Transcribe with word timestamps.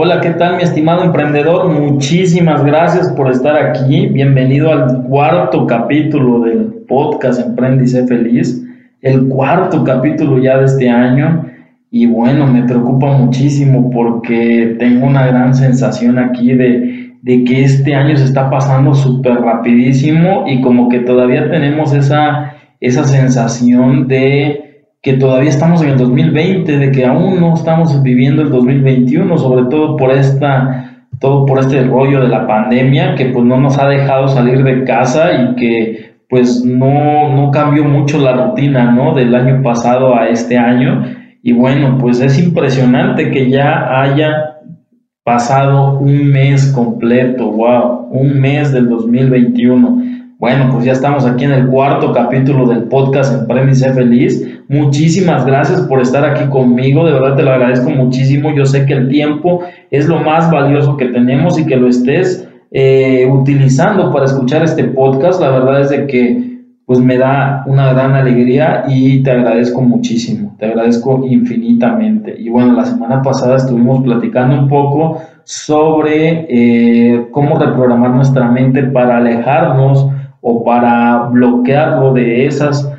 Hola, 0.00 0.20
¿qué 0.20 0.30
tal 0.30 0.58
mi 0.58 0.62
estimado 0.62 1.02
emprendedor? 1.02 1.68
Muchísimas 1.70 2.64
gracias 2.64 3.08
por 3.14 3.32
estar 3.32 3.56
aquí. 3.56 4.06
Bienvenido 4.06 4.70
al 4.70 5.02
cuarto 5.02 5.66
capítulo 5.66 6.38
del 6.38 6.66
podcast 6.86 7.40
Emprende 7.40 7.82
y 7.82 7.88
Sé 7.88 8.06
Feliz. 8.06 8.64
El 9.02 9.26
cuarto 9.26 9.82
capítulo 9.82 10.38
ya 10.38 10.56
de 10.58 10.66
este 10.66 10.88
año. 10.88 11.46
Y 11.90 12.06
bueno, 12.06 12.46
me 12.46 12.62
preocupa 12.62 13.10
muchísimo 13.10 13.90
porque 13.90 14.76
tengo 14.78 15.04
una 15.04 15.26
gran 15.26 15.52
sensación 15.52 16.16
aquí 16.20 16.54
de, 16.54 17.14
de 17.22 17.42
que 17.42 17.64
este 17.64 17.96
año 17.96 18.16
se 18.16 18.26
está 18.26 18.48
pasando 18.48 18.94
súper 18.94 19.40
rapidísimo 19.40 20.44
y 20.46 20.60
como 20.60 20.88
que 20.90 21.00
todavía 21.00 21.50
tenemos 21.50 21.92
esa, 21.92 22.54
esa 22.78 23.02
sensación 23.02 24.06
de 24.06 24.67
que 25.02 25.14
todavía 25.14 25.50
estamos 25.50 25.82
en 25.82 25.90
el 25.90 25.98
2020, 25.98 26.78
de 26.78 26.90
que 26.90 27.04
aún 27.04 27.40
no 27.40 27.54
estamos 27.54 28.02
viviendo 28.02 28.42
el 28.42 28.50
2021, 28.50 29.38
sobre 29.38 29.66
todo 29.70 29.96
por 29.96 30.10
esta 30.10 30.84
todo 31.20 31.46
por 31.46 31.58
este 31.58 31.82
rollo 31.82 32.20
de 32.20 32.28
la 32.28 32.46
pandemia 32.46 33.16
que 33.16 33.26
pues 33.26 33.44
no 33.44 33.58
nos 33.58 33.76
ha 33.78 33.88
dejado 33.88 34.28
salir 34.28 34.62
de 34.62 34.84
casa 34.84 35.32
y 35.32 35.54
que 35.56 36.08
pues 36.28 36.64
no, 36.64 37.34
no 37.34 37.50
cambió 37.50 37.84
mucho 37.84 38.18
la 38.18 38.34
rutina, 38.34 38.92
¿no? 38.92 39.14
Del 39.14 39.34
año 39.34 39.62
pasado 39.62 40.14
a 40.14 40.28
este 40.28 40.58
año. 40.58 41.04
Y 41.42 41.52
bueno, 41.52 41.96
pues 41.98 42.20
es 42.20 42.38
impresionante 42.38 43.30
que 43.30 43.48
ya 43.48 44.02
haya 44.02 44.58
pasado 45.24 45.98
un 45.98 46.28
mes 46.28 46.70
completo, 46.74 47.50
wow, 47.50 48.08
un 48.10 48.38
mes 48.38 48.72
del 48.72 48.88
2021. 48.90 50.02
Bueno, 50.38 50.70
pues 50.70 50.84
ya 50.84 50.92
estamos 50.92 51.26
aquí 51.26 51.46
en 51.46 51.50
el 51.50 51.66
cuarto 51.66 52.12
capítulo 52.12 52.68
del 52.68 52.84
podcast 52.84 53.34
Emprende 53.34 53.72
y 53.72 53.74
Sé 53.74 53.92
Feliz. 53.92 54.60
Muchísimas 54.68 55.44
gracias 55.44 55.80
por 55.80 56.00
estar 56.00 56.24
aquí 56.24 56.48
conmigo, 56.48 57.04
de 57.04 57.12
verdad 57.12 57.34
te 57.34 57.42
lo 57.42 57.50
agradezco 57.50 57.90
muchísimo. 57.90 58.54
Yo 58.54 58.64
sé 58.64 58.86
que 58.86 58.92
el 58.92 59.08
tiempo 59.08 59.62
es 59.90 60.06
lo 60.06 60.20
más 60.20 60.48
valioso 60.48 60.96
que 60.96 61.06
tenemos 61.06 61.58
y 61.58 61.66
que 61.66 61.74
lo 61.74 61.88
estés 61.88 62.48
eh, 62.70 63.28
utilizando 63.28 64.12
para 64.12 64.26
escuchar 64.26 64.62
este 64.62 64.84
podcast. 64.84 65.40
La 65.40 65.50
verdad 65.50 65.80
es 65.80 65.90
de 65.90 66.06
que 66.06 66.48
pues 66.86 67.00
me 67.00 67.18
da 67.18 67.64
una 67.66 67.92
gran 67.92 68.14
alegría 68.14 68.84
y 68.86 69.24
te 69.24 69.32
agradezco 69.32 69.82
muchísimo, 69.82 70.54
te 70.56 70.66
agradezco 70.66 71.26
infinitamente. 71.26 72.36
Y 72.38 72.48
bueno, 72.48 72.74
la 72.74 72.84
semana 72.84 73.22
pasada 73.22 73.56
estuvimos 73.56 74.04
platicando 74.04 74.56
un 74.56 74.68
poco 74.68 75.20
sobre 75.42 76.46
eh, 76.48 77.26
cómo 77.32 77.58
reprogramar 77.58 78.12
nuestra 78.12 78.48
mente 78.48 78.84
para 78.84 79.16
alejarnos 79.16 80.08
o 80.40 80.64
para 80.64 81.28
bloquearlo 81.30 82.12
de 82.12 82.46
esas 82.46 82.90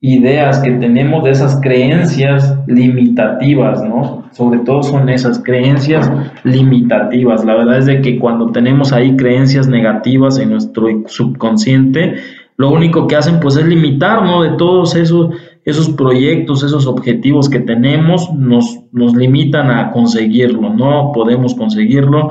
ideas 0.00 0.60
que 0.60 0.72
tenemos, 0.72 1.24
de 1.24 1.30
esas 1.30 1.60
creencias 1.60 2.56
limitativas, 2.66 3.82
¿no? 3.82 4.24
Sobre 4.32 4.60
todo 4.60 4.82
son 4.82 5.08
esas 5.08 5.40
creencias 5.40 6.10
limitativas. 6.44 7.44
La 7.44 7.54
verdad 7.54 7.78
es 7.78 7.86
de 7.86 8.00
que 8.00 8.18
cuando 8.18 8.52
tenemos 8.52 8.92
ahí 8.92 9.16
creencias 9.16 9.66
negativas 9.66 10.38
en 10.38 10.50
nuestro 10.50 10.86
subconsciente, 11.06 12.14
lo 12.56 12.70
único 12.70 13.06
que 13.06 13.16
hacen 13.16 13.40
pues 13.40 13.56
es 13.56 13.66
limitarnos 13.66 14.44
de 14.44 14.56
todos 14.56 14.94
esos, 14.94 15.30
esos 15.64 15.90
proyectos, 15.90 16.62
esos 16.62 16.86
objetivos 16.86 17.48
que 17.48 17.60
tenemos, 17.60 18.32
nos, 18.34 18.80
nos 18.92 19.14
limitan 19.14 19.70
a 19.70 19.90
conseguirlo, 19.90 20.70
no 20.70 21.12
podemos 21.12 21.54
conseguirlo 21.54 22.30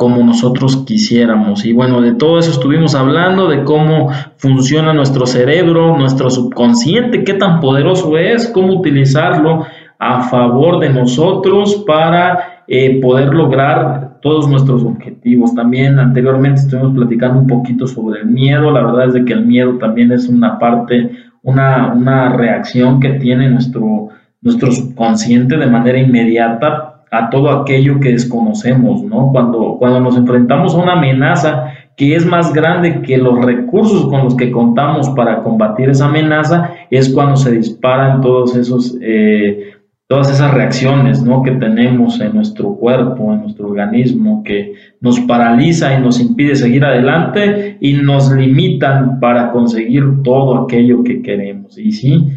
como 0.00 0.24
nosotros 0.24 0.78
quisiéramos. 0.86 1.66
Y 1.66 1.74
bueno, 1.74 2.00
de 2.00 2.14
todo 2.14 2.38
eso 2.38 2.52
estuvimos 2.52 2.94
hablando, 2.94 3.48
de 3.48 3.64
cómo 3.64 4.08
funciona 4.38 4.94
nuestro 4.94 5.26
cerebro, 5.26 5.94
nuestro 5.98 6.30
subconsciente, 6.30 7.22
qué 7.22 7.34
tan 7.34 7.60
poderoso 7.60 8.16
es, 8.16 8.48
cómo 8.48 8.72
utilizarlo 8.72 9.66
a 9.98 10.22
favor 10.22 10.80
de 10.80 10.88
nosotros 10.88 11.84
para 11.86 12.62
eh, 12.66 12.98
poder 13.02 13.34
lograr 13.34 14.20
todos 14.22 14.48
nuestros 14.48 14.82
objetivos. 14.84 15.54
También 15.54 15.98
anteriormente 15.98 16.62
estuvimos 16.62 16.94
platicando 16.94 17.38
un 17.38 17.46
poquito 17.46 17.86
sobre 17.86 18.22
el 18.22 18.26
miedo. 18.28 18.70
La 18.70 18.82
verdad 18.82 19.08
es 19.08 19.12
de 19.12 19.26
que 19.26 19.34
el 19.34 19.44
miedo 19.44 19.76
también 19.76 20.12
es 20.12 20.30
una 20.30 20.58
parte, 20.58 21.10
una, 21.42 21.92
una 21.92 22.30
reacción 22.30 23.00
que 23.00 23.10
tiene 23.18 23.50
nuestro, 23.50 24.08
nuestro 24.40 24.72
subconsciente 24.72 25.58
de 25.58 25.66
manera 25.66 25.98
inmediata 25.98 26.89
a 27.10 27.28
todo 27.28 27.50
aquello 27.50 27.98
que 28.00 28.12
desconocemos, 28.12 29.02
¿no? 29.02 29.30
Cuando, 29.32 29.76
cuando 29.78 30.00
nos 30.00 30.16
enfrentamos 30.16 30.74
a 30.74 30.78
una 30.78 30.92
amenaza 30.92 31.72
que 31.96 32.14
es 32.14 32.24
más 32.24 32.52
grande 32.54 33.02
que 33.02 33.18
los 33.18 33.44
recursos 33.44 34.06
con 34.08 34.24
los 34.24 34.34
que 34.34 34.50
contamos 34.50 35.10
para 35.10 35.42
combatir 35.42 35.90
esa 35.90 36.06
amenaza, 36.06 36.70
es 36.90 37.10
cuando 37.10 37.36
se 37.36 37.52
disparan 37.52 38.20
todos 38.20 38.56
esos, 38.56 38.96
eh, 39.02 39.72
todas 40.06 40.30
esas 40.30 40.54
reacciones 40.54 41.22
¿no? 41.22 41.42
que 41.42 41.50
tenemos 41.50 42.20
en 42.20 42.34
nuestro 42.34 42.74
cuerpo, 42.76 43.34
en 43.34 43.42
nuestro 43.42 43.66
organismo, 43.66 44.42
que 44.44 44.72
nos 45.00 45.20
paraliza 45.20 45.94
y 45.94 46.00
nos 46.00 46.20
impide 46.20 46.54
seguir 46.54 46.84
adelante 46.84 47.76
y 47.80 47.92
nos 47.94 48.32
limitan 48.32 49.20
para 49.20 49.50
conseguir 49.52 50.22
todo 50.22 50.62
aquello 50.62 51.04
que 51.04 51.20
queremos. 51.20 51.76
Y 51.76 51.92
sí, 51.92 52.28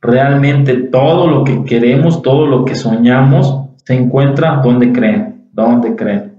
realmente 0.00 0.74
todo 0.76 1.28
lo 1.28 1.44
que 1.44 1.62
queremos, 1.64 2.22
todo 2.22 2.46
lo 2.46 2.64
que 2.64 2.74
soñamos, 2.74 3.69
se 3.90 3.96
encuentra 3.96 4.60
donde 4.62 4.92
creen, 4.92 5.48
donde 5.52 5.96
creen, 5.96 6.34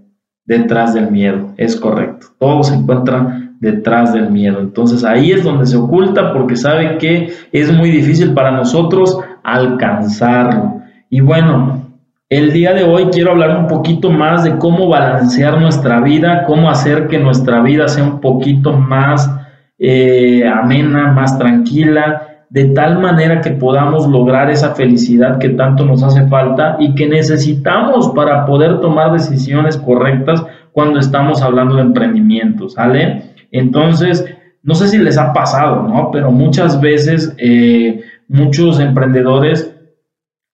detrás 0.45 0.93
del 0.93 1.11
miedo, 1.11 1.49
es 1.57 1.75
correcto. 1.75 2.27
Todo 2.39 2.63
se 2.63 2.75
encuentra 2.75 3.41
detrás 3.59 4.13
del 4.13 4.29
miedo. 4.29 4.61
Entonces 4.61 5.03
ahí 5.03 5.33
es 5.33 5.43
donde 5.43 5.65
se 5.65 5.75
oculta 5.75 6.31
porque 6.31 6.55
sabe 6.55 6.97
que 6.97 7.33
es 7.51 7.69
muy 7.73 7.91
difícil 7.91 8.33
para 8.33 8.51
nosotros 8.51 9.19
alcanzarlo. 9.43 10.79
Y 11.09 11.19
bueno, 11.19 11.81
el 12.29 12.53
día 12.53 12.73
de 12.73 12.85
hoy 12.85 13.07
quiero 13.11 13.31
hablar 13.31 13.57
un 13.57 13.67
poquito 13.67 14.09
más 14.09 14.45
de 14.45 14.57
cómo 14.57 14.87
balancear 14.87 15.59
nuestra 15.59 15.99
vida, 15.99 16.45
cómo 16.45 16.69
hacer 16.69 17.07
que 17.09 17.19
nuestra 17.19 17.59
vida 17.61 17.89
sea 17.89 18.05
un 18.05 18.21
poquito 18.21 18.71
más 18.71 19.29
eh, 19.77 20.47
amena, 20.47 21.11
más 21.11 21.37
tranquila, 21.37 22.30
de 22.51 22.65
tal 22.65 22.99
manera 22.99 23.39
que 23.39 23.51
podamos 23.51 24.07
lograr 24.07 24.49
esa 24.49 24.75
felicidad 24.75 25.39
que 25.39 25.49
tanto 25.49 25.85
nos 25.85 26.03
hace 26.03 26.27
falta 26.27 26.75
y 26.79 26.93
que 26.95 27.07
necesitamos 27.07 28.09
para 28.09 28.45
poder 28.45 28.81
tomar 28.81 29.13
decisiones 29.13 29.77
correctas 29.77 30.43
cuando 30.73 30.99
estamos 30.99 31.41
hablando 31.41 31.75
de 31.75 31.83
emprendimiento, 31.83 32.67
¿sale? 32.67 33.23
Entonces, 33.51 34.25
no 34.63 34.75
sé 34.75 34.89
si 34.89 34.97
les 34.97 35.17
ha 35.17 35.31
pasado, 35.31 35.83
¿no? 35.83 36.11
Pero 36.11 36.29
muchas 36.29 36.81
veces 36.81 37.33
eh, 37.37 38.01
muchos 38.27 38.81
emprendedores 38.81 39.73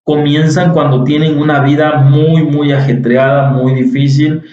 comienzan 0.04 0.74
cuando 0.74 1.04
tienen 1.04 1.40
una 1.40 1.62
vida 1.62 1.98
muy, 1.98 2.44
muy 2.44 2.74
ajetreada, 2.74 3.50
muy 3.50 3.74
difícil 3.74 4.44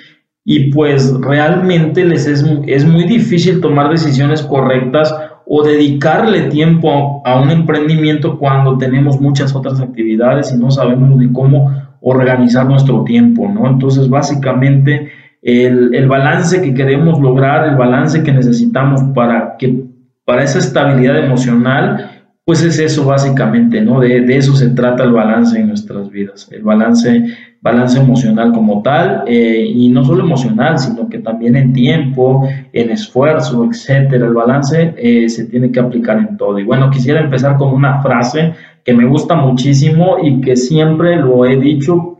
y 0.47 0.72
pues 0.72 1.12
realmente 1.21 2.06
les 2.06 2.27
es, 2.27 2.43
es 2.66 2.87
muy 2.87 3.04
difícil 3.04 3.60
tomar 3.60 3.91
decisiones 3.91 4.43
correctas 4.43 5.15
o 5.47 5.62
dedicarle 5.62 6.43
tiempo 6.43 7.22
a, 7.25 7.41
un 7.41 7.50
emprendimiento 7.50 8.38
cuando 8.38 8.78
tenemos 8.78 9.21
muchas 9.21 9.55
otras 9.55 9.81
actividades 9.81 10.53
y 10.53 10.56
no 10.56 10.71
sabemos 10.71 11.16
ni 11.16 11.32
cómo 11.32 11.71
organizar 12.00 12.66
nuestro 12.66 13.05
tiempo, 13.05 13.49
¿no? 13.49 13.66
Entonces, 13.69 14.09
básicamente, 14.09 15.10
el, 15.43 15.94
el, 15.94 16.09
balance 16.09 16.62
que 16.62 16.75
queremos 16.75 17.21
lograr, 17.21 17.69
el 17.69 17.77
balance 17.77 18.22
que 18.22 18.33
necesitamos 18.33 19.03
para, 19.15 19.56
que, 19.59 19.84
para 20.25 20.43
esa 20.43 20.59
estabilidad 20.59 21.19
emocional, 21.19 22.14
pues 22.44 22.62
es 22.62 22.78
eso 22.78 23.06
básicamente, 23.06 23.81
¿no? 23.81 24.00
De, 24.00 24.37
eso 24.37 24.55
se 24.55 24.69
trata 24.71 25.05
el 25.05 25.12
balance 25.12 25.59
en 25.59 25.69
nuestras 25.69 26.10
vidas, 26.10 26.49
el 26.53 26.62
balance 26.62 27.25
balance 27.62 27.99
emocional 27.99 28.53
como 28.53 28.82
tal, 28.82 29.25
eh, 29.27 29.65
y 29.66 29.88
no 29.88 30.05
solo 30.05 30.22
emocional, 30.22 30.78
sino 30.78 31.09
que 31.09 31.19
también 31.21 31.56
en 31.56 31.72
tiempo, 31.72 32.47
en 32.75 32.91
esfuerzo, 32.91 33.65
etcétera. 33.65 34.27
El 34.27 34.34
balance 34.34 34.94
eh, 34.99 35.31
se 35.31 35.47
tiene 35.47 35.72
que 35.72 35.81
aplicar 35.81 36.19
en 36.19 36.37
todo. 36.37 36.59
Y 36.59 36.65
bueno, 36.65 36.91
quisiera 36.91 37.21
empezar 37.21 37.56
con 37.56 37.72
una 37.72 38.03
frase 38.03 38.53
que 38.84 38.93
me 38.93 39.06
gusta 39.06 39.34
muchísimo 39.34 40.19
y 40.22 40.43
que 40.43 40.56
siempre 40.56 41.16
lo 41.16 41.47
he 41.47 41.56
dicho 41.56 42.19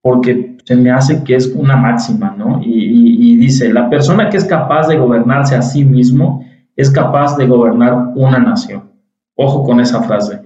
porque 0.00 0.56
se 0.64 0.76
me 0.76 0.90
hace 0.90 1.22
que 1.24 1.34
es 1.34 1.48
una 1.54 1.76
máxima, 1.76 2.34
¿no? 2.38 2.62
Y, 2.62 3.32
y 3.32 3.36
dice, 3.36 3.70
la 3.70 3.90
persona 3.90 4.30
que 4.30 4.38
es 4.38 4.46
capaz 4.46 4.88
de 4.88 4.96
gobernarse 4.96 5.56
a 5.56 5.62
sí 5.62 5.84
mismo 5.84 6.42
es 6.74 6.90
capaz 6.90 7.36
de 7.36 7.46
gobernar 7.46 8.12
una 8.14 8.38
nación. 8.38 8.85
Ojo 9.36 9.62
con 9.64 9.80
esa 9.80 10.02
frase. 10.02 10.40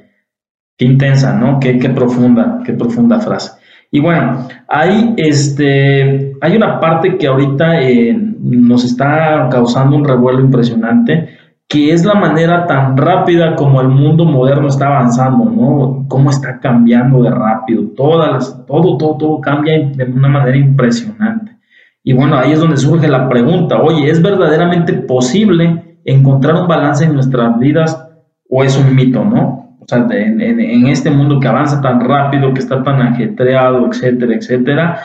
Qué 0.77 0.85
intensa, 0.85 1.33
¿no? 1.35 1.59
Qué, 1.61 1.79
qué 1.79 1.91
profunda, 1.91 2.61
qué 2.65 2.73
profunda 2.73 3.21
frase. 3.21 3.53
Y 3.91 4.01
bueno, 4.01 4.47
hay, 4.69 5.15
este, 5.17 6.37
hay 6.41 6.57
una 6.57 6.79
parte 6.79 7.19
que 7.19 7.27
ahorita 7.27 7.83
eh, 7.83 8.17
nos 8.41 8.85
está 8.85 9.49
causando 9.51 9.97
un 9.97 10.05
revuelo 10.05 10.41
impresionante, 10.41 11.29
que 11.67 11.93
es 11.93 12.05
la 12.05 12.15
manera 12.15 12.67
tan 12.67 12.97
rápida 12.97 13.55
como 13.57 13.81
el 13.81 13.89
mundo 13.89 14.25
moderno 14.25 14.69
está 14.69 14.87
avanzando, 14.87 15.45
¿no? 15.45 16.05
Cómo 16.09 16.31
está 16.31 16.59
cambiando 16.61 17.23
de 17.23 17.31
rápido, 17.31 17.83
todas 17.97 18.65
todo, 18.67 18.97
todo, 18.97 19.17
todo 19.17 19.41
cambia 19.41 19.79
de 19.79 20.05
una 20.05 20.29
manera 20.29 20.57
impresionante. 20.57 21.57
Y 22.03 22.13
bueno, 22.13 22.39
ahí 22.39 22.53
es 22.53 22.61
donde 22.61 22.77
surge 22.77 23.09
la 23.09 23.29
pregunta, 23.29 23.81
oye, 23.83 24.11
¿es 24.11 24.23
verdaderamente 24.23 24.95
posible 24.95 25.99
encontrar 26.05 26.57
un 26.57 26.67
balance 26.67 27.05
en 27.05 27.15
nuestras 27.15 27.59
vidas 27.59 28.10
o 28.51 28.65
es 28.65 28.77
un 28.77 28.95
mito, 28.95 29.25
¿no? 29.25 29.61
sea, 29.91 30.07
en, 30.11 30.87
este 30.87 31.11
mundo 31.11 31.41
que 31.41 31.49
avanza 31.49 31.81
tan 31.81 32.01
rápido, 32.01 32.55
que 32.55 32.61
está 32.61 32.83
tan 32.83 33.03
ajetreado, 33.03 33.87
etcétera, 33.87 34.35
etcétera, 34.35 35.01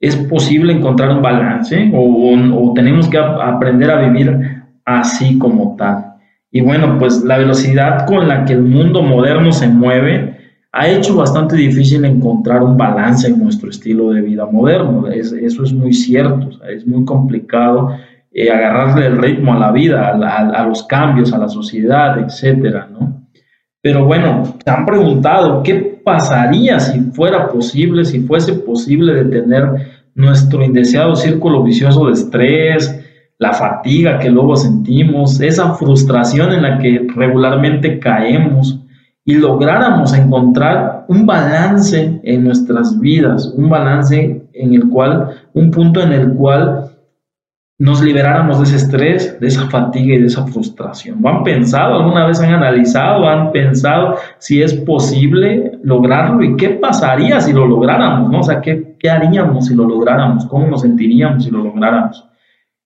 ¿Es 0.00 0.16
posible 0.16 0.72
encontrar 0.72 1.10
un 1.10 1.22
balance 1.22 1.92
o, 1.94 2.72
tenemos 2.74 3.08
que 3.08 3.18
aprender 3.18 3.88
a 3.88 4.00
vivir 4.00 4.36
así 4.84 5.38
como 5.38 5.76
tal? 5.76 6.16
Y 6.50 6.60
bueno, 6.60 6.98
pues 6.98 7.22
la 7.22 7.38
velocidad 7.38 8.04
con 8.04 8.26
la 8.26 8.44
que 8.44 8.54
el 8.54 8.62
mundo 8.62 9.00
moderno 9.04 9.52
se 9.52 9.68
mueve 9.68 10.36
ha 10.72 10.88
hecho 10.88 11.14
bastante 11.16 11.54
difícil 11.54 12.04
encontrar 12.04 12.64
un 12.64 12.76
balance 12.76 13.28
en 13.28 13.38
nuestro 13.38 13.70
estilo 13.70 14.10
de 14.10 14.22
vida 14.22 14.44
moderno. 14.44 15.06
eso 15.06 15.62
es 15.62 15.72
muy 15.72 15.92
cierto, 15.92 16.50
es 16.68 16.84
muy 16.84 17.04
complicado 17.04 17.96
eh, 18.34 18.50
agarrarle 18.50 19.06
el 19.06 19.18
ritmo 19.18 19.52
a 19.52 19.58
la 19.58 19.72
vida, 19.72 20.08
a, 20.08 20.64
los 20.64 20.84
cambios, 20.84 21.32
a 21.32 21.38
la 21.38 21.48
sociedad, 21.48 22.18
etcétera, 22.18 22.88
¿no? 22.90 23.28
Pero 23.82 24.06
bueno, 24.06 24.54
se 24.64 24.70
han 24.70 24.86
preguntado 24.86 25.62
qué 25.62 26.00
pasaría 26.04 26.78
si 26.78 27.00
fuera 27.00 27.48
posible, 27.48 28.04
si 28.04 28.20
fuese 28.20 28.54
posible 28.54 29.12
detener 29.24 30.02
nuestro 30.14 30.64
indeseado 30.64 31.16
círculo 31.16 31.62
vicioso 31.62 32.06
de 32.06 32.12
estrés, 32.12 33.00
la 33.38 33.52
fatiga 33.52 34.20
que 34.20 34.30
luego 34.30 34.54
sentimos, 34.54 35.40
esa 35.40 35.74
frustración 35.74 36.52
en 36.52 36.62
la 36.62 36.78
que 36.78 37.06
regularmente 37.14 37.98
caemos 37.98 38.78
y 39.24 39.34
lográramos 39.34 40.14
encontrar 40.14 41.04
un 41.08 41.26
balance 41.26 42.20
en 42.22 42.44
nuestras 42.44 42.98
vidas, 43.00 43.52
un 43.56 43.68
balance 43.68 44.46
en 44.52 44.74
el 44.74 44.88
cual, 44.88 45.30
un 45.54 45.70
punto 45.70 46.00
en 46.02 46.12
el 46.12 46.32
cual 46.34 46.91
nos 47.82 48.00
liberáramos 48.00 48.58
de 48.58 48.64
ese 48.64 48.76
estrés, 48.76 49.40
de 49.40 49.48
esa 49.48 49.68
fatiga 49.68 50.14
y 50.14 50.20
de 50.20 50.26
esa 50.26 50.46
frustración. 50.46 51.20
¿Lo 51.20 51.28
han 51.30 51.42
pensado? 51.42 51.96
¿Alguna 51.96 52.26
vez 52.26 52.40
han 52.40 52.54
analizado? 52.54 53.28
¿Han 53.28 53.50
pensado 53.50 54.14
si 54.38 54.62
es 54.62 54.72
posible 54.72 55.80
lograrlo? 55.82 56.44
¿Y 56.44 56.54
qué 56.54 56.68
pasaría 56.68 57.40
si 57.40 57.52
lo 57.52 57.66
lográramos? 57.66 58.30
¿no? 58.30 58.38
O 58.38 58.42
sea, 58.44 58.60
¿qué, 58.60 58.94
¿qué 59.00 59.10
haríamos 59.10 59.66
si 59.66 59.74
lo 59.74 59.84
lográramos? 59.84 60.46
¿Cómo 60.46 60.68
nos 60.68 60.82
sentiríamos 60.82 61.42
si 61.42 61.50
lo 61.50 61.58
lográramos? 61.58 62.24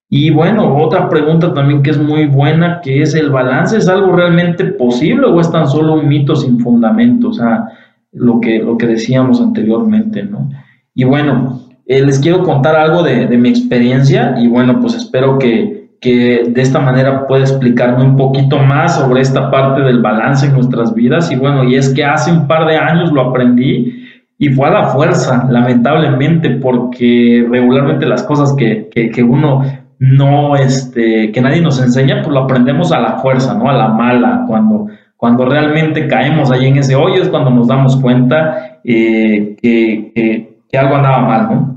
Y 0.09 0.31
bueno, 0.31 0.75
otra 0.75 1.07
pregunta 1.07 1.53
también 1.53 1.83
que 1.83 1.91
es 1.91 1.99
muy 1.99 2.25
buena, 2.25 2.81
que 2.81 3.03
es 3.03 3.13
el 3.13 3.29
balance, 3.29 3.77
¿es 3.77 3.87
algo 3.87 4.15
realmente 4.15 4.65
posible 4.65 5.27
o 5.27 5.39
es 5.39 5.51
tan 5.51 5.67
solo 5.67 5.93
un 5.93 6.07
mito 6.07 6.35
sin 6.35 6.59
fundamento? 6.59 7.29
O 7.29 7.33
sea, 7.33 7.67
lo 8.13 8.39
que, 8.39 8.57
lo 8.57 8.75
que 8.79 8.87
decíamos 8.87 9.41
anteriormente, 9.41 10.23
¿no? 10.23 10.49
Y 10.95 11.03
bueno, 11.03 11.66
eh, 11.87 12.05
les 12.05 12.19
quiero 12.19 12.43
contar 12.43 12.75
algo 12.75 13.01
de, 13.01 13.25
mi 13.37 13.47
experiencia 13.49 14.35
y 14.37 14.49
bueno, 14.49 14.81
pues 14.81 14.93
espero 14.93 15.39
que, 15.39 15.89
que, 16.01 16.43
de 16.49 16.61
esta 16.61 16.79
manera 16.79 17.25
pueda 17.27 17.43
explicarme 17.43 18.03
un 18.03 18.17
poquito 18.17 18.57
más 18.59 18.97
sobre 18.97 19.21
esta 19.21 19.49
parte 19.49 19.81
del 19.81 20.01
balance 20.01 20.47
en 20.47 20.53
nuestras 20.53 20.93
vidas. 20.93 21.31
Y 21.31 21.37
bueno, 21.37 21.63
y 21.63 21.75
es 21.75 21.89
que 21.93 22.03
hace 22.03 22.31
un 22.31 22.45
par 22.45 22.67
de 22.67 22.75
años 22.75 23.13
lo 23.13 23.21
aprendí 23.21 24.03
y 24.37 24.49
fue 24.49 24.67
a 24.67 24.71
la 24.71 24.83
fuerza, 24.89 25.47
lamentablemente, 25.49 26.49
porque 26.51 27.47
regularmente 27.49 28.05
las 28.05 28.23
cosas 28.23 28.53
que, 28.53 28.89
que, 28.93 29.09
que 29.09 29.23
uno 29.23 29.63
no, 29.99 30.57
este, 30.57 31.31
que 31.31 31.41
nadie 31.41 31.61
nos 31.61 31.81
enseña, 31.81 32.21
pues 32.21 32.33
lo 32.33 32.41
aprendemos 32.41 32.91
a 32.91 32.99
la 32.99 33.17
fuerza, 33.19 33.53
¿no? 33.53 33.69
A 33.69 33.73
la 33.73 33.87
mala, 33.87 34.43
cuando, 34.45 34.87
cuando 35.15 35.45
realmente 35.45 36.07
caemos 36.07 36.51
ahí 36.51 36.67
en 36.67 36.77
ese 36.77 36.95
hoyo 36.95 37.23
es 37.23 37.29
cuando 37.29 37.49
nos 37.49 37.67
damos 37.67 37.95
cuenta 37.95 38.79
eh, 38.83 39.55
que, 39.59 40.47
que 40.69 40.77
algo 40.77 40.95
andaba 40.95 41.21
mal, 41.21 41.49
¿no? 41.49 41.76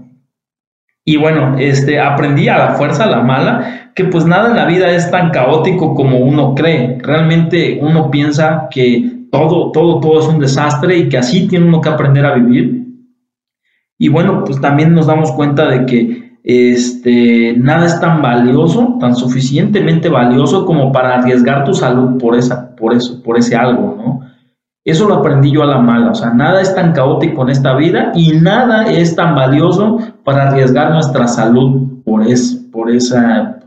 Y 1.04 1.16
bueno, 1.16 1.56
este, 1.58 1.98
aprendí 1.98 2.48
a 2.48 2.58
la 2.58 2.68
fuerza, 2.74 3.04
a 3.04 3.10
la 3.10 3.22
mala, 3.22 3.90
que 3.94 4.04
pues 4.04 4.26
nada 4.26 4.50
en 4.50 4.56
la 4.56 4.66
vida 4.66 4.90
es 4.90 5.10
tan 5.10 5.30
caótico 5.30 5.94
como 5.94 6.18
uno 6.18 6.54
cree. 6.54 6.98
Realmente 7.02 7.78
uno 7.82 8.10
piensa 8.10 8.68
que 8.70 9.26
todo, 9.30 9.72
todo, 9.72 10.00
todo 10.00 10.20
es 10.20 10.26
un 10.26 10.40
desastre 10.40 10.96
y 10.98 11.08
que 11.08 11.18
así 11.18 11.48
tiene 11.48 11.66
uno 11.66 11.80
que 11.80 11.88
aprender 11.88 12.26
a 12.26 12.34
vivir. 12.34 12.86
Y 13.98 14.08
bueno, 14.08 14.44
pues 14.44 14.60
también 14.60 14.94
nos 14.94 15.06
damos 15.06 15.32
cuenta 15.32 15.68
de 15.68 15.86
que 15.86 16.30
este, 16.42 17.54
nada 17.58 17.86
es 17.86 18.00
tan 18.00 18.22
valioso, 18.22 18.96
tan 19.00 19.14
suficientemente 19.14 20.08
valioso 20.08 20.64
como 20.64 20.90
para 20.90 21.16
arriesgar 21.16 21.64
tu 21.64 21.74
salud 21.74 22.18
por, 22.18 22.36
esa, 22.36 22.74
por, 22.76 22.94
eso, 22.94 23.22
por 23.22 23.38
ese 23.38 23.56
algo, 23.56 23.94
¿no? 23.96 24.29
Eso 24.90 25.06
lo 25.06 25.14
aprendí 25.14 25.52
yo 25.52 25.62
a 25.62 25.66
la 25.66 25.78
mala, 25.78 26.10
o 26.10 26.14
sea, 26.16 26.30
nada 26.30 26.60
es 26.60 26.74
tan 26.74 26.92
caótico 26.92 27.42
en 27.42 27.50
esta 27.50 27.74
vida 27.74 28.10
y 28.16 28.32
nada 28.32 28.90
es 28.90 29.14
tan 29.14 29.36
valioso 29.36 29.98
para 30.24 30.48
arriesgar 30.48 30.90
nuestra 30.90 31.28
salud 31.28 32.02
por, 32.04 32.24
por, 32.72 32.90
esa, 32.90 33.60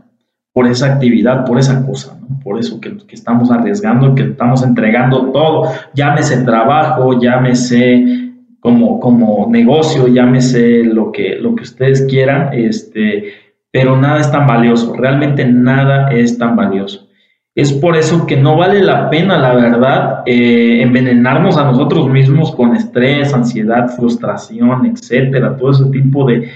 por 0.52 0.66
esa 0.66 0.92
actividad, 0.92 1.46
por 1.46 1.58
esa 1.58 1.86
cosa, 1.86 2.14
por 2.42 2.58
eso 2.58 2.78
que, 2.78 2.94
estamos 3.08 3.50
arriesgando, 3.50 4.14
que 4.14 4.24
estamos 4.24 4.62
entregando 4.62 5.30
todo, 5.30 5.70
llámese 5.94 6.42
trabajo, 6.42 7.18
llámese 7.18 8.34
como, 8.60 9.00
como 9.00 9.46
negocio, 9.48 10.06
llámese 10.06 10.84
lo 10.84 11.10
que, 11.10 11.36
lo 11.36 11.54
que 11.54 11.62
ustedes 11.62 12.02
quieran, 12.02 12.50
este, 12.52 13.32
pero 13.70 13.96
nada 13.96 14.20
es 14.20 14.30
tan 14.30 14.46
valioso, 14.46 14.92
realmente 14.94 15.46
nada 15.46 16.12
es 16.12 16.36
tan 16.36 16.54
valioso. 16.54 17.08
Es 17.54 17.72
por 17.72 17.96
eso 17.96 18.26
que 18.26 18.36
no 18.36 18.56
vale 18.56 18.82
la 18.82 19.08
pena, 19.10 19.38
la 19.38 19.54
verdad, 19.54 20.22
eh, 20.26 20.82
envenenarnos 20.82 21.56
a 21.56 21.62
nosotros 21.64 22.08
mismos 22.08 22.50
con 22.50 22.74
estrés, 22.74 23.32
ansiedad, 23.32 23.90
frustración, 23.90 24.86
etcétera, 24.86 25.56
todo 25.56 25.70
ese 25.70 25.84
tipo 25.90 26.26
de, 26.26 26.50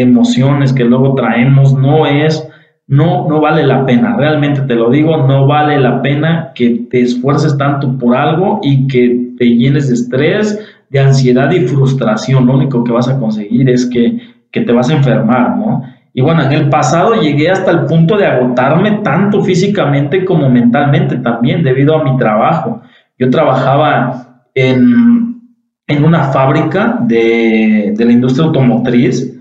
emociones 0.00 0.72
que 0.72 0.84
luego 0.84 1.14
traemos, 1.16 1.74
no 1.74 2.06
es, 2.06 2.48
no, 2.86 3.28
no 3.28 3.40
vale 3.40 3.66
la 3.66 3.84
pena, 3.84 4.16
realmente 4.16 4.60
te 4.60 4.76
lo 4.76 4.90
digo, 4.90 5.16
no 5.26 5.48
vale 5.48 5.80
la 5.80 6.00
pena 6.02 6.52
que 6.54 6.86
te 6.88 7.02
esfuerces 7.02 7.58
tanto 7.58 7.98
por 7.98 8.14
algo 8.16 8.60
y 8.62 8.86
que 8.86 9.34
te 9.36 9.46
llenes 9.46 9.88
de 9.88 9.94
estrés, 9.94 10.58
de 10.88 11.00
ansiedad 11.00 11.50
y 11.50 11.66
frustración. 11.66 12.46
Lo 12.46 12.54
único 12.54 12.84
que 12.84 12.92
vas 12.92 13.08
a 13.08 13.18
conseguir 13.18 13.68
es 13.68 13.86
que, 13.86 14.18
que 14.52 14.60
te 14.60 14.72
vas 14.72 14.88
a 14.88 14.94
enfermar, 14.94 15.56
¿no? 15.56 15.82
Y 16.14 16.20
bueno, 16.20 16.42
en 16.42 16.52
el 16.52 16.68
pasado 16.68 17.14
llegué 17.14 17.50
hasta 17.50 17.70
el 17.70 17.86
punto 17.86 18.16
de 18.16 18.26
agotarme 18.26 19.00
tanto 19.02 19.42
físicamente 19.42 20.24
como 20.24 20.48
mentalmente 20.50 21.16
también 21.16 21.62
debido 21.62 21.96
a 21.96 22.04
mi 22.04 22.18
trabajo. 22.18 22.82
Yo 23.18 23.30
trabajaba 23.30 24.44
en, 24.54 25.40
en 25.86 26.04
una 26.04 26.24
fábrica 26.24 26.98
de, 27.00 27.94
de, 27.96 28.04
la 28.04 28.12
industria 28.12 28.46
automotriz 28.46 29.32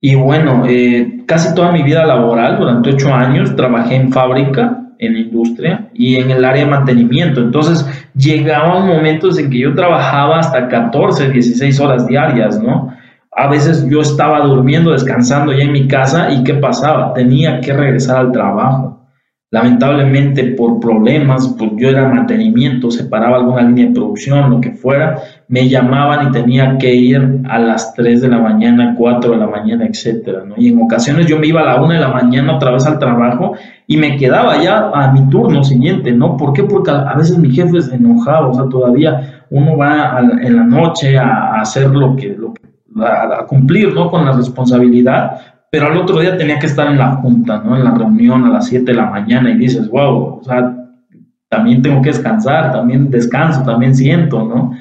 y 0.00 0.14
bueno, 0.14 0.64
eh, 0.68 1.22
casi 1.26 1.54
toda 1.54 1.72
mi 1.72 1.82
vida 1.82 2.04
laboral, 2.04 2.58
durante 2.58 2.90
ocho 2.90 3.12
años, 3.12 3.56
trabajé 3.56 3.96
en 3.96 4.12
fábrica, 4.12 4.84
en 4.98 5.16
industria 5.16 5.88
y 5.94 6.16
en 6.16 6.30
el 6.30 6.44
área 6.44 6.64
de 6.64 6.70
mantenimiento. 6.70 7.40
Entonces 7.40 7.86
llegaban 8.14 8.86
momentos 8.86 9.38
en 9.38 9.50
que 9.50 9.60
yo 9.60 9.74
trabajaba 9.74 10.38
hasta 10.38 10.68
14, 10.68 11.30
16 11.30 11.80
horas 11.80 12.06
diarias, 12.06 12.62
¿no? 12.62 12.93
A 13.36 13.48
veces 13.48 13.86
yo 13.88 14.00
estaba 14.00 14.40
durmiendo, 14.40 14.92
descansando 14.92 15.52
ya 15.52 15.64
en 15.64 15.72
mi 15.72 15.88
casa 15.88 16.30
y 16.32 16.44
¿qué 16.44 16.54
pasaba? 16.54 17.12
Tenía 17.14 17.60
que 17.60 17.72
regresar 17.72 18.18
al 18.18 18.32
trabajo. 18.32 18.94
Lamentablemente 19.50 20.42
por 20.56 20.80
problemas, 20.80 21.54
pues 21.56 21.70
yo 21.76 21.88
era 21.88 22.08
mantenimiento, 22.08 22.90
separaba 22.90 23.36
alguna 23.36 23.62
línea 23.62 23.86
de 23.86 23.92
producción, 23.92 24.50
lo 24.50 24.60
que 24.60 24.72
fuera, 24.72 25.20
me 25.46 25.68
llamaban 25.68 26.26
y 26.26 26.32
tenía 26.32 26.76
que 26.76 26.92
ir 26.92 27.40
a 27.48 27.60
las 27.60 27.94
3 27.94 28.22
de 28.22 28.28
la 28.28 28.38
mañana, 28.38 28.96
4 28.98 29.30
de 29.30 29.36
la 29.36 29.46
mañana, 29.46 29.86
etcétera, 29.86 30.42
¿no? 30.44 30.54
Y 30.56 30.70
en 30.70 30.82
ocasiones 30.82 31.26
yo 31.26 31.38
me 31.38 31.46
iba 31.46 31.60
a 31.60 31.66
la 31.66 31.80
1 31.80 31.94
de 31.94 32.00
la 32.00 32.08
mañana 32.08 32.56
otra 32.56 32.72
vez 32.72 32.84
al 32.84 32.98
trabajo 32.98 33.52
y 33.86 33.96
me 33.96 34.16
quedaba 34.16 34.60
ya 34.60 34.90
a 34.92 35.12
mi 35.12 35.28
turno 35.28 35.62
siguiente, 35.62 36.10
¿no? 36.10 36.36
¿Por 36.36 36.52
qué? 36.52 36.64
Porque 36.64 36.90
a 36.90 37.14
veces 37.14 37.38
mi 37.38 37.50
jefe 37.50 37.80
se 37.80 37.94
enojaba, 37.94 38.48
o 38.48 38.54
sea, 38.54 38.64
todavía 38.68 39.44
uno 39.50 39.76
va 39.76 40.20
en 40.42 40.56
la 40.56 40.64
noche 40.64 41.16
a, 41.16 41.60
hacer 41.60 41.90
lo 41.90 42.16
que, 42.16 42.34
lo 42.36 42.54
que 42.54 42.63
a, 43.00 43.44
cumplir 43.46 43.94
¿no? 43.94 44.10
con 44.10 44.24
la 44.24 44.32
responsabilidad, 44.32 45.40
pero 45.70 45.86
al 45.86 45.96
otro 45.96 46.20
día 46.20 46.36
tenía 46.36 46.58
que 46.58 46.66
estar 46.66 46.86
en 46.86 46.98
la 46.98 47.16
junta, 47.16 47.62
¿no? 47.64 47.76
en 47.76 47.84
la 47.84 47.92
reunión 47.92 48.44
a 48.44 48.50
las 48.50 48.66
7 48.66 48.84
de 48.84 48.94
la 48.94 49.06
mañana 49.06 49.50
y 49.50 49.58
dices, 49.58 49.88
wow, 49.88 50.40
o 50.40 50.44
sea, 50.44 50.74
también 51.48 51.82
tengo 51.82 52.02
que 52.02 52.10
descansar, 52.10 52.72
también 52.72 53.10
descanso, 53.10 53.62
también 53.62 53.94
siento, 53.94 54.44
¿no? 54.44 54.72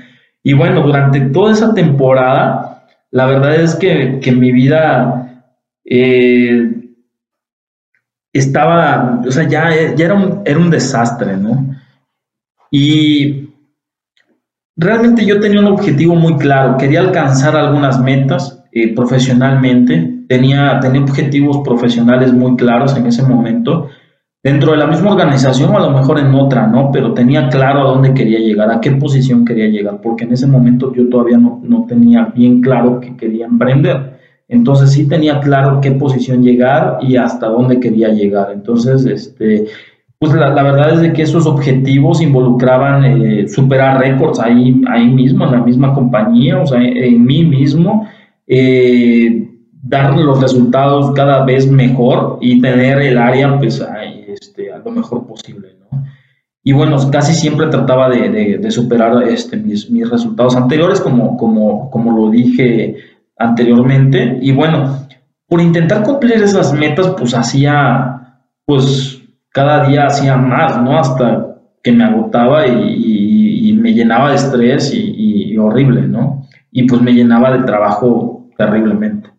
Y 0.44 0.54
bueno, 0.54 0.82
durante 0.82 1.22
toda 1.22 1.54
esa 1.54 1.74
temporada, 1.74 2.86
la 3.12 3.28
verdad 3.28 3.56
es 3.56 3.76
que, 3.76 4.20
que 4.20 4.32
mi 4.32 4.52
vida 4.52 5.46
eh, 5.86 6.84
estaba, 8.34 9.22
o 9.26 9.32
sea, 9.32 9.48
ya, 9.48 9.70
ya 9.96 10.06
era, 10.06 10.16
un, 10.16 10.42
era 10.46 10.60
un 10.60 10.70
desastre, 10.70 11.38
¿no? 11.38 11.76
Y 12.72 13.43
Realmente 14.76 15.26
yo 15.26 15.40
tenía 15.40 15.60
un 15.60 15.68
objetivo 15.68 16.16
muy 16.16 16.36
claro, 16.38 16.78
quería 16.78 17.02
alcanzar 17.02 17.56
algunas 17.56 18.02
metas 18.02 18.64
eh, 18.72 18.94
profesionalmente, 18.96 20.24
tenía, 20.28 20.80
tenía 20.80 21.02
objetivos 21.02 21.60
profesionales 21.64 22.34
muy 22.34 22.56
claros 22.56 22.98
en 22.98 23.06
ese 23.06 23.22
momento, 23.22 23.90
dentro 24.42 24.72
de 24.72 24.78
la 24.78 24.88
misma 24.88 25.12
organización 25.12 25.74
o 25.74 25.78
a 25.78 25.82
lo 25.82 25.92
mejor 25.92 26.18
en 26.20 26.34
otra, 26.34 26.66
¿no? 26.66 26.92
Pero 26.92 27.14
tenía 27.14 27.50
claro 27.50 27.82
a 27.82 27.92
dónde 27.92 28.16
quería 28.16 28.40
llegar, 28.40 28.72
a 28.72 28.82
qué 28.82 28.92
posición 28.94 29.46
quería 29.46 29.68
llegar, 29.68 30.02
porque 30.02 30.24
en 30.24 30.34
ese 30.34 30.48
momento 30.48 30.92
yo 30.94 31.08
todavía 31.08 31.38
no, 31.38 31.62
no 31.64 31.86
tenía 31.88 32.32
bien 32.36 32.60
claro 32.60 33.00
que 33.00 33.16
quería 33.16 33.46
emprender. 33.46 34.14
Entonces 34.48 34.92
sí 34.92 35.08
tenía 35.08 35.40
claro 35.40 35.80
qué 35.82 35.92
posición 35.92 36.44
llegar 36.44 36.98
y 37.02 37.16
hasta 37.16 37.48
dónde 37.48 37.80
quería 37.80 38.10
llegar. 38.10 38.52
Entonces, 38.52 39.06
este, 39.06 39.66
pues 40.24 40.36
la, 40.36 40.64
verdad 40.64 40.94
es 40.94 41.02
de 41.02 41.12
que 41.12 41.24
esos 41.24 41.46
objetivos 41.46 42.22
involucraban 42.22 43.04
eh, 43.04 43.46
superar 43.50 44.00
récords 44.00 44.40
ahí, 44.40 44.82
ahí 44.88 45.06
mismo, 45.06 45.44
en 45.44 45.52
la 45.52 45.62
misma 45.62 45.94
compañía, 45.94 46.62
o 46.62 46.66
sea, 46.66 46.82
en, 46.82 47.26
mí 47.26 47.44
mismo, 47.44 48.08
eh, 48.48 49.50
dar 49.82 50.18
los 50.18 50.42
resultados 50.42 51.12
cada 51.12 51.44
vez 51.44 51.70
mejor 51.70 52.38
y 52.40 52.62
tener 52.62 53.02
el 53.02 53.18
área 53.18 53.58
pues 53.58 53.86
este, 54.30 54.72
a 54.72 54.78
lo 54.78 54.92
mejor 54.92 55.28
posible, 55.28 55.76
¿no? 55.92 56.06
Y 56.64 56.72
bueno, 56.72 56.96
casi 57.12 57.34
siempre 57.34 57.68
trataba 57.68 58.08
de, 58.08 58.72
superar 58.72 59.24
este, 59.24 59.58
mis, 59.58 59.92
mis, 59.92 60.10
resultados 60.10 60.56
anteriores, 60.56 61.02
como, 61.02 61.36
como, 61.36 61.92
como 61.92 62.18
lo 62.18 62.30
dije 62.32 62.96
anteriormente. 63.38 64.40
Y 64.42 64.54
bueno, 64.54 65.06
por 65.50 65.60
intentar 65.60 66.04
cumplir 66.04 66.42
esas 66.42 66.72
metas, 66.72 67.14
pues 67.18 67.36
hacía, 67.36 68.40
pues 68.64 69.20
cada 69.54 69.86
día 69.86 70.08
hacía 70.08 70.36
más, 70.36 70.82
¿no? 70.82 71.00
Hasta 71.00 71.56
que 71.82 71.92
me 71.92 72.04
agotaba 72.04 72.68
y, 72.68 73.72
me 73.80 73.94
llenaba 73.94 74.30
de 74.30 74.36
estrés 74.36 74.94
y, 74.94 75.58
horrible, 75.58 76.08
¿no? 76.08 76.48
Y 76.72 76.84
pues 76.84 77.02
me 77.02 77.14
llenaba 77.14 77.52
de 77.52 77.64
trabajo 77.64 78.50
terriblemente. 78.58 79.30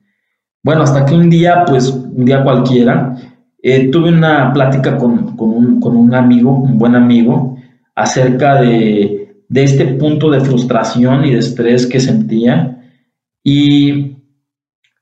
Bueno, 0.63 0.83
hasta 0.83 1.05
que 1.05 1.15
un 1.15 1.29
día, 1.31 1.65
pues 1.67 1.91
un 1.91 2.25
día 2.25 2.43
cualquiera, 2.43 3.17
eh, 3.63 3.91
tuve 3.91 4.11
una 4.11 4.53
plática 4.53 4.97
con, 4.97 5.35
un, 5.39 6.15
amigo, 6.15 6.55
un 6.55 6.79
buen 6.79 6.95
amigo, 6.95 7.57
acerca 7.95 8.61
de, 8.61 9.43
de 9.49 9.63
este 9.65 9.87
punto 9.87 10.31
de 10.31 10.41
frustración 10.41 11.25
y 11.25 11.33
de 11.33 11.39
estrés 11.39 11.87
que 11.87 12.01
sentía. 12.01 12.83
Y 13.43 14.19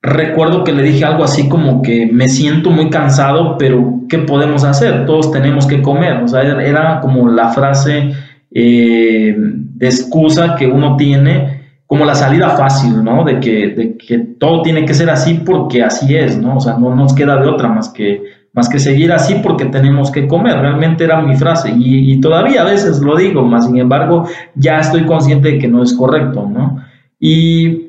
recuerdo 0.01 0.65
que 0.65 0.73
le 0.73 0.85
dije 0.85 1.05
algo 1.05 1.25
así 1.25 1.49
como 1.49 1.83
que 1.83 2.07
me 2.07 2.29
siento 2.29 2.71
muy 2.71 2.89
cansado, 2.91 3.59
pero 3.59 4.02
¿qué 4.13 4.19
podemos 4.19 4.63
hacer? 4.63 5.07
Todos 5.07 5.33
tenemos 5.33 5.67
que 5.67 5.81
comer. 5.81 6.23
O 6.23 6.29
sea, 6.29 6.43
era 6.43 7.01
como 7.01 7.31
la 7.31 7.49
frase 7.49 8.13
eh, 8.51 9.35
de 9.35 9.87
excusa 9.87 10.55
que 10.55 10.67
uno 10.67 10.97
tiene, 10.97 11.63
como 11.87 12.05
la 12.05 12.15
salida 12.15 12.51
fácil, 12.51 13.03
¿no? 13.03 13.25
De 13.25 13.41
que, 13.41 13.69
de 13.69 13.97
que 13.97 14.19
todo 14.39 14.61
tiene 14.61 14.85
que 14.85 14.93
ser 14.93 15.09
así 15.09 15.41
porque 15.47 15.83
así 15.83 16.15
es, 16.15 16.37
¿no? 16.37 16.59
O 16.59 16.61
sea, 16.61 16.77
no 16.77 16.95
nos 16.95 17.15
queda 17.15 17.39
de 17.39 17.49
otra 17.49 17.69
más 17.69 17.89
que, 17.89 18.23
más 18.53 18.69
que 18.69 18.79
seguir 18.79 19.11
así 19.13 19.37
porque 19.43 19.65
tenemos 19.65 20.11
que 20.11 20.29
comer. 20.29 20.59
Realmente 20.59 21.05
era 21.05 21.23
mi 21.23 21.35
frase 21.35 21.71
y, 21.75 22.13
y 22.13 22.21
todavía 22.21 22.61
a 22.61 22.67
veces 22.67 23.01
lo 23.01 23.17
digo, 23.17 23.43
más 23.43 23.65
sin 23.65 23.79
embargo 23.79 24.29
ya 24.55 24.79
estoy 24.81 25.07
consciente 25.07 25.53
de 25.53 25.59
que 25.59 25.69
no 25.69 25.83
es 25.83 25.95
correcto, 25.95 26.47
¿no? 26.47 26.85
Y 27.19 27.82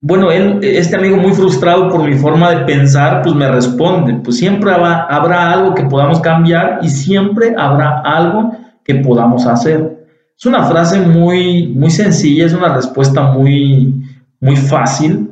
bueno, 0.00 0.30
este 0.30 0.96
amigo 0.96 1.16
muy 1.16 1.32
frustrado 1.32 1.88
por 1.88 2.04
mi 2.04 2.16
forma 2.16 2.50
de 2.50 2.64
pensar, 2.64 3.22
pues 3.22 3.34
me 3.34 3.50
responde, 3.50 4.14
pues 4.22 4.38
siempre 4.38 4.70
habrá, 4.70 5.52
algo 5.52 5.74
que 5.74 5.84
podamos 5.84 6.20
cambiar 6.20 6.78
y 6.82 6.88
siempre 6.88 7.54
habrá 7.56 8.00
algo 8.00 8.52
que 8.84 8.96
podamos 8.96 9.44
hacer. 9.46 10.06
Es 10.38 10.46
una 10.46 10.62
frase 10.64 11.00
muy, 11.00 11.66
muy 11.68 11.90
sencilla, 11.90 12.46
es 12.46 12.54
una 12.54 12.72
respuesta 12.74 13.22
muy, 13.32 14.04
muy 14.40 14.54
fácil, 14.54 15.30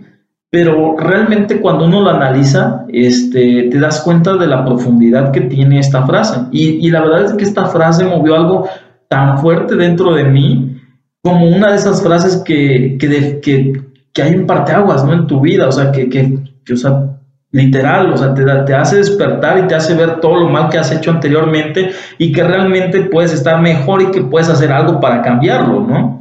pero 0.51 0.97
realmente 0.99 1.61
cuando 1.61 1.85
uno 1.85 2.01
lo 2.01 2.11
analiza, 2.11 2.87
este, 2.89 3.69
te 3.71 3.79
das 3.79 4.01
cuenta 4.01 4.37
de 4.37 4.49
la 4.49 4.65
profundidad 4.65 5.31
que 5.31 5.43
tiene 5.43 5.79
esta 5.79 6.05
frase. 6.07 6.41
Y, 6.51 6.91
la 6.91 7.03
verdad 7.03 7.25
es 7.27 7.33
que 7.35 7.45
esta 7.45 7.67
frase 7.67 8.05
movió 8.05 8.35
algo 8.35 8.69
tan 9.09 9.39
fuerte 9.39 9.77
dentro 9.77 10.13
de 10.13 10.25
mí 10.25 10.81
como 11.23 11.49
una 11.49 11.71
de 11.71 11.77
esas 11.77 12.03
frases 12.03 12.39
que, 12.39 12.97
que, 12.99 13.73
que 14.17 14.23
hay 14.23 14.35
un 14.35 14.47
parteaguas, 14.47 15.05
¿no? 15.05 15.13
En 15.13 15.27
tu 15.27 15.43
vida, 15.43 15.69
o 15.69 15.73
sea, 15.73 15.93
que, 15.93 16.09
que, 16.09 16.39
o 16.73 16.77
sea, 16.77 17.19
literal, 17.53 18.15
o 18.15 18.17
sea, 18.17 18.33
te, 18.33 18.45
te, 18.45 18.75
hace 18.75 18.97
despertar 18.97 19.59
y 19.59 19.67
te 19.67 19.75
hace 19.75 19.93
ver 19.93 20.21
todo 20.21 20.37
lo 20.41 20.49
mal 20.49 20.71
que 20.71 20.79
has 20.79 20.91
hecho 20.91 21.11
anteriormente 21.11 21.91
y 22.17 22.33
que 22.33 22.43
realmente 22.43 23.03
puedes 23.03 23.35
estar 23.35 23.61
mejor 23.61 24.01
y 24.01 24.11
que 24.11 24.23
puedes 24.23 24.49
hacer 24.49 24.73
algo 24.73 25.01
para 25.01 25.21
cambiarlo, 25.21 25.81
¿no? 25.81 26.21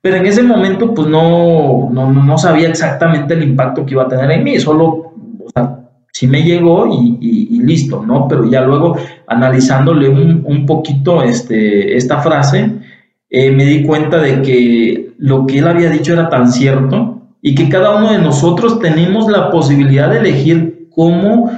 Pero 0.00 0.16
en 0.16 0.26
ese 0.26 0.42
momento, 0.42 0.92
pues 0.92 1.06
no, 1.06 1.88
no, 1.92 2.12
no 2.12 2.36
sabía 2.36 2.68
exactamente 2.68 3.34
el 3.34 3.44
impacto 3.44 3.86
que 3.86 3.94
iba 3.94 4.02
a 4.02 4.08
tener 4.08 4.28
en 4.32 4.42
mí, 4.42 4.58
solo, 4.58 4.84
o 4.84 5.50
sea, 5.54 5.78
sí 6.12 6.26
me 6.26 6.42
llegó 6.42 6.88
y, 6.88 7.16
y, 7.20 7.60
listo, 7.60 8.02
¿no? 8.04 8.26
Pero 8.26 8.50
ya 8.50 8.62
luego, 8.62 8.96
analizándole 9.28 10.08
un, 10.08 10.42
un 10.44 10.66
poquito 10.66 11.22
este, 11.22 11.96
esta 11.96 12.18
frase, 12.18 12.72
eh, 13.30 13.52
me 13.52 13.64
di 13.64 13.84
cuenta 13.84 14.18
de 14.18 14.42
que 14.42 15.12
lo 15.18 15.46
que 15.46 15.58
él 15.58 15.68
había 15.68 15.90
dicho 15.90 16.12
era 16.12 16.28
tan 16.28 16.50
cierto 16.50 17.15
y 17.46 17.54
que 17.54 17.68
cada 17.68 17.94
uno 17.94 18.10
de 18.10 18.18
nosotros 18.18 18.80
tenemos 18.80 19.30
la 19.30 19.52
posibilidad 19.52 20.10
de 20.10 20.18
elegir 20.18 20.88
cómo, 20.90 21.48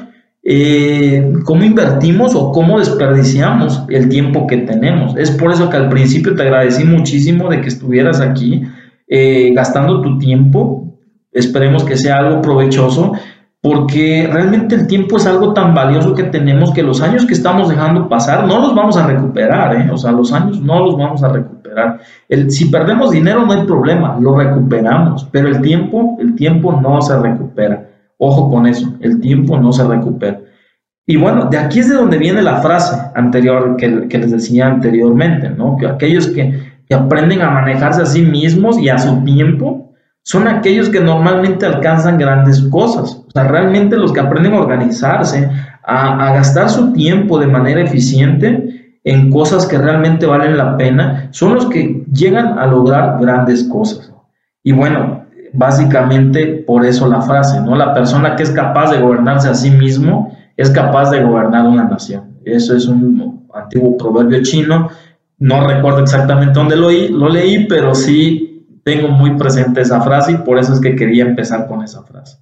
eh, 0.42 1.32
cómo 1.46 1.64
invertimos 1.64 2.34
o 2.34 2.52
cómo 2.52 2.78
desperdiciamos 2.78 3.84
el 3.88 4.10
tiempo 4.10 4.46
que 4.46 4.58
tenemos. 4.58 5.16
Es 5.16 5.30
por 5.30 5.50
eso 5.50 5.70
que 5.70 5.78
al 5.78 5.88
principio 5.88 6.34
te 6.34 6.42
agradecí 6.42 6.84
muchísimo 6.84 7.48
de 7.48 7.62
que 7.62 7.68
estuvieras 7.68 8.20
aquí 8.20 8.64
eh, 9.08 9.54
gastando 9.54 10.02
tu 10.02 10.18
tiempo. 10.18 10.94
Esperemos 11.32 11.84
que 11.84 11.96
sea 11.96 12.18
algo 12.18 12.42
provechoso 12.42 13.14
porque 13.60 14.28
realmente 14.32 14.76
el 14.76 14.86
tiempo 14.86 15.16
es 15.16 15.26
algo 15.26 15.52
tan 15.52 15.74
valioso 15.74 16.14
que 16.14 16.24
tenemos 16.24 16.72
que 16.72 16.82
los 16.82 17.02
años 17.02 17.26
que 17.26 17.32
estamos 17.32 17.68
dejando 17.68 18.08
pasar 18.08 18.46
no 18.46 18.60
los 18.60 18.74
vamos 18.74 18.96
a 18.96 19.06
recuperar, 19.06 19.74
¿eh? 19.74 19.90
o 19.90 19.96
sea, 19.96 20.12
los 20.12 20.32
años 20.32 20.60
no 20.60 20.84
los 20.84 20.96
vamos 20.96 21.22
a 21.24 21.28
recuperar. 21.28 22.00
El, 22.28 22.50
si 22.52 22.66
perdemos 22.66 23.10
dinero 23.10 23.44
no 23.44 23.52
hay 23.52 23.64
problema, 23.64 24.16
lo 24.20 24.36
recuperamos, 24.36 25.28
pero 25.32 25.48
el 25.48 25.60
tiempo, 25.60 26.16
el 26.20 26.36
tiempo 26.36 26.80
no 26.80 27.02
se 27.02 27.18
recupera. 27.18 27.88
Ojo 28.16 28.50
con 28.50 28.66
eso, 28.66 28.94
el 29.00 29.20
tiempo 29.20 29.58
no 29.58 29.72
se 29.72 29.84
recupera. 29.84 30.40
Y 31.04 31.16
bueno, 31.16 31.46
de 31.46 31.58
aquí 31.58 31.80
es 31.80 31.88
de 31.88 31.96
donde 31.96 32.18
viene 32.18 32.42
la 32.42 32.60
frase 32.60 32.96
anterior 33.14 33.76
que, 33.76 34.08
que 34.08 34.18
les 34.18 34.30
decía 34.30 34.66
anteriormente, 34.66 35.48
¿no? 35.50 35.76
Que 35.78 35.86
aquellos 35.86 36.26
que, 36.28 36.78
que 36.86 36.94
aprenden 36.94 37.42
a 37.42 37.50
manejarse 37.50 38.02
a 38.02 38.06
sí 38.06 38.22
mismos 38.22 38.78
y 38.78 38.88
a 38.88 38.98
su 38.98 39.24
tiempo, 39.24 39.88
son 40.22 40.46
aquellos 40.46 40.90
que 40.90 41.00
normalmente 41.00 41.64
alcanzan 41.64 42.18
grandes 42.18 42.60
cosas. 42.60 43.24
Realmente 43.44 43.96
los 43.96 44.12
que 44.12 44.20
aprenden 44.20 44.54
a 44.54 44.60
organizarse, 44.60 45.48
a, 45.84 46.32
gastar 46.32 46.68
su 46.68 46.92
tiempo 46.92 47.38
de 47.38 47.46
manera 47.46 47.82
eficiente 47.82 48.98
en 49.04 49.30
cosas 49.30 49.66
que 49.66 49.78
realmente 49.78 50.26
valen 50.26 50.58
la 50.58 50.76
pena, 50.76 51.28
son 51.30 51.54
los 51.54 51.66
que 51.66 52.04
llegan 52.12 52.58
a 52.58 52.66
lograr 52.66 53.18
grandes 53.20 53.64
cosas. 53.64 54.12
Y 54.62 54.72
bueno, 54.72 55.24
básicamente 55.54 56.64
por 56.66 56.84
eso 56.84 57.08
la 57.08 57.22
frase, 57.22 57.60
¿no? 57.60 57.74
La 57.74 57.94
persona 57.94 58.36
que 58.36 58.42
es 58.42 58.50
capaz 58.50 58.90
de 58.90 59.00
gobernarse 59.00 59.48
a 59.48 59.54
sí 59.54 59.70
mismo 59.70 60.36
es 60.56 60.70
capaz 60.70 61.10
de 61.10 61.22
gobernar 61.22 61.66
una 61.66 61.84
nación. 61.84 62.38
Eso 62.44 62.76
es 62.76 62.86
un 62.86 63.46
antiguo 63.54 63.96
proverbio 63.96 64.42
chino. 64.42 64.88
No 65.38 65.66
recuerdo 65.66 66.00
exactamente 66.00 66.52
dónde 66.52 66.76
lo, 66.76 66.90
lo 66.90 67.28
leí, 67.28 67.66
pero 67.66 67.94
sí 67.94 68.48
tengo 68.84 69.08
muy 69.08 69.36
presente 69.36 69.82
esa 69.82 70.00
frase 70.00 70.32
y 70.32 70.36
por 70.36 70.58
eso 70.58 70.72
es 70.72 70.80
que 70.80 70.96
quería 70.96 71.24
empezar 71.24 71.66
con 71.66 71.82
esa 71.82 72.02
frase. 72.02 72.38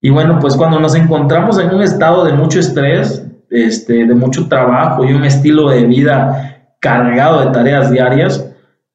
Y 0.00 0.10
bueno, 0.10 0.38
pues 0.40 0.56
cuando 0.56 0.80
nos 0.80 0.94
encontramos 0.94 1.58
en 1.58 1.74
un 1.74 1.82
estado 1.82 2.24
de 2.24 2.32
mucho 2.32 2.58
estrés, 2.58 3.26
este, 3.50 4.06
de 4.06 4.14
mucho 4.14 4.48
trabajo 4.48 5.04
y 5.04 5.12
un 5.12 5.24
estilo 5.24 5.68
de 5.68 5.84
vida 5.84 6.56
cargado 6.78 7.40
de 7.40 7.50
tareas 7.50 7.90
diarias, 7.90 8.46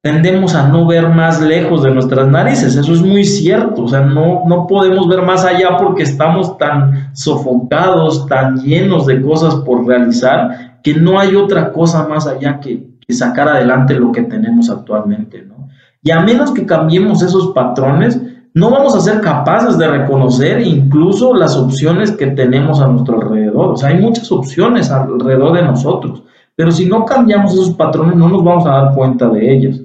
tendemos 0.01 0.55
a 0.55 0.67
no 0.67 0.87
ver 0.87 1.09
más 1.09 1.41
lejos 1.41 1.83
de 1.83 1.91
nuestras 1.91 2.27
narices. 2.27 2.75
Eso 2.75 2.93
es 2.93 3.01
muy 3.01 3.23
cierto. 3.23 3.83
O 3.83 3.87
sea, 3.87 4.01
no, 4.01 4.43
no 4.47 4.65
podemos 4.67 5.07
ver 5.07 5.21
más 5.21 5.45
allá 5.45 5.77
porque 5.77 6.03
estamos 6.03 6.57
tan 6.57 7.15
sofocados, 7.15 8.25
tan 8.27 8.57
llenos 8.61 9.05
de 9.05 9.21
cosas 9.21 9.55
por 9.55 9.85
realizar, 9.85 10.79
que 10.83 10.95
no 10.95 11.19
hay 11.19 11.35
otra 11.35 11.71
cosa 11.71 12.07
más 12.07 12.27
allá 12.27 12.59
que, 12.59 12.87
que 12.99 13.13
sacar 13.13 13.47
adelante 13.49 13.93
lo 13.95 14.11
que 14.11 14.23
tenemos 14.23 14.69
actualmente, 14.69 15.43
¿no? 15.43 15.55
Y 16.01 16.11
a 16.11 16.19
menos 16.19 16.51
que 16.51 16.67
cambiemos 16.67 17.23
esos 17.23 17.51
patrones, 17.53 18.21
no 18.55 18.71
vamos 18.71 18.95
a 18.95 19.01
ser 19.01 19.19
capaces 19.19 19.77
de 19.77 19.85
reconocer 19.85 20.65
incluso 20.65 21.35
las 21.35 21.57
opciones 21.57 22.11
que 22.11 22.27
tenemos 22.27 22.79
a 22.79 22.87
nuestro 22.87 23.21
alrededor. 23.21 23.71
O 23.71 23.77
sea, 23.77 23.89
hay 23.89 23.99
muchas 23.99 24.31
opciones 24.31 24.89
alrededor 24.89 25.57
de 25.57 25.63
nosotros, 25.63 26.23
pero 26.55 26.71
si 26.71 26.85
no 26.85 27.03
cambiamos 27.03 27.53
esos 27.53 27.71
patrones, 27.71 28.15
no 28.15 28.29
nos 28.29 28.43
vamos 28.45 28.65
a 28.65 28.69
dar 28.71 28.95
cuenta 28.95 29.27
de 29.27 29.53
ellas. 29.53 29.81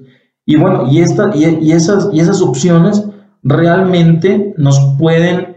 Y 0.47 0.55
bueno, 0.55 0.87
y, 0.89 1.01
esta, 1.01 1.35
y, 1.35 1.73
esas, 1.73 2.11
y 2.13 2.21
esas 2.21 2.41
opciones 2.41 3.05
realmente 3.43 4.55
nos 4.57 4.79
pueden 4.97 5.57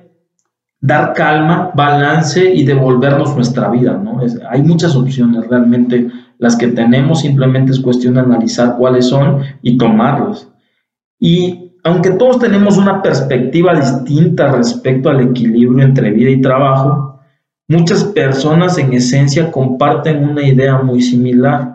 dar 0.82 1.14
calma, 1.14 1.72
balance 1.76 2.52
y 2.52 2.66
devolvernos 2.66 3.36
nuestra 3.36 3.70
vida, 3.70 3.94
¿no? 3.94 4.20
hay 4.50 4.64
muchas 4.64 4.96
opciones 4.96 5.48
realmente 5.48 6.10
las 6.40 6.56
que 6.56 6.68
tenemos, 6.68 7.22
simplemente 7.22 7.72
es 7.72 7.80
cuestión 7.80 8.16
de 8.16 8.22
analizar 8.22 8.76
cuáles 8.78 9.08
son 9.08 9.44
y 9.62 9.78
tomarlas. 9.78 10.50
Y 11.20 11.63
aunque 11.84 12.12
todos 12.12 12.40
tenemos 12.40 12.78
una 12.78 13.02
perspectiva 13.02 13.76
distinta 13.76 14.52
respecto 14.52 15.10
al 15.10 15.22
equilibrio 15.22 15.84
entre 15.84 16.12
vida 16.12 16.30
y 16.30 16.42
trabajo, 16.42 17.20
muchas 17.68 18.06
personas 18.06 18.78
en 18.78 18.94
esencia 18.94 19.52
comparten 19.52 20.24
una 20.24 20.48
idea 20.48 20.82
muy 20.82 21.02
similar 21.02 21.74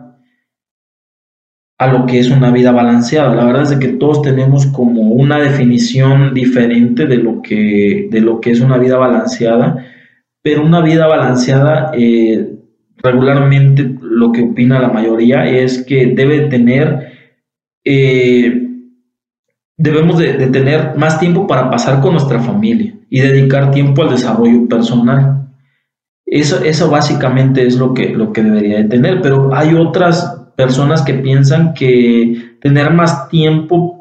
a 1.79 1.87
lo 1.87 2.07
que 2.07 2.19
es 2.19 2.31
una 2.31 2.51
vida 2.51 2.73
balanceada. 2.73 3.35
La 3.35 3.45
verdad 3.45 3.71
es 3.71 3.79
que 3.79 3.89
todos 3.89 4.23
tenemos 4.23 4.67
como 4.67 5.03
una 5.13 5.39
definición 5.39 6.35
diferente 6.35 7.07
de 7.07 7.19
lo 7.19 7.43
que, 7.43 8.09
de 8.11 8.21
lo 8.21 8.41
que 8.41 8.51
es 8.51 8.61
una 8.61 8.79
vida 8.79 8.97
balanceada, 8.97 9.85
pero 10.43 10.65
una 10.65 10.81
vida 10.81 11.07
balanceada 11.07 11.93
eh, 11.95 12.49
regularmente 12.97 13.95
lo 14.01 14.33
que 14.33 14.43
opina 14.43 14.81
la 14.81 14.89
mayoría 14.89 15.47
es 15.47 15.85
que 15.85 16.07
debe 16.07 16.49
tener 16.49 17.13
eh, 17.85 18.68
debemos 19.79 20.19
de, 20.19 20.35
tener 20.49 20.97
más 20.97 21.19
tiempo 21.19 21.47
para 21.47 21.71
pasar 21.71 22.01
con 22.01 22.13
nuestra 22.13 22.41
familia 22.41 22.95
y 23.09 23.21
dedicar 23.21 23.71
tiempo 23.71 24.03
al 24.03 24.11
desarrollo 24.11 24.69
personal. 24.69 25.49
Eso, 26.27 26.63
eso 26.63 26.91
básicamente 26.91 27.67
es 27.67 27.77
lo 27.77 27.95
que, 27.95 28.11
lo 28.11 28.33
que 28.33 28.43
debería 28.43 28.79
de 28.79 28.85
tener, 28.85 29.23
pero 29.23 29.55
hay 29.55 29.73
otras 29.75 30.43
personas 30.57 31.01
que 31.03 31.15
piensan 31.15 31.73
que 31.73 32.57
tener 32.61 32.93
más 32.93 33.29
tiempo 33.29 33.95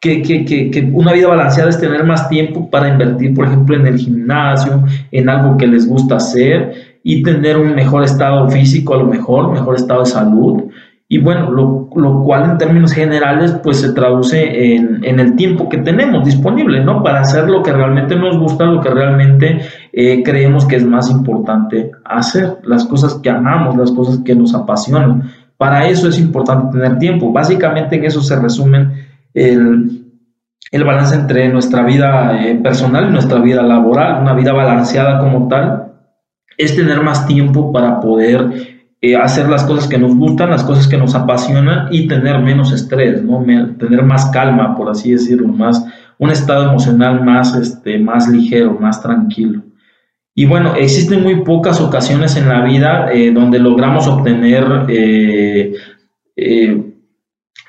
que, 0.00 0.22
que, 0.22 0.44
que, 0.44 0.90
una 0.92 1.14
vida 1.14 1.28
balanceada 1.28 1.70
es 1.70 1.80
tener 1.80 2.04
más 2.04 2.28
tiempo 2.28 2.70
para 2.70 2.88
invertir, 2.88 3.34
por 3.34 3.46
ejemplo, 3.46 3.74
en 3.74 3.86
el 3.86 3.98
gimnasio, 3.98 4.84
en 5.10 5.28
algo 5.28 5.56
que 5.56 5.66
les 5.66 5.88
gusta 5.88 6.16
hacer 6.16 6.98
y 7.02 7.22
tener 7.22 7.56
un 7.56 7.74
mejor 7.74 8.04
estado 8.04 8.48
físico, 8.50 8.94
a 8.94 8.98
lo 8.98 9.06
mejor, 9.06 9.50
mejor 9.50 9.74
estado 9.74 10.00
de 10.00 10.06
salud. 10.06 10.64
Y 11.08 11.18
bueno, 11.18 11.52
lo, 11.52 11.88
lo 11.94 12.24
cual 12.24 12.50
en 12.50 12.58
términos 12.58 12.92
generales 12.92 13.52
pues 13.62 13.80
se 13.80 13.92
traduce 13.92 14.74
en, 14.74 15.04
en, 15.04 15.20
el 15.20 15.36
tiempo 15.36 15.68
que 15.68 15.78
tenemos 15.78 16.24
disponible, 16.24 16.84
¿no? 16.84 17.00
Para 17.00 17.20
hacer 17.20 17.48
lo 17.48 17.62
que 17.62 17.72
realmente 17.72 18.16
nos 18.16 18.36
gusta, 18.36 18.64
lo 18.64 18.80
que 18.80 18.90
realmente 18.90 19.60
eh, 19.92 20.24
creemos 20.24 20.66
que 20.66 20.76
es 20.76 20.84
más 20.84 21.08
importante 21.08 21.92
hacer, 22.04 22.58
las 22.64 22.84
cosas 22.86 23.14
que 23.22 23.30
amamos, 23.30 23.76
las 23.76 23.92
cosas 23.92 24.18
que 24.24 24.34
nos 24.34 24.52
apasionan. 24.52 25.30
Para 25.56 25.86
eso 25.86 26.08
es 26.08 26.18
importante 26.18 26.76
tener 26.76 26.98
tiempo. 26.98 27.32
Básicamente 27.32 27.96
en 27.96 28.04
eso 28.04 28.20
se 28.20 28.34
resumen 28.34 29.06
el, 29.32 30.06
el 30.72 30.84
balance 30.84 31.14
entre 31.14 31.48
nuestra 31.48 31.84
vida 31.84 32.44
eh, 32.44 32.56
personal 32.56 33.08
y 33.08 33.12
nuestra 33.12 33.38
vida 33.38 33.62
laboral, 33.62 34.22
una 34.22 34.34
vida 34.34 34.52
balanceada 34.52 35.20
como 35.20 35.46
tal, 35.46 35.92
es 36.58 36.74
tener 36.74 37.00
más 37.00 37.28
tiempo 37.28 37.72
para 37.72 38.00
poder 38.00 38.75
eh, 39.02 39.14
hacer 39.14 39.48
las 39.48 39.64
cosas 39.64 39.88
que 39.88 39.98
nos 39.98 40.16
gustan, 40.16 40.50
las 40.50 40.64
cosas 40.64 40.88
que 40.88 40.96
nos 40.96 41.14
apasionan 41.14 41.88
y 41.90 42.08
tener 42.08 42.40
menos 42.40 42.72
estrés, 42.72 43.22
¿no? 43.22 43.44
tener 43.78 44.02
más 44.02 44.26
calma, 44.30 44.74
por 44.74 44.88
así 44.88 45.12
decirlo, 45.12 45.48
más, 45.48 45.84
un 46.18 46.30
estado 46.30 46.70
emocional 46.70 47.22
más, 47.22 47.54
este, 47.56 47.98
más 47.98 48.26
ligero, 48.26 48.78
más 48.80 49.02
tranquilo. 49.02 49.62
Y 50.34 50.46
bueno, 50.46 50.74
existen 50.76 51.22
muy 51.22 51.44
pocas 51.44 51.80
ocasiones 51.80 52.36
en 52.36 52.48
la 52.48 52.64
vida 52.64 53.12
eh, 53.12 53.30
donde 53.32 53.58
logramos 53.58 54.08
obtener 54.08 54.64
eh, 54.88 55.74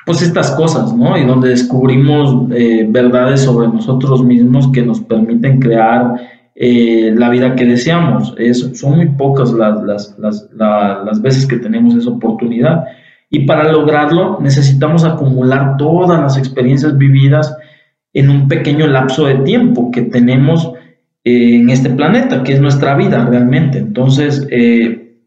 pues 0.05 0.22
estas 0.22 0.51
cosas, 0.51 0.93
¿no? 0.93 1.17
Y 1.17 1.25
donde 1.25 1.50
descubrimos 1.50 2.48
verdades 2.48 3.41
sobre 3.41 3.67
nosotros 3.67 4.24
mismos 4.24 4.69
que 4.72 4.81
nos 4.81 5.01
permiten 5.01 5.60
crear 5.60 6.15
eh, 6.59 7.13
la 7.15 7.29
vida 7.29 7.55
que 7.55 7.65
deseamos. 7.65 8.33
Es, 8.39 8.71
son 8.73 8.95
muy 8.95 9.09
pocas 9.09 9.51
las, 9.53 9.83
las, 9.83 10.17
las, 10.17 10.49
las, 10.55 11.21
veces 11.21 11.45
que 11.45 11.57
tenemos 11.57 11.93
esa 11.93 12.09
oportunidad. 12.09 12.85
Y 13.29 13.45
para 13.45 13.71
lograrlo 13.71 14.39
necesitamos 14.41 15.03
acumular 15.03 15.77
todas 15.77 16.19
las 16.19 16.35
experiencias 16.35 16.97
vividas 16.97 17.55
en 18.11 18.31
un 18.31 18.47
pequeño 18.47 18.87
lapso 18.87 19.27
de 19.27 19.35
tiempo 19.35 19.91
que 19.91 20.01
tenemos 20.01 20.71
eh, 21.23 21.57
en 21.57 21.69
este 21.69 21.91
planeta, 21.91 22.41
que 22.41 22.53
es 22.53 22.59
nuestra 22.59 22.95
vida 22.95 23.23
realmente. 23.23 23.77
Entonces, 23.77 24.47
eh, 24.49 25.19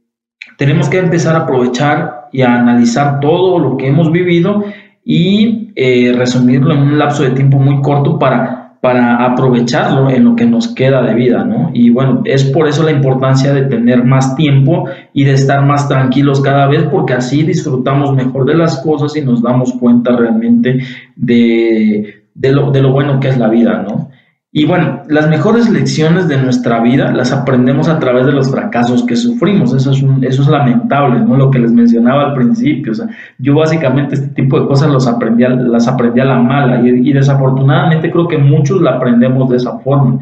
tenemos 0.59 0.89
que 0.89 0.99
empezar 0.99 1.37
a 1.37 1.41
aprovechar 1.41 2.29
y 2.33 2.43
a 2.43 2.57
analizar 2.57 3.21
todo 3.21 3.61
lo 3.61 3.77
que 3.77 3.87
hemos 3.87 4.11
vivido 4.11 4.65
y 5.05 5.73
resumirlo 6.13 6.75
en 6.75 6.81
un 6.81 6.99
lapso 6.99 7.23
de 7.23 7.31
tiempo 7.31 7.59
muy 7.59 7.81
corto 7.81 8.19
para 8.19 8.60
para 8.81 9.25
aprovecharlo 9.27 10.09
en 10.09 10.25
lo 10.25 10.37
que 10.37 10.47
nos 10.47 10.69
queda 10.69 11.03
de 11.03 11.15
vida, 11.15 11.45
¿no? 11.45 11.71
Y 11.75 11.91
bueno, 11.91 12.23
es 12.25 12.45
por 12.45 12.67
eso 12.67 12.83
la 12.83 12.93
importancia 12.93 13.53
de 13.53 13.63
tener 13.63 14.05
más 14.05 14.35
tiempo 14.37 14.87
y 15.13 15.25
de 15.25 15.35
estar 15.35 15.65
más 15.67 15.87
tranquilos 15.87 16.41
cada 16.41 16.67
vez, 16.67 16.85
porque 16.85 17.13
así 17.13 17.43
disfrutamos 17.43 18.15
mejor 18.15 18.47
de 18.47 18.55
las 18.55 18.79
cosas 18.79 19.15
y 19.17 19.21
nos 19.21 19.43
damos 19.43 19.75
cuenta 19.75 20.17
realmente 20.17 20.79
de, 21.15 22.23
de, 22.35 22.53
lo, 22.53 22.71
de 22.71 22.81
lo 22.81 22.93
bueno 22.93 23.21
que 23.21 23.29
es 23.29 23.37
la 23.37 23.49
vida, 23.49 23.85
¿no? 23.87 24.09
Y 24.53 24.67
bueno, 24.67 25.03
las 25.09 25.29
mejores 25.29 25.71
lecciones 25.71 26.27
de 26.27 26.37
nuestra 26.37 26.81
vida 26.81 27.13
las 27.13 27.31
aprendemos 27.31 27.89
a 27.89 28.01
través 28.01 28.27
de 28.27 28.33
los 28.33 28.51
fracasos 28.51 29.05
que 29.05 29.15
sufrimos. 29.15 29.73
Eso 29.73 29.93
es, 29.93 30.03
es 30.23 30.49
lamentable, 30.49 31.21
¿no? 31.21 31.37
Lo 31.37 31.53
que 31.53 31.61
les 31.61 31.71
mencionaba 31.71 32.25
al 32.25 32.35
principio. 32.35 32.91
O 32.91 32.95
sea, 32.97 33.07
yo 33.39 33.55
básicamente 33.55 34.17
este 34.17 34.29
tipo 34.29 34.61
de 34.61 34.67
cosas 34.67 34.91
los 34.91 35.07
aprendí 35.07 35.45
las 35.45 35.87
aprendí 35.87 36.19
a 36.19 36.25
la 36.25 36.41
mala 36.41 36.81
y, 36.81 37.13
desafortunadamente 37.13 38.11
creo 38.11 38.27
que 38.27 38.39
muchos 38.39 38.83
la 38.83 38.97
aprendemos 38.97 39.49
de 39.51 39.57
esa 39.57 39.79
forma. 39.79 40.19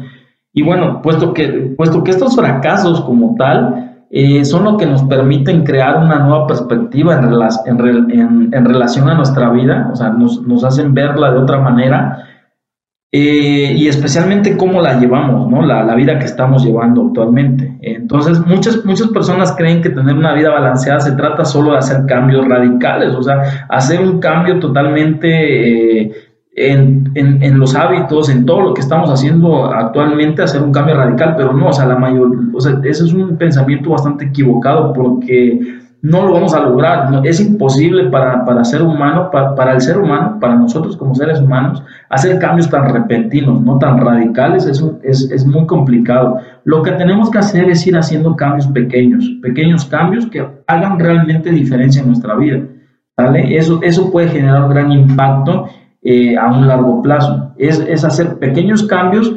Y 0.53 0.61
bueno, 0.61 1.01
puesto 1.01 1.33
que, 1.33 1.73
puesto 1.75 2.03
que 2.03 2.11
estos 2.11 2.35
fracasos 2.35 3.01
como 3.01 3.35
tal 3.35 4.05
eh, 4.11 4.45
son 4.45 4.63
lo 4.63 4.77
que 4.77 4.85
nos 4.85 5.03
permiten 5.03 5.63
crear 5.63 5.97
una 5.97 6.19
nueva 6.19 6.45
perspectiva 6.45 7.19
en, 7.19 8.11
en, 8.11 8.49
en 8.53 8.65
relación 8.65 9.09
a 9.09 9.15
nuestra 9.15 9.49
vida, 9.49 9.89
o 9.91 9.95
sea, 9.95 10.09
nos, 10.09 10.41
nos 10.43 10.63
hacen 10.63 10.93
verla 10.93 11.31
de 11.31 11.39
otra 11.39 11.59
manera 11.59 12.28
eh, 13.11 13.73
y 13.75 13.87
especialmente 13.87 14.55
cómo 14.55 14.81
la 14.81 14.99
llevamos, 14.99 15.49
¿no? 15.49 15.63
La, 15.63 15.95
vida 15.95 16.19
que 16.19 16.25
estamos 16.25 16.63
llevando 16.63 17.07
actualmente. 17.07 17.77
Entonces, 17.81 18.39
muchas, 18.45 18.85
muchas 18.85 19.07
personas 19.07 19.53
creen 19.57 19.81
que 19.81 19.89
tener 19.89 20.15
una 20.15 20.33
vida 20.33 20.51
balanceada 20.51 20.99
se 20.99 21.13
trata 21.13 21.43
solo 21.43 21.71
de 21.71 21.79
hacer 21.79 22.05
cambios 22.05 22.47
radicales, 22.47 23.15
o 23.15 23.23
sea, 23.23 23.65
hacer 23.67 23.99
un 23.99 24.19
cambio 24.19 24.59
totalmente 24.59 26.03
eh, 26.03 26.11
en, 26.55 27.11
en, 27.15 27.41
en, 27.41 27.59
los 27.59 27.73
hábitos, 27.73 28.29
en 28.29 28.45
todo 28.45 28.61
lo 28.61 28.73
que 28.75 28.81
estamos 28.81 29.09
haciendo 29.09 29.65
actualmente, 29.65 30.43
hacer 30.43 30.61
un 30.61 30.71
cambio 30.71 30.95
radical, 30.95 31.33
pero 31.35 31.51
no, 31.51 31.69
o 31.69 31.73
sea, 31.73 31.87
la 31.87 31.95
mayor, 31.95 32.29
o 32.53 32.61
sea, 32.61 32.79
ese 32.83 33.05
es 33.05 33.13
un 33.13 33.37
pensamiento 33.37 33.89
bastante 33.89 34.25
equivocado 34.25 34.93
porque 34.93 35.59
no 36.01 36.25
lo 36.25 36.33
vamos 36.33 36.53
a 36.53 36.61
lograr. 36.61 37.21
es 37.25 37.39
imposible 37.39 38.09
para, 38.09 38.45
para 38.45 38.63
ser 38.63 38.81
humano, 38.81 39.29
para, 39.31 39.73
el 39.73 39.81
ser 39.81 39.97
humano, 39.97 40.37
para 40.39 40.55
nosotros 40.55 40.95
como 40.95 41.13
seres 41.13 41.39
humanos, 41.39 41.83
hacer 42.09 42.39
cambios 42.39 42.69
tan 42.69 42.93
repentinos, 42.93 43.61
no 43.61 43.77
tan 43.77 43.99
radicales, 43.99 44.65
es, 44.65 44.83
es, 45.03 45.29
es, 45.31 45.45
muy 45.45 45.65
complicado. 45.65 46.37
Lo 46.63 46.81
que 46.83 46.91
tenemos 46.91 47.29
que 47.29 47.39
hacer 47.39 47.69
es 47.69 47.85
ir 47.85 47.97
haciendo 47.97 48.35
cambios 48.35 48.67
pequeños, 48.67 49.29
pequeños 49.41 49.85
cambios 49.85 50.25
que 50.27 50.45
hagan 50.67 50.99
realmente 50.99 51.51
diferencia 51.51 52.01
en 52.01 52.07
nuestra 52.07 52.35
vida. 52.35 52.61
¿vale? 53.17 53.57
Eso, 53.57 53.81
eso 53.83 54.11
puede 54.11 54.29
generar 54.29 54.63
un 54.63 54.69
gran 54.69 54.91
impacto 54.91 55.67
eh, 56.01 56.37
a 56.37 56.47
un 56.47 56.67
largo 56.67 57.01
plazo. 57.01 57.53
Es, 57.57 57.79
es 57.79 58.05
hacer 58.05 58.39
pequeños 58.39 58.83
cambios 58.83 59.35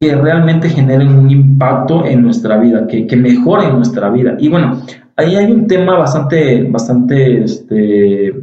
que 0.00 0.14
realmente 0.14 0.68
generen 0.68 1.16
un 1.16 1.30
impacto 1.30 2.04
en 2.04 2.20
nuestra 2.20 2.58
vida, 2.58 2.86
que, 2.86 3.06
que 3.06 3.16
mejoren 3.16 3.76
nuestra 3.76 4.10
vida. 4.10 4.34
Y 4.38 4.50
bueno, 4.50 4.82
ahí 5.16 5.36
hay 5.36 5.50
un 5.50 5.66
tema 5.66 5.98
bastante, 5.98 6.62
bastante, 6.64 7.44
este, 7.44 8.34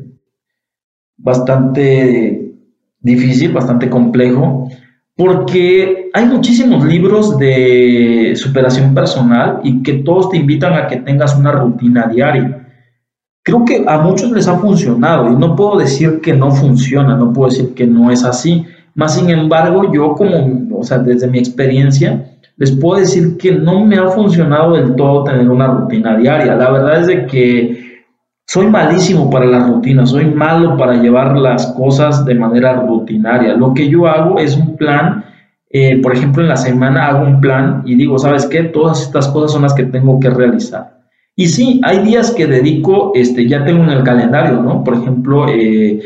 bastante 1.17 2.53
difícil, 2.99 3.51
bastante 3.51 3.89
complejo, 3.89 4.69
porque 5.15 6.09
hay 6.13 6.25
muchísimos 6.25 6.85
libros 6.85 7.37
de 7.37 8.33
superación 8.35 8.93
personal 8.93 9.59
y 9.63 9.83
que 9.83 9.93
todos 9.93 10.29
te 10.29 10.37
invitan 10.37 10.73
a 10.73 10.87
que 10.87 10.97
tengas 10.97 11.35
una 11.35 11.51
rutina 11.51 12.07
diaria. 12.07 12.67
Creo 13.43 13.65
que 13.65 13.83
a 13.87 13.97
muchos 13.99 14.31
les 14.31 14.47
ha 14.47 14.57
funcionado 14.59 15.31
y 15.31 15.35
no 15.35 15.55
puedo 15.55 15.77
decir 15.77 16.21
que 16.21 16.33
no 16.33 16.51
funciona, 16.51 17.15
no 17.15 17.33
puedo 17.33 17.49
decir 17.49 17.73
que 17.73 17.87
no 17.87 18.11
es 18.11 18.23
así. 18.23 18.65
Más 18.93 19.15
sin 19.15 19.29
embargo, 19.29 19.91
yo 19.91 20.13
como, 20.13 20.77
o 20.77 20.83
sea, 20.83 20.99
desde 20.99 21.27
mi 21.27 21.39
experiencia, 21.39 22.30
les 22.61 22.71
puedo 22.73 22.99
decir 22.99 23.37
que 23.39 23.53
no 23.53 23.83
me 23.83 23.97
ha 23.97 24.07
funcionado 24.09 24.75
del 24.75 24.95
todo 24.95 25.23
tener 25.23 25.49
una 25.49 25.65
rutina 25.65 26.15
diaria. 26.15 26.53
La 26.53 26.69
verdad 26.69 27.01
es 27.01 27.07
de 27.07 27.25
que 27.25 28.05
soy 28.45 28.67
malísimo 28.67 29.31
para 29.31 29.47
las 29.47 29.67
rutinas, 29.67 30.11
soy 30.11 30.25
malo 30.25 30.77
para 30.77 30.93
llevar 31.01 31.35
las 31.39 31.73
cosas 31.73 32.23
de 32.23 32.35
manera 32.35 32.79
rutinaria. 32.83 33.55
Lo 33.55 33.73
que 33.73 33.89
yo 33.89 34.05
hago 34.05 34.37
es 34.37 34.55
un 34.55 34.77
plan, 34.77 35.25
eh, 35.71 35.99
por 36.03 36.13
ejemplo, 36.13 36.43
en 36.43 36.49
la 36.49 36.55
semana 36.55 37.07
hago 37.07 37.25
un 37.25 37.41
plan 37.41 37.81
y 37.83 37.95
digo, 37.95 38.19
¿sabes 38.19 38.45
qué? 38.45 38.65
Todas 38.65 39.01
estas 39.01 39.27
cosas 39.29 39.53
son 39.53 39.63
las 39.63 39.73
que 39.73 39.85
tengo 39.85 40.19
que 40.19 40.29
realizar. 40.29 40.99
Y 41.35 41.47
sí, 41.47 41.81
hay 41.83 42.03
días 42.03 42.29
que 42.29 42.45
dedico, 42.45 43.11
este, 43.15 43.47
ya 43.47 43.65
tengo 43.65 43.81
en 43.85 43.89
el 43.89 44.03
calendario, 44.03 44.61
¿no? 44.61 44.83
Por 44.83 44.97
ejemplo, 44.97 45.47
eh, 45.49 45.99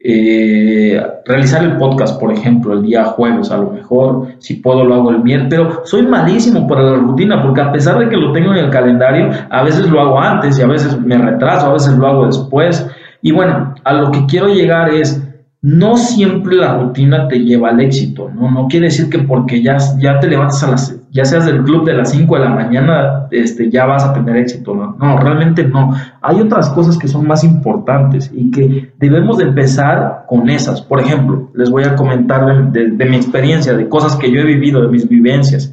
eh, 0.00 1.02
realizar 1.24 1.64
el 1.64 1.76
podcast, 1.76 2.20
por 2.20 2.32
ejemplo, 2.32 2.72
el 2.74 2.82
día 2.82 3.04
jueves, 3.04 3.50
a 3.50 3.56
lo 3.56 3.70
mejor, 3.70 4.28
si 4.38 4.54
puedo 4.54 4.84
lo 4.84 4.94
hago 4.94 5.10
el 5.10 5.22
miércoles, 5.22 5.48
pero 5.50 5.80
soy 5.84 6.02
malísimo 6.02 6.68
para 6.68 6.82
la 6.82 6.96
rutina, 6.96 7.42
porque 7.42 7.60
a 7.60 7.72
pesar 7.72 7.98
de 7.98 8.08
que 8.08 8.16
lo 8.16 8.32
tengo 8.32 8.52
en 8.52 8.64
el 8.64 8.70
calendario, 8.70 9.30
a 9.50 9.62
veces 9.62 9.88
lo 9.90 10.00
hago 10.00 10.20
antes 10.20 10.58
y 10.58 10.62
a 10.62 10.66
veces 10.66 10.98
me 11.00 11.18
retraso, 11.18 11.66
a 11.66 11.72
veces 11.72 11.96
lo 11.96 12.06
hago 12.06 12.26
después. 12.26 12.86
Y 13.22 13.32
bueno, 13.32 13.74
a 13.82 13.92
lo 13.92 14.12
que 14.12 14.24
quiero 14.26 14.48
llegar 14.48 14.90
es, 14.90 15.20
no 15.60 15.96
siempre 15.96 16.54
la 16.54 16.78
rutina 16.78 17.26
te 17.26 17.40
lleva 17.40 17.70
al 17.70 17.80
éxito, 17.80 18.30
¿no? 18.32 18.48
No 18.48 18.68
quiere 18.68 18.86
decir 18.86 19.10
que 19.10 19.18
porque 19.18 19.60
ya, 19.60 19.76
ya 19.98 20.20
te 20.20 20.28
levantas 20.28 20.62
a 20.62 20.70
las, 20.70 21.00
ya 21.10 21.24
seas 21.24 21.46
del 21.46 21.64
club 21.64 21.84
de 21.84 21.94
las 21.94 22.12
5 22.12 22.32
de 22.36 22.44
la 22.44 22.50
mañana, 22.50 23.26
este, 23.32 23.68
ya 23.68 23.84
vas 23.84 24.04
a 24.04 24.12
tener 24.12 24.36
éxito, 24.36 24.74
¿no? 24.74 24.96
No, 25.00 25.18
realmente 25.18 25.64
no. 25.64 25.96
Hay 26.22 26.40
otras 26.40 26.70
cosas 26.70 26.96
que 26.96 27.08
son 27.08 27.26
más 27.26 27.42
importantes 27.42 28.30
y 28.32 28.52
que 28.52 28.92
debemos 28.98 29.38
de 29.38 29.44
empezar 29.44 30.26
con 30.28 30.48
esas. 30.48 30.80
Por 30.80 31.00
ejemplo, 31.00 31.50
les 31.54 31.70
voy 31.70 31.82
a 31.82 31.96
comentar 31.96 32.70
de, 32.70 33.04
mi 33.04 33.16
experiencia, 33.16 33.74
de 33.74 33.88
cosas 33.88 34.14
que 34.14 34.30
yo 34.30 34.40
he 34.40 34.44
vivido, 34.44 34.80
de 34.82 34.88
mis 34.88 35.08
vivencias. 35.08 35.72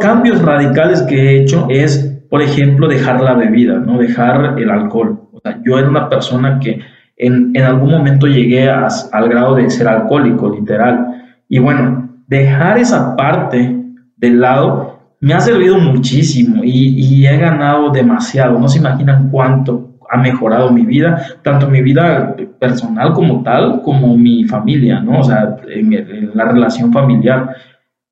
Cambios 0.00 0.42
radicales 0.42 1.02
que 1.02 1.14
he 1.14 1.42
hecho 1.42 1.68
es, 1.70 2.18
por 2.28 2.42
ejemplo, 2.42 2.88
dejar 2.88 3.20
la 3.20 3.34
bebida, 3.34 3.74
¿no? 3.74 3.98
Dejar 3.98 4.58
el 4.58 4.70
alcohol. 4.70 5.20
O 5.32 5.38
sea, 5.40 5.60
yo 5.64 5.78
era 5.78 5.88
una 5.88 6.08
persona 6.08 6.58
que 6.58 6.80
en, 7.18 7.50
en 7.54 7.64
algún 7.64 7.90
momento 7.90 8.26
llegué 8.26 8.70
al 8.70 9.28
grado 9.28 9.54
de 9.56 9.68
ser 9.70 9.88
alcohólico, 9.88 10.54
literal. 10.54 11.06
Y 11.48 11.58
bueno, 11.58 12.08
dejar 12.26 12.78
esa 12.78 13.16
parte 13.16 13.76
del 14.16 14.40
lado 14.40 14.98
me 15.20 15.34
ha 15.34 15.40
servido 15.40 15.78
muchísimo 15.78 16.62
y, 16.62 16.94
y 16.96 17.26
he 17.26 17.36
ganado 17.36 17.90
demasiado. 17.90 18.58
No 18.58 18.68
se 18.68 18.78
imaginan 18.78 19.30
cuánto 19.30 19.88
ha 20.10 20.16
mejorado 20.16 20.70
mi 20.70 20.84
vida, 20.84 21.22
tanto 21.42 21.68
mi 21.68 21.82
vida 21.82 22.34
personal 22.58 23.12
como 23.12 23.42
tal, 23.42 23.82
como 23.82 24.16
mi 24.16 24.44
familia, 24.44 25.00
¿no? 25.00 25.20
O 25.20 25.24
sea, 25.24 25.56
en, 25.68 26.30
la 26.34 26.46
relación 26.46 26.92
familiar. 26.92 27.54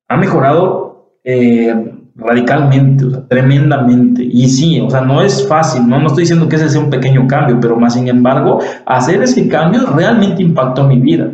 Ha 0.07 0.17
mejorado 0.17 1.17
eh, 1.23 1.73
radicalmente, 2.17 3.05
o 3.05 3.11
sea, 3.11 3.27
tremendamente. 3.27 4.23
Y 4.23 4.47
sí, 4.49 4.81
o 4.81 4.89
sea, 4.89 5.01
no 5.01 5.21
es 5.21 5.47
fácil, 5.47 5.87
¿no? 5.87 5.99
No 5.99 6.07
estoy 6.07 6.23
diciendo 6.23 6.49
que 6.49 6.55
ese 6.55 6.69
sea 6.69 6.81
un 6.81 6.89
pequeño 6.89 7.27
cambio, 7.27 7.59
pero 7.59 7.77
más 7.77 7.93
sin 7.93 8.07
embargo, 8.07 8.59
hacer 8.85 9.21
ese 9.21 9.47
cambio 9.47 9.81
realmente 9.95 10.41
impactó 10.41 10.85
mi 10.85 10.99
vida. 10.99 11.29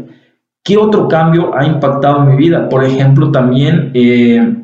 ¿Qué 0.63 0.77
otro 0.77 1.07
cambio 1.07 1.55
ha 1.57 1.65
impactado 1.65 2.21
mi 2.21 2.35
vida? 2.35 2.69
Por 2.69 2.83
ejemplo, 2.83 3.31
también 3.31 3.91
eh, 3.93 4.63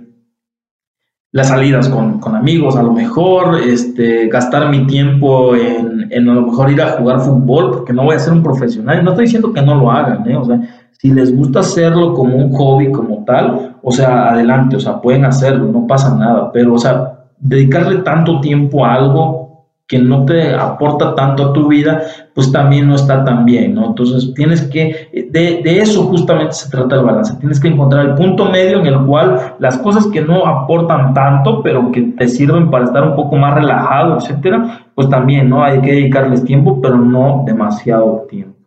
las 1.31 1.49
salidas 1.49 1.89
con, 1.89 2.21
amigos, 2.35 2.75
a 2.75 2.83
lo 2.83 2.93
mejor, 2.93 3.59
este, 3.59 4.27
gastar 4.27 4.69
mi 4.69 4.87
tiempo 4.87 5.55
en, 5.55 6.07
en, 6.09 6.29
a 6.29 6.33
lo 6.33 6.43
mejor 6.43 6.71
ir 6.71 6.81
a 6.81 6.91
jugar 6.91 7.19
fútbol, 7.19 7.71
porque 7.71 7.93
no 7.93 8.03
voy 8.03 8.15
a 8.15 8.19
ser 8.19 8.33
un 8.33 8.43
profesional. 8.43 9.03
No 9.03 9.11
estoy 9.11 9.25
diciendo 9.25 9.53
que 9.53 9.61
no 9.61 9.75
lo 9.75 9.91
hagan, 9.91 10.29
¿eh? 10.29 10.35
O 10.35 10.45
sea, 10.45 10.59
si 10.99 11.11
les 11.13 11.33
gusta 11.33 11.61
hacerlo 11.61 12.13
como 12.13 12.35
un 12.35 12.51
hobby, 12.53 12.91
como 12.91 13.23
tal, 13.23 13.77
o 13.81 13.91
sea, 13.91 14.31
adelante, 14.31 14.75
o 14.75 14.79
sea, 14.81 14.99
pueden 14.99 15.23
hacerlo, 15.23 15.71
no 15.71 15.87
pasa 15.87 16.13
nada, 16.13 16.51
pero, 16.51 16.73
o 16.73 16.77
sea, 16.77 17.25
dedicarle 17.39 17.99
tanto 17.99 18.41
tiempo 18.41 18.85
a 18.85 18.95
algo 18.95 19.49
que 19.87 19.97
no 19.97 20.25
te 20.25 20.53
aporta 20.53 21.15
tanto 21.15 21.45
a 21.45 21.53
tu 21.53 21.69
vida, 21.69 22.01
pues 22.35 22.51
también 22.51 22.89
no 22.89 22.95
está 22.95 23.23
tan 23.23 23.45
bien, 23.45 23.75
¿no? 23.75 23.87
Entonces 23.87 24.33
tienes 24.35 24.61
que, 24.63 25.09
de, 25.31 25.61
de, 25.63 25.79
eso 25.79 26.03
justamente 26.03 26.51
se 26.51 26.69
trata 26.69 26.97
el 26.97 27.05
balance, 27.05 27.33
tienes 27.39 27.61
que 27.61 27.69
encontrar 27.69 28.05
el 28.05 28.15
punto 28.15 28.51
medio 28.51 28.81
en 28.81 28.85
el 28.85 29.05
cual 29.05 29.55
las 29.57 29.77
cosas 29.77 30.05
que 30.07 30.19
no 30.19 30.45
aportan 30.45 31.13
tanto, 31.13 31.63
pero 31.63 31.93
que 31.93 32.01
te 32.01 32.27
sirven 32.27 32.69
para 32.69 32.83
estar 32.83 33.03
un 33.03 33.15
poco 33.15 33.37
más 33.37 33.55
relajado, 33.55 34.17
etcétera, 34.17 34.81
pues 34.93 35.07
también, 35.07 35.49
¿no? 35.49 35.63
Hay 35.63 35.79
que 35.79 35.93
dedicarles 35.93 36.43
tiempo, 36.43 36.81
pero 36.81 36.97
no 36.97 37.43
demasiado 37.45 38.27
tiempo. 38.29 38.58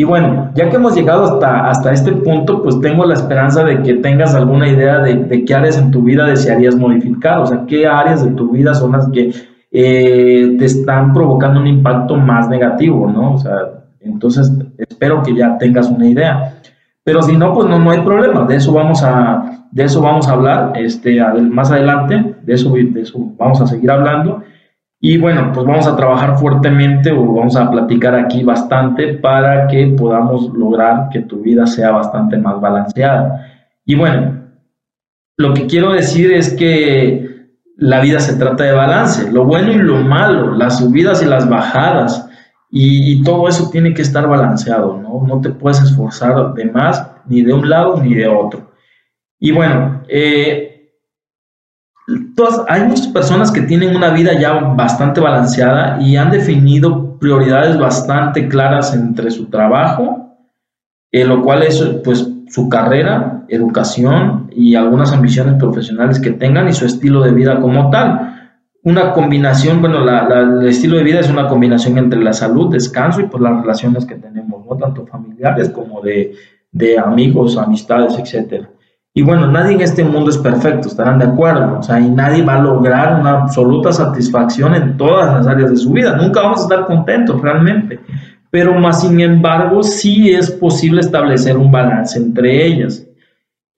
Y 0.00 0.04
bueno, 0.04 0.50
ya 0.54 0.70
que 0.70 0.76
hemos 0.76 0.94
llegado 0.94 1.24
hasta, 1.24 1.68
hasta 1.68 1.92
este 1.92 2.12
punto, 2.12 2.62
pues 2.62 2.80
tengo 2.80 3.04
la 3.04 3.12
esperanza 3.12 3.62
de 3.64 3.82
que 3.82 3.96
tengas 3.96 4.34
alguna 4.34 4.66
idea 4.66 5.00
de, 5.00 5.14
de 5.14 5.44
qué 5.44 5.54
áreas 5.54 5.76
en 5.76 5.90
tu 5.90 6.00
vida 6.00 6.24
desearías 6.24 6.74
modificar, 6.74 7.40
o 7.40 7.44
sea, 7.44 7.64
qué 7.66 7.86
áreas 7.86 8.24
de 8.24 8.30
tu 8.30 8.50
vida 8.50 8.72
son 8.72 8.92
las 8.92 9.10
que 9.10 9.30
eh, 9.70 10.56
te 10.58 10.64
están 10.64 11.12
provocando 11.12 11.60
un 11.60 11.66
impacto 11.66 12.16
más 12.16 12.48
negativo, 12.48 13.10
¿no? 13.10 13.34
O 13.34 13.38
sea, 13.38 13.52
entonces 14.00 14.50
espero 14.78 15.22
que 15.22 15.34
ya 15.34 15.58
tengas 15.58 15.90
una 15.90 16.06
idea. 16.06 16.54
Pero 17.04 17.20
si 17.20 17.36
no, 17.36 17.52
pues 17.52 17.68
no, 17.68 17.78
no 17.78 17.90
hay 17.90 18.00
problema, 18.00 18.46
de 18.46 18.56
eso 18.56 18.72
vamos 18.72 19.02
a, 19.04 19.66
de 19.70 19.84
eso 19.84 20.00
vamos 20.00 20.26
a 20.28 20.32
hablar 20.32 20.72
este, 20.76 21.22
más 21.42 21.70
adelante, 21.70 22.36
de 22.42 22.54
eso, 22.54 22.72
de 22.72 23.02
eso 23.02 23.18
vamos 23.36 23.60
a 23.60 23.66
seguir 23.66 23.90
hablando. 23.90 24.42
Y 25.02 25.16
bueno, 25.16 25.50
pues 25.54 25.66
vamos 25.66 25.86
a 25.86 25.96
trabajar 25.96 26.36
fuertemente 26.38 27.10
o 27.10 27.32
vamos 27.32 27.56
a 27.56 27.70
platicar 27.70 28.14
aquí 28.14 28.44
bastante 28.44 29.14
para 29.14 29.66
que 29.66 29.86
podamos 29.96 30.52
lograr 30.52 31.08
que 31.10 31.20
tu 31.20 31.40
vida 31.40 31.66
sea 31.66 31.90
bastante 31.90 32.36
más 32.36 32.60
balanceada. 32.60 33.46
Y 33.86 33.94
bueno, 33.94 34.40
lo 35.38 35.54
que 35.54 35.66
quiero 35.66 35.92
decir 35.92 36.30
es 36.32 36.52
que 36.52 37.48
la 37.76 38.00
vida 38.00 38.20
se 38.20 38.36
trata 38.36 38.64
de 38.64 38.72
balance, 38.72 39.32
lo 39.32 39.46
bueno 39.46 39.72
y 39.72 39.76
lo 39.76 39.96
malo, 39.96 40.54
las 40.54 40.78
subidas 40.80 41.22
y 41.22 41.26
las 41.26 41.48
bajadas, 41.48 42.28
y, 42.72 43.24
todo 43.24 43.48
eso 43.48 43.68
tiene 43.70 43.94
que 43.94 44.02
estar 44.02 44.28
balanceado, 44.28 44.96
¿no? 44.96 45.26
No 45.26 45.40
te 45.40 45.50
puedes 45.50 45.82
esforzar 45.82 46.54
de 46.54 46.66
más, 46.66 47.04
ni 47.26 47.42
de 47.42 47.52
un 47.52 47.68
lado 47.68 48.00
ni 48.00 48.14
de 48.14 48.28
otro. 48.28 48.70
Y 49.40 49.50
bueno, 49.50 50.02
eh, 50.06 50.69
hay 52.68 52.84
muchas 52.84 53.08
personas 53.08 53.50
que 53.50 53.62
tienen 53.62 53.94
una 53.94 54.10
vida 54.10 54.38
ya 54.38 54.54
bastante 54.54 55.20
balanceada 55.20 56.00
y 56.00 56.16
han 56.16 56.30
definido 56.30 57.18
prioridades 57.18 57.78
bastante 57.78 58.48
claras 58.48 58.94
entre 58.94 59.30
su 59.30 59.46
trabajo, 59.46 60.36
eh, 61.12 61.24
lo 61.24 61.42
cual 61.42 61.62
es 61.62 61.80
pues 62.04 62.28
su 62.48 62.68
carrera, 62.68 63.44
educación 63.48 64.50
y 64.52 64.74
algunas 64.74 65.12
ambiciones 65.12 65.54
profesionales 65.54 66.18
que 66.18 66.32
tengan 66.32 66.68
y 66.68 66.72
su 66.72 66.84
estilo 66.84 67.22
de 67.22 67.32
vida 67.32 67.60
como 67.60 67.90
tal. 67.90 68.36
Una 68.82 69.12
combinación, 69.12 69.80
bueno, 69.80 69.98
el 70.02 70.66
estilo 70.66 70.96
de 70.96 71.04
vida 71.04 71.20
es 71.20 71.30
una 71.30 71.46
combinación 71.46 71.98
entre 71.98 72.20
la 72.20 72.32
salud, 72.32 72.72
descanso 72.72 73.20
y 73.20 73.26
pues 73.26 73.42
las 73.42 73.60
relaciones 73.60 74.06
que 74.06 74.14
tenemos, 74.14 74.64
¿no? 74.66 74.76
tanto 74.76 75.06
familiares 75.06 75.68
como 75.68 76.00
de, 76.00 76.32
de 76.72 76.98
amigos, 76.98 77.58
amistades, 77.58 78.18
etc. 78.18 78.66
Y 79.12 79.22
bueno, 79.22 79.48
nadie 79.48 79.74
en 79.74 79.80
este 79.80 80.04
mundo 80.04 80.30
es 80.30 80.38
perfecto, 80.38 80.88
estarán 80.88 81.18
de 81.18 81.26
acuerdo, 81.26 81.78
o 81.80 81.82
sea, 81.82 81.98
y 81.98 82.08
nadie 82.08 82.44
va 82.44 82.54
a 82.54 82.62
lograr 82.62 83.20
una 83.20 83.42
absoluta 83.42 83.92
satisfacción 83.92 84.74
en 84.74 84.96
todas 84.96 85.34
las 85.34 85.46
áreas 85.48 85.70
de 85.70 85.76
su 85.76 85.92
vida, 85.92 86.16
nunca 86.16 86.42
vamos 86.42 86.60
a 86.60 86.62
estar 86.62 86.86
contentos 86.86 87.40
realmente 87.40 87.98
pero 88.50 88.74
más 88.74 89.02
sin 89.02 89.20
embargo 89.20 89.82
sí 89.82 90.30
es 90.30 90.50
posible 90.50 91.00
establecer 91.00 91.56
un 91.56 91.70
balance 91.70 92.18
entre 92.18 92.66
ellas. 92.66 93.06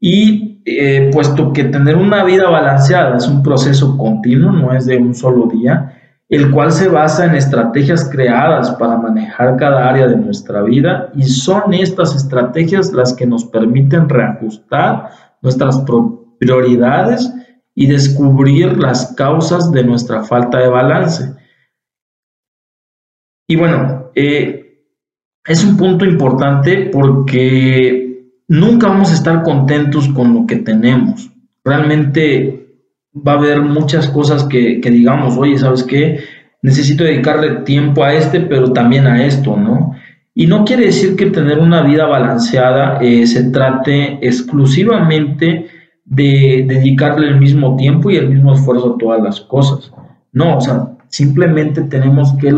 Y 0.00 0.60
eh, 0.64 1.10
puesto 1.12 1.52
que 1.52 1.64
tener 1.64 1.96
una 1.96 2.24
vida 2.24 2.48
balanceada 2.48 3.16
es 3.16 3.28
un 3.28 3.42
proceso 3.42 3.96
continuo, 3.96 4.50
no 4.50 4.72
es 4.72 4.86
de 4.86 4.96
un 4.96 5.14
solo 5.14 5.46
día, 5.46 6.01
el 6.28 6.50
cual 6.50 6.72
se 6.72 6.88
basa 6.88 7.26
en 7.26 7.34
estrategias 7.34 8.08
creadas 8.10 8.70
para 8.72 8.96
manejar 8.96 9.56
cada 9.56 9.88
área 9.88 10.06
de 10.06 10.16
nuestra 10.16 10.62
vida 10.62 11.10
y 11.14 11.24
son 11.24 11.74
estas 11.74 12.16
estrategias 12.16 12.92
las 12.92 13.12
que 13.12 13.26
nos 13.26 13.44
permiten 13.44 14.08
reajustar 14.08 15.10
nuestras 15.42 15.82
prioridades 16.38 17.30
y 17.74 17.86
descubrir 17.86 18.78
las 18.78 19.14
causas 19.14 19.72
de 19.72 19.84
nuestra 19.84 20.22
falta 20.24 20.58
de 20.58 20.68
balance. 20.68 21.34
Y 23.48 23.56
bueno, 23.56 24.10
eh, 24.14 24.62
es 25.44 25.64
un 25.64 25.76
punto 25.76 26.04
importante 26.04 26.90
porque 26.92 28.32
nunca 28.48 28.88
vamos 28.88 29.10
a 29.10 29.14
estar 29.14 29.42
contentos 29.42 30.08
con 30.08 30.34
lo 30.34 30.46
que 30.46 30.56
tenemos. 30.56 31.30
Realmente 31.64 32.61
va 33.14 33.32
a 33.32 33.38
haber 33.38 33.62
muchas 33.62 34.08
cosas 34.08 34.44
que, 34.44 34.80
digamos, 34.82 35.36
oye, 35.36 35.58
¿sabes 35.58 35.84
qué? 35.84 36.20
Necesito 36.62 37.04
dedicarle 37.04 37.62
tiempo 37.64 38.04
a 38.04 38.14
este, 38.14 38.40
pero 38.40 38.72
también 38.72 39.06
a 39.06 39.24
esto, 39.26 39.56
¿no? 39.56 39.94
Y 40.34 40.46
no 40.46 40.64
quiere 40.64 40.86
decir 40.86 41.16
que 41.16 41.26
tener 41.26 41.58
una 41.58 41.82
vida 41.82 42.06
balanceada 42.06 42.98
eh, 43.02 43.26
se 43.26 43.50
trate 43.50 44.18
exclusivamente 44.26 45.66
de 46.04 46.64
dedicarle 46.66 47.28
el 47.28 47.38
mismo 47.38 47.76
tiempo 47.76 48.10
y 48.10 48.16
el 48.16 48.30
mismo 48.30 48.54
esfuerzo 48.54 48.94
a 48.94 48.98
todas 48.98 49.22
las 49.22 49.40
cosas. 49.40 49.92
No, 50.32 50.56
o 50.56 50.60
sea, 50.60 50.88
simplemente 51.08 51.82
tenemos 51.82 52.32
que, 52.40 52.54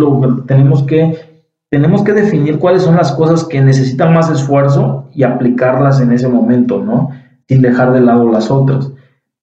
tenemos 0.47 0.83
que 0.85 1.35
tenemos 1.75 2.05
que 2.05 2.13
definir 2.13 2.61
cuáles 2.61 2.83
son 2.83 2.95
las 2.95 3.11
cosas 3.11 3.43
que 3.43 3.61
necesitan 3.61 4.15
más 4.15 4.31
esfuerzo 4.31 5.09
y 5.13 5.25
aplicarlas 5.25 6.01
en 6.01 6.13
ese 6.13 6.29
momento, 6.29 6.81
¿no? 6.81 7.11
Sin 7.49 7.63
dejar 7.63 7.93
de 7.93 8.01
lado 8.01 8.31
las 8.31 8.49
otras. 8.49 8.93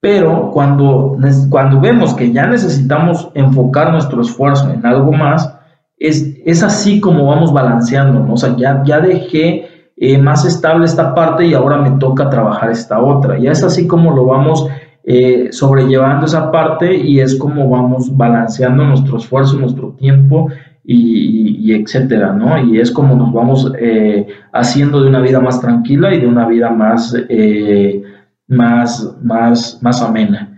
Pero 0.02 0.50
cuando, 0.52 1.16
cuando 1.50 1.80
vemos 1.80 2.14
que 2.16 2.32
ya 2.32 2.48
necesitamos 2.48 3.30
enfocar 3.36 3.92
nuestro 3.92 4.22
esfuerzo 4.22 4.70
en 4.72 4.86
algo 4.86 5.12
más, 5.12 5.56
es, 5.98 6.36
es 6.44 6.64
así 6.64 7.00
como 7.00 7.28
vamos 7.28 7.54
balanceando, 7.54 8.20
¿no? 8.20 8.34
O 8.34 8.38
sea, 8.38 8.56
ya, 8.58 8.82
ya 8.84 9.00
dejé 9.00 9.68
eh, 9.98 10.18
más 10.18 10.44
estable 10.44 10.86
esta 10.86 11.14
parte 11.14 11.46
y 11.46 11.54
ahora 11.54 11.78
me 11.78 11.92
toca 12.00 12.30
trabajar 12.30 12.72
esta 12.72 13.00
otra. 13.00 13.38
Y 13.38 13.48
es 13.48 13.64
así 13.64 13.88
como 13.88 14.12
lo 14.12 14.26
vamos 14.26 14.68
eh, 15.04 15.50
sobrellevando 15.52 16.28
esa 16.28 16.52
parte 16.52 16.96
y 16.96 17.20
es 17.20 17.36
como 17.36 17.70
vamos 17.70 18.16
balanceando 18.16 18.84
nuestro 18.84 19.18
esfuerzo, 19.18 19.58
nuestro 19.58 19.94
tiempo 19.94 20.50
y, 20.84 21.74
etcétera, 21.74 22.34
¿no? 22.34 22.58
Y 22.58 22.80
es 22.80 22.92
como 22.92 23.16
nos 23.16 23.32
vamos 23.34 23.72
eh, 23.80 24.28
haciendo 24.54 25.02
de 25.02 25.10
una 25.10 25.22
vida 25.22 25.40
más 25.40 25.62
tranquila 25.62 26.14
y 26.14 26.20
de 26.20 26.28
una 26.28 26.48
vida 26.48 26.70
más, 26.70 27.16
eh, 27.30 28.04
más, 28.52 29.16
más, 29.24 29.80
más 29.82 30.02
amena. 30.02 30.50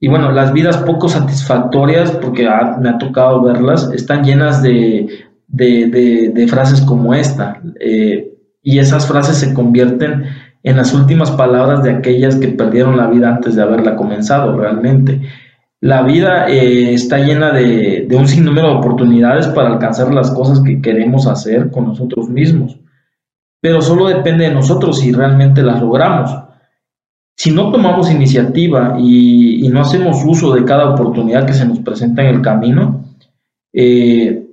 Y 0.00 0.08
bueno, 0.08 0.32
las 0.32 0.52
vidas 0.52 0.78
poco 0.78 1.08
satisfactorias, 1.08 2.10
porque 2.12 2.48
me 2.80 2.88
ha 2.88 2.98
tocado 2.98 3.42
verlas, 3.42 3.90
están 3.94 4.24
llenas 4.24 4.62
de, 4.62 5.08
de, 5.46 6.46
frases 6.48 6.80
como 6.80 7.14
esta. 7.14 7.60
Eh, 7.78 8.32
y 8.62 8.78
esas 8.78 9.06
frases 9.06 9.36
se 9.36 9.54
convierten 9.54 10.24
en 10.62 10.76
las 10.76 10.92
últimas 10.92 11.30
palabras 11.30 11.82
de 11.82 11.92
aquellas 11.92 12.36
que 12.36 12.48
perdieron 12.48 12.96
la 12.96 13.06
vida 13.06 13.28
antes 13.28 13.54
de 13.54 13.62
haberla 13.62 13.94
comenzado 13.94 14.58
realmente. 14.58 15.20
La 15.80 16.02
vida 16.02 16.48
eh, 16.48 16.92
está 16.92 17.18
llena 17.18 17.52
de, 17.52 18.08
un 18.12 18.26
sinnúmero 18.26 18.68
de 18.68 18.74
oportunidades 18.74 19.46
para 19.48 19.68
alcanzar 19.68 20.12
las 20.12 20.30
cosas 20.32 20.60
que 20.62 20.82
queremos 20.82 21.26
hacer 21.26 21.70
con 21.70 21.86
nosotros 21.86 22.28
mismos, 22.28 22.78
pero 23.62 23.80
solo 23.80 24.08
depende 24.08 24.48
de 24.48 24.54
nosotros 24.54 25.00
si 25.00 25.12
realmente 25.12 25.62
las 25.62 25.80
logramos. 25.80 26.49
Si 27.40 27.50
no 27.50 27.72
tomamos 27.72 28.10
iniciativa 28.10 28.96
y, 28.98 29.66
no 29.72 29.80
hacemos 29.80 30.22
uso 30.26 30.52
de 30.52 30.62
cada 30.66 30.90
oportunidad 30.90 31.46
que 31.46 31.54
se 31.54 31.64
nos 31.64 31.78
presenta 31.78 32.20
en 32.20 32.34
el 32.34 32.42
camino, 32.42 33.02
eh, 33.72 34.46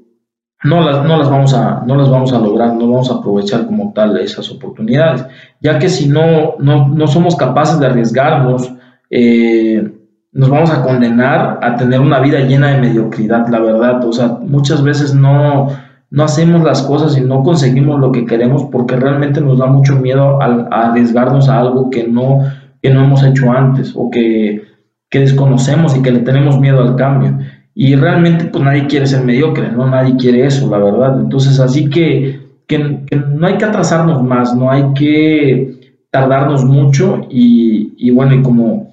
no 0.63 0.80
las, 0.80 1.06
no 1.06 1.17
las, 1.17 1.30
vamos 1.30 1.54
a, 1.54 1.84
no 1.86 1.97
las 1.97 2.10
vamos 2.10 2.32
a 2.32 2.39
lograr, 2.39 2.76
no 2.76 2.89
vamos 2.89 3.12
a 3.12 3.15
aprovechar 3.15 3.65
como 3.65 3.91
tal 3.91 4.17
esas 4.17 4.50
oportunidades, 4.52 5.26
ya 5.60 5.80
que 5.80 5.89
si 5.89 6.08
no, 6.08 6.56
no, 6.60 7.08
somos 7.08 7.36
capaces 7.36 7.78
de 7.78 7.88
arriesgarnos, 7.88 8.71
eh, 9.10 9.91
nos 10.32 10.50
vamos 10.50 10.69
a 10.69 10.82
condenar 10.82 11.60
a 11.62 11.76
tener 11.76 12.00
una 12.00 12.21
vida 12.21 12.39
llena 12.39 12.69
de 12.69 12.80
mediocridad, 12.80 13.50
la 13.50 13.60
verdad. 13.60 14.06
O 14.06 14.13
sea, 14.13 14.28
muchas 14.41 14.82
veces 14.82 15.13
no, 15.13 15.67
no 16.10 16.23
hacemos 16.23 16.63
las 16.63 16.84
cosas 16.84 17.17
y 17.17 17.21
no 17.21 17.43
conseguimos 17.43 18.00
lo 18.00 18.13
que 18.13 18.26
queremos 18.26 18.63
porque 18.71 18.95
realmente 18.95 19.41
nos 19.41 19.58
da 19.58 19.65
mucho 19.65 19.97
miedo 19.97 20.39
arriesgarnos 20.41 21.50
a 21.50 21.60
algo 21.60 21.89
que 21.89 22.08
no, 22.08 22.45
que 22.81 22.89
no 22.89 23.03
hemos 23.03 23.23
hecho 23.23 23.51
antes 23.51 23.93
o 23.95 24.09
que, 24.09 24.63
que 25.09 25.19
desconocemos 25.19 25.95
y 25.95 26.01
que 26.01 26.11
le 26.11 26.19
tenemos 26.19 26.59
miedo 26.59 26.81
al 26.81 26.95
cambio. 26.95 27.37
Y 27.73 27.95
realmente 27.95 28.45
pues 28.45 28.63
nadie 28.63 28.87
quiere 28.87 29.05
ser 29.05 29.23
mediocre, 29.23 29.71
¿no? 29.71 29.87
Nadie 29.87 30.15
quiere 30.17 30.45
eso, 30.45 30.69
la 30.69 30.79
verdad. 30.79 31.19
Entonces, 31.19 31.59
así 31.59 31.89
que, 31.89 32.39
que, 32.67 32.77
no 32.79 33.47
hay 33.47 33.57
que 33.57 33.65
atrasarnos 33.65 34.23
más, 34.23 34.55
no 34.55 34.71
hay 34.71 34.93
que 34.95 35.75
tardarnos 36.09 36.65
mucho 36.65 37.27
y, 37.29 37.93
y, 37.97 38.09
bueno, 38.09 38.33
y 38.33 38.41
como, 38.41 38.89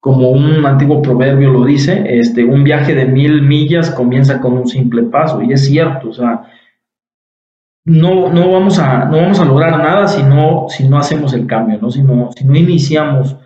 como 0.00 0.30
un 0.30 0.64
antiguo 0.66 1.00
proverbio 1.00 1.50
lo 1.50 1.64
dice, 1.64 2.04
este, 2.06 2.44
un 2.44 2.62
viaje 2.62 2.94
de 2.94 3.06
mil 3.06 3.42
millas 3.42 3.90
comienza 3.90 4.40
con 4.40 4.52
un 4.52 4.66
simple 4.66 5.04
paso 5.04 5.42
y 5.42 5.52
es 5.52 5.64
cierto, 5.64 6.10
o 6.10 6.12
sea, 6.12 6.42
no, 7.84 8.32
no, 8.32 8.52
vamos, 8.52 8.78
a, 8.78 9.06
no 9.06 9.16
vamos 9.16 9.40
a 9.40 9.44
lograr 9.44 9.78
nada 9.78 10.06
si 10.06 10.22
no, 10.22 10.66
si 10.68 10.88
no 10.88 10.98
hacemos 10.98 11.32
el 11.32 11.46
cambio, 11.46 11.78
¿no? 11.80 11.90
Si, 11.90 12.02
no, 12.02 12.30
si 12.36 12.44
no 12.44 12.56
iniciamos 12.56 13.36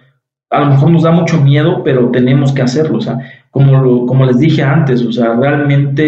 a 0.55 0.61
lo 0.61 0.67
mejor 0.67 0.91
nos 0.91 1.03
da 1.03 1.11
mucho 1.11 1.41
miedo, 1.41 1.83
pero 1.83 2.11
tenemos 2.11 2.53
que 2.53 2.63
hacerlo. 2.63 2.99
O 2.99 3.01
sea, 3.01 3.19
como, 3.51 4.07
como 4.07 4.25
les 4.25 4.39
dije 4.39 4.63
antes, 4.63 5.03
o 5.03 5.13
sea, 5.13 5.35
realmente 5.35 6.05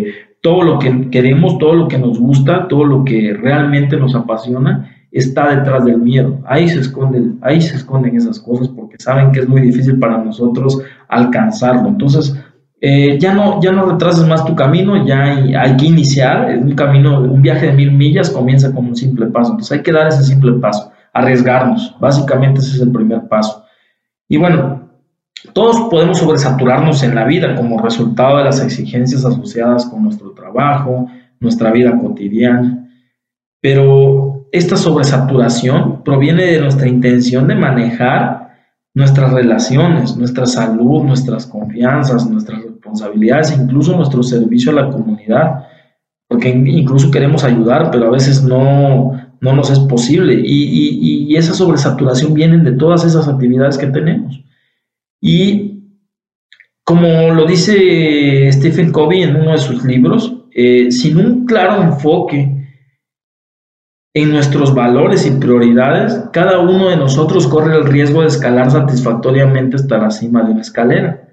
eh, 0.00 0.14
todo 0.42 0.62
lo 0.62 0.78
que 0.78 1.10
queremos, 1.10 1.58
todo 1.58 1.74
lo 1.74 1.88
que 1.88 1.98
nos 1.98 2.18
gusta, 2.18 2.68
todo 2.68 2.84
lo 2.84 3.04
que 3.04 3.32
realmente 3.32 3.96
nos 3.96 4.14
apasiona, 4.14 4.96
está 5.10 5.54
detrás 5.54 5.84
del 5.84 5.98
miedo. 5.98 6.38
Ahí 6.46 6.68
se 6.68 6.80
esconden, 6.80 7.38
ahí 7.42 7.60
se 7.60 7.76
esconden 7.76 8.16
esas 8.16 8.38
cosas 8.38 8.68
porque 8.68 8.96
saben 8.98 9.32
que 9.32 9.40
es 9.40 9.48
muy 9.48 9.60
difícil 9.62 9.98
para 9.98 10.18
nosotros 10.18 10.82
alcanzarlo. 11.08 11.88
Entonces, 11.88 12.38
eh, 12.80 13.18
ya, 13.18 13.34
no, 13.34 13.60
ya 13.60 13.72
no 13.72 13.84
retrases 13.84 14.26
más 14.26 14.44
tu 14.44 14.54
camino, 14.54 15.06
ya 15.06 15.24
hay, 15.24 15.54
hay, 15.54 15.76
que 15.76 15.86
iniciar 15.86 16.56
un 16.56 16.74
camino, 16.74 17.20
un 17.20 17.42
viaje 17.42 17.66
de 17.66 17.72
mil 17.72 17.92
millas 17.92 18.30
comienza 18.30 18.72
con 18.72 18.86
un 18.86 18.96
simple 18.96 19.26
paso. 19.26 19.50
Entonces 19.50 19.78
hay 19.78 19.82
que 19.82 19.92
dar 19.92 20.08
ese 20.08 20.22
simple 20.22 20.52
paso, 20.52 20.90
arriesgarnos. 21.12 21.94
Básicamente 22.00 22.60
ese 22.60 22.76
es 22.76 22.80
el 22.80 22.90
primer 22.90 23.28
paso. 23.28 23.64
Y 24.28 24.38
bueno, 24.38 24.88
todos 25.52 25.90
podemos 25.90 26.18
sobresaturarnos 26.18 27.02
en 27.02 27.14
la 27.14 27.24
vida 27.24 27.54
como 27.54 27.82
resultado 27.82 28.38
de 28.38 28.44
las 28.44 28.60
exigencias 28.60 29.24
asociadas 29.24 29.86
con 29.86 30.04
nuestro 30.04 30.30
trabajo, 30.32 31.06
nuestra 31.38 31.70
vida 31.72 31.98
cotidiana, 31.98 32.88
pero 33.60 34.46
esta 34.52 34.76
sobresaturación 34.76 36.02
proviene 36.02 36.44
de 36.44 36.60
nuestra 36.60 36.88
intención 36.88 37.46
de 37.46 37.54
manejar 37.54 38.50
nuestras 38.94 39.32
relaciones, 39.32 40.16
nuestra 40.16 40.46
salud, 40.46 41.02
nuestras 41.04 41.46
confianzas, 41.46 42.28
nuestras 42.28 42.60
responsabilidades, 42.90 43.56
incluso 43.58 43.96
nuestro 43.96 44.22
servicio 44.22 44.72
a 44.72 44.74
la 44.74 44.90
comunidad, 44.90 45.66
porque 46.28 46.48
incluso 46.48 47.10
queremos 47.10 47.44
ayudar, 47.44 47.90
pero 47.90 48.06
a 48.06 48.10
veces 48.10 48.42
no, 48.42 49.12
no 49.40 49.52
nos 49.52 49.70
es 49.70 49.78
posible. 49.80 50.40
Y, 50.44 51.34
esa 51.36 51.54
sobresaturación 51.54 52.34
viene 52.34 52.58
de 52.58 52.72
todas 52.72 53.04
esas 53.04 53.26
actividades 53.28 53.78
que 53.78 53.86
tenemos. 53.86 54.42
Y 55.20 55.84
como 56.84 57.32
lo 57.32 57.46
dice 57.46 58.50
Stephen 58.52 58.92
Covey 58.92 59.22
en 59.22 59.36
uno 59.36 59.52
de 59.52 59.58
sus 59.58 59.84
libros, 59.84 60.34
eh, 60.52 60.90
sin 60.90 61.16
un 61.18 61.46
claro 61.46 61.82
enfoque 61.82 62.60
en 64.12 64.32
nuestros 64.32 64.74
valores 64.74 65.24
y 65.24 65.30
prioridades, 65.30 66.20
cada 66.32 66.58
uno 66.58 66.88
de 66.88 66.96
nosotros 66.96 67.46
corre 67.46 67.76
el 67.76 67.86
riesgo 67.86 68.22
de 68.22 68.28
escalar 68.28 68.70
satisfactoriamente 68.70 69.76
hasta 69.76 69.98
la 69.98 70.10
cima 70.10 70.42
de 70.42 70.52
una 70.52 70.60
escalera, 70.62 71.29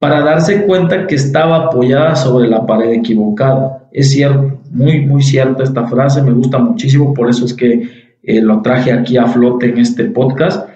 para 0.00 0.22
darse 0.22 0.62
cuenta 0.64 1.06
que 1.06 1.14
estaba 1.14 1.66
apoyada 1.66 2.16
sobre 2.16 2.48
la 2.48 2.66
pared 2.66 2.90
equivocada. 2.90 3.86
Es 3.92 4.10
cierto, 4.10 4.58
muy, 4.70 5.02
muy 5.02 5.22
cierta 5.22 5.62
esta 5.62 5.86
frase, 5.86 6.22
me 6.22 6.32
gusta 6.32 6.58
muchísimo, 6.58 7.12
por 7.12 7.28
eso 7.28 7.44
es 7.44 7.52
que 7.52 8.16
eh, 8.22 8.40
lo 8.40 8.62
traje 8.62 8.92
aquí 8.92 9.18
a 9.18 9.26
flote 9.26 9.66
en 9.66 9.78
este 9.78 10.06
podcast. 10.06 10.68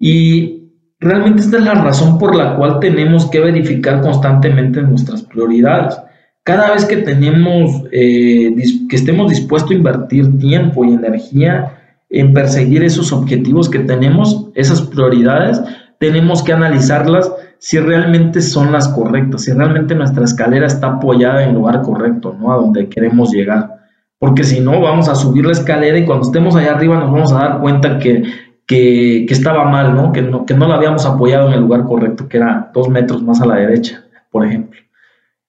Y 0.00 0.72
realmente 0.98 1.42
esta 1.42 1.58
es 1.58 1.64
la 1.64 1.74
razón 1.74 2.18
por 2.18 2.34
la 2.34 2.56
cual 2.56 2.80
tenemos 2.80 3.26
que 3.26 3.38
verificar 3.38 4.00
constantemente 4.00 4.82
nuestras 4.82 5.22
prioridades. 5.22 5.96
Cada 6.42 6.72
vez 6.72 6.84
que 6.84 6.96
tenemos, 6.96 7.84
eh, 7.92 8.52
que 8.88 8.96
estemos 8.96 9.30
dispuestos 9.30 9.70
a 9.70 9.74
invertir 9.74 10.38
tiempo 10.40 10.84
y 10.84 10.94
energía 10.94 11.78
en 12.10 12.34
perseguir 12.34 12.82
esos 12.82 13.12
objetivos 13.12 13.70
que 13.70 13.78
tenemos, 13.78 14.48
esas 14.56 14.82
prioridades, 14.82 15.62
tenemos 16.02 16.42
que 16.42 16.52
analizarlas 16.52 17.32
si 17.58 17.78
realmente 17.78 18.40
son 18.42 18.72
las 18.72 18.88
correctas, 18.88 19.42
si 19.42 19.52
realmente 19.52 19.94
nuestra 19.94 20.24
escalera 20.24 20.66
está 20.66 20.88
apoyada 20.88 21.44
en 21.44 21.50
el 21.50 21.54
lugar 21.54 21.80
correcto, 21.82 22.36
¿no? 22.36 22.52
A 22.52 22.56
donde 22.56 22.88
queremos 22.88 23.30
llegar. 23.30 23.76
Porque 24.18 24.42
si 24.42 24.58
no, 24.58 24.80
vamos 24.80 25.08
a 25.08 25.14
subir 25.14 25.46
la 25.46 25.52
escalera 25.52 25.96
y 25.96 26.04
cuando 26.04 26.26
estemos 26.26 26.56
allá 26.56 26.74
arriba 26.74 26.98
nos 26.98 27.12
vamos 27.12 27.32
a 27.32 27.36
dar 27.36 27.60
cuenta 27.60 28.00
que, 28.00 28.24
que, 28.66 29.26
estaba 29.28 29.64
mal, 29.70 29.94
¿no? 29.94 30.10
Que, 30.10 30.22
¿no? 30.22 30.44
que 30.44 30.54
no 30.54 30.66
la 30.66 30.74
habíamos 30.74 31.06
apoyado 31.06 31.46
en 31.46 31.54
el 31.54 31.60
lugar 31.60 31.84
correcto, 31.84 32.28
que 32.28 32.38
era 32.38 32.72
dos 32.74 32.88
metros 32.88 33.22
más 33.22 33.40
a 33.40 33.46
la 33.46 33.54
derecha, 33.54 34.02
por 34.32 34.44
ejemplo. 34.44 34.80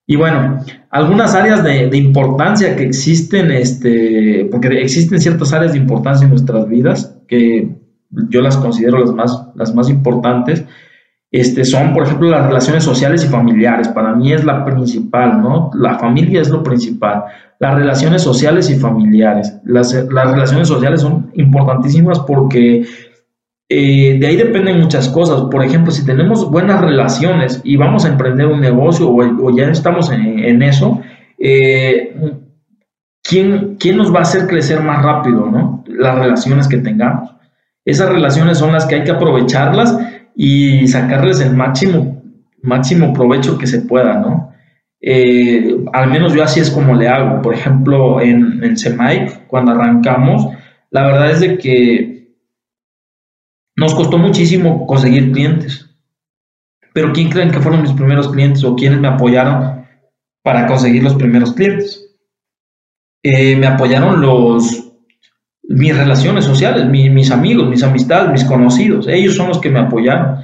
Y 0.06 0.16
bueno, 0.16 0.60
algunas 0.92 1.34
áreas 1.34 1.64
de, 1.64 1.90
de, 1.90 1.98
importancia 1.98 2.76
que 2.76 2.84
existen, 2.84 3.50
este, 3.50 4.48
porque 4.52 4.68
existen 4.80 5.20
ciertas 5.20 5.52
áreas 5.52 5.72
de 5.72 5.80
importancia 5.80 6.26
en 6.26 6.30
nuestras 6.30 6.68
vidas 6.70 7.18
que 7.28 7.76
yo 8.30 8.42
las 8.42 8.58
considero 8.58 9.00
las 9.00 9.12
más, 9.14 9.43
las 9.56 9.74
más 9.74 9.90
importantes, 9.90 10.66
este, 11.32 11.66
son, 11.66 11.94
por 11.94 12.04
ejemplo, 12.04 12.30
las 12.30 12.46
relaciones 12.46 12.84
sociales 12.84 13.26
y 13.26 13.28
familiares. 13.28 13.88
Para 13.88 14.14
mí 14.14 14.32
es 14.32 14.44
la 14.44 14.64
principal, 14.64 15.42
¿no? 15.42 15.72
La 15.74 15.98
familia 15.98 16.42
es 16.42 16.50
lo 16.50 16.62
principal. 16.62 17.24
Las 17.60 17.74
relaciones 17.74 18.22
sociales 18.22 18.70
y 18.70 18.76
familiares. 18.76 19.60
Las, 19.64 19.94
las 19.94 20.32
relaciones 20.32 20.68
sociales 20.68 21.02
son 21.02 21.32
importantísimas 21.34 22.20
porque 22.20 22.86
eh, 23.76 24.18
de 24.20 24.28
ahí 24.28 24.36
dependen 24.36 24.80
muchas 24.80 25.10
cosas. 25.10 25.42
Por 25.50 25.64
ejemplo, 25.64 25.92
si 25.92 26.06
tenemos 26.06 26.52
buenas 26.52 26.80
relaciones 26.80 27.62
y 27.64 27.78
vamos 27.78 28.06
a 28.06 28.10
emprender 28.10 28.46
un 28.46 28.62
negocio 28.62 29.10
o, 29.10 29.58
ya 29.58 29.72
estamos 29.72 30.12
en, 30.12 30.62
eso, 30.62 31.02
eh, 31.40 32.16
¿quién, 33.24 33.78
¿quién, 33.80 33.98
nos 33.98 34.14
va 34.14 34.20
a 34.20 34.22
hacer 34.22 34.46
crecer 34.46 34.82
más 34.82 35.02
rápido, 35.02 35.50
¿no? 35.50 35.84
Las 35.88 36.20
relaciones 36.20 36.68
que 36.68 36.78
tengamos. 36.78 37.32
Esas 37.86 38.10
relaciones 38.10 38.58
son 38.58 38.72
las 38.72 38.86
que 38.86 38.96
hay 38.96 39.04
que 39.04 39.12
aprovecharlas 39.12 39.98
y 40.36 40.88
sacarles 40.88 41.42
el 41.42 41.54
máximo, 41.56 42.24
máximo 42.62 43.14
provecho 43.14 43.58
que 43.58 43.68
se 43.68 43.82
pueda, 43.82 44.20
¿no? 44.20 44.54
Eh, 45.02 45.84
al 45.92 46.10
menos 46.10 46.34
yo 46.34 46.44
así 46.44 46.62
es 46.62 46.72
como 46.72 46.96
le 46.96 47.10
hago. 47.10 47.42
Por 47.42 47.54
ejemplo, 47.54 48.22
en, 48.22 48.64
en 48.64 48.78
SEMAIC, 48.78 49.48
cuando 49.48 49.72
arrancamos, 49.74 50.48
la 50.90 51.06
verdad 51.06 51.32
es 51.32 51.40
de 51.42 51.58
que 51.58 52.14
nos 53.76 53.94
costó 53.96 54.18
muchísimo 54.18 54.88
conseguir 54.88 55.32
clientes. 55.32 55.90
Pero 56.94 57.12
¿quién 57.12 57.30
creen 57.30 57.52
que 57.52 57.60
fueron 57.60 57.82
mis 57.82 57.92
primeros 57.92 58.30
clientes 58.32 58.64
o 58.64 58.76
quiénes 58.76 59.00
me 59.00 59.08
apoyaron 59.08 59.86
para 60.44 60.68
conseguir 60.68 61.04
los 61.04 61.16
primeros 61.16 61.54
clientes? 61.54 62.16
Eh, 63.24 63.56
me 63.56 63.68
apoyaron 63.68 64.22
los, 64.22 64.93
mis 65.70 65.98
relaciones 65.98 66.46
sociales, 66.46 66.88
mis 66.90 67.32
amigos, 67.32 67.70
mis 67.70 67.84
amistades, 67.84 68.32
mis 68.32 68.44
conocidos, 68.44 69.08
ellos 69.08 69.36
son 69.36 69.48
los 69.48 69.60
que 69.60 69.70
me 69.70 69.80
apoyaron. 69.80 70.38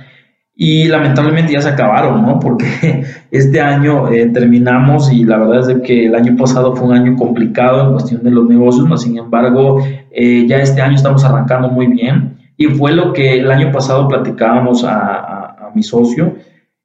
Y 0.61 0.89
lamentablemente 0.89 1.53
ya 1.53 1.61
se 1.61 1.69
acabaron, 1.69 2.21
¿no? 2.21 2.37
Porque 2.37 3.05
este 3.31 3.61
año 3.61 4.11
eh, 4.11 4.27
terminamos 4.27 5.11
y 5.11 5.23
la 5.23 5.37
verdad 5.37 5.69
es 5.69 5.81
que 5.83 6.07
el 6.07 6.15
año 6.15 6.35
pasado 6.35 6.75
fue 6.75 6.87
un 6.87 6.95
año 6.95 7.15
complicado 7.15 7.85
en 7.85 7.93
cuestión 7.93 8.23
de 8.23 8.31
los 8.31 8.45
negocios, 8.45 8.85
mas 8.85 9.03
sin 9.03 9.17
embargo 9.17 9.81
eh, 10.11 10.45
ya 10.47 10.57
este 10.57 10.81
año 10.81 10.95
estamos 10.95 11.23
arrancando 11.23 11.69
muy 11.69 11.87
bien. 11.87 12.37
Y 12.57 12.65
fue 12.65 12.91
lo 12.91 13.13
que 13.13 13.39
el 13.39 13.49
año 13.49 13.71
pasado 13.71 14.07
platicábamos 14.09 14.83
a, 14.83 15.71
mi 15.73 15.83
socio. 15.83 16.35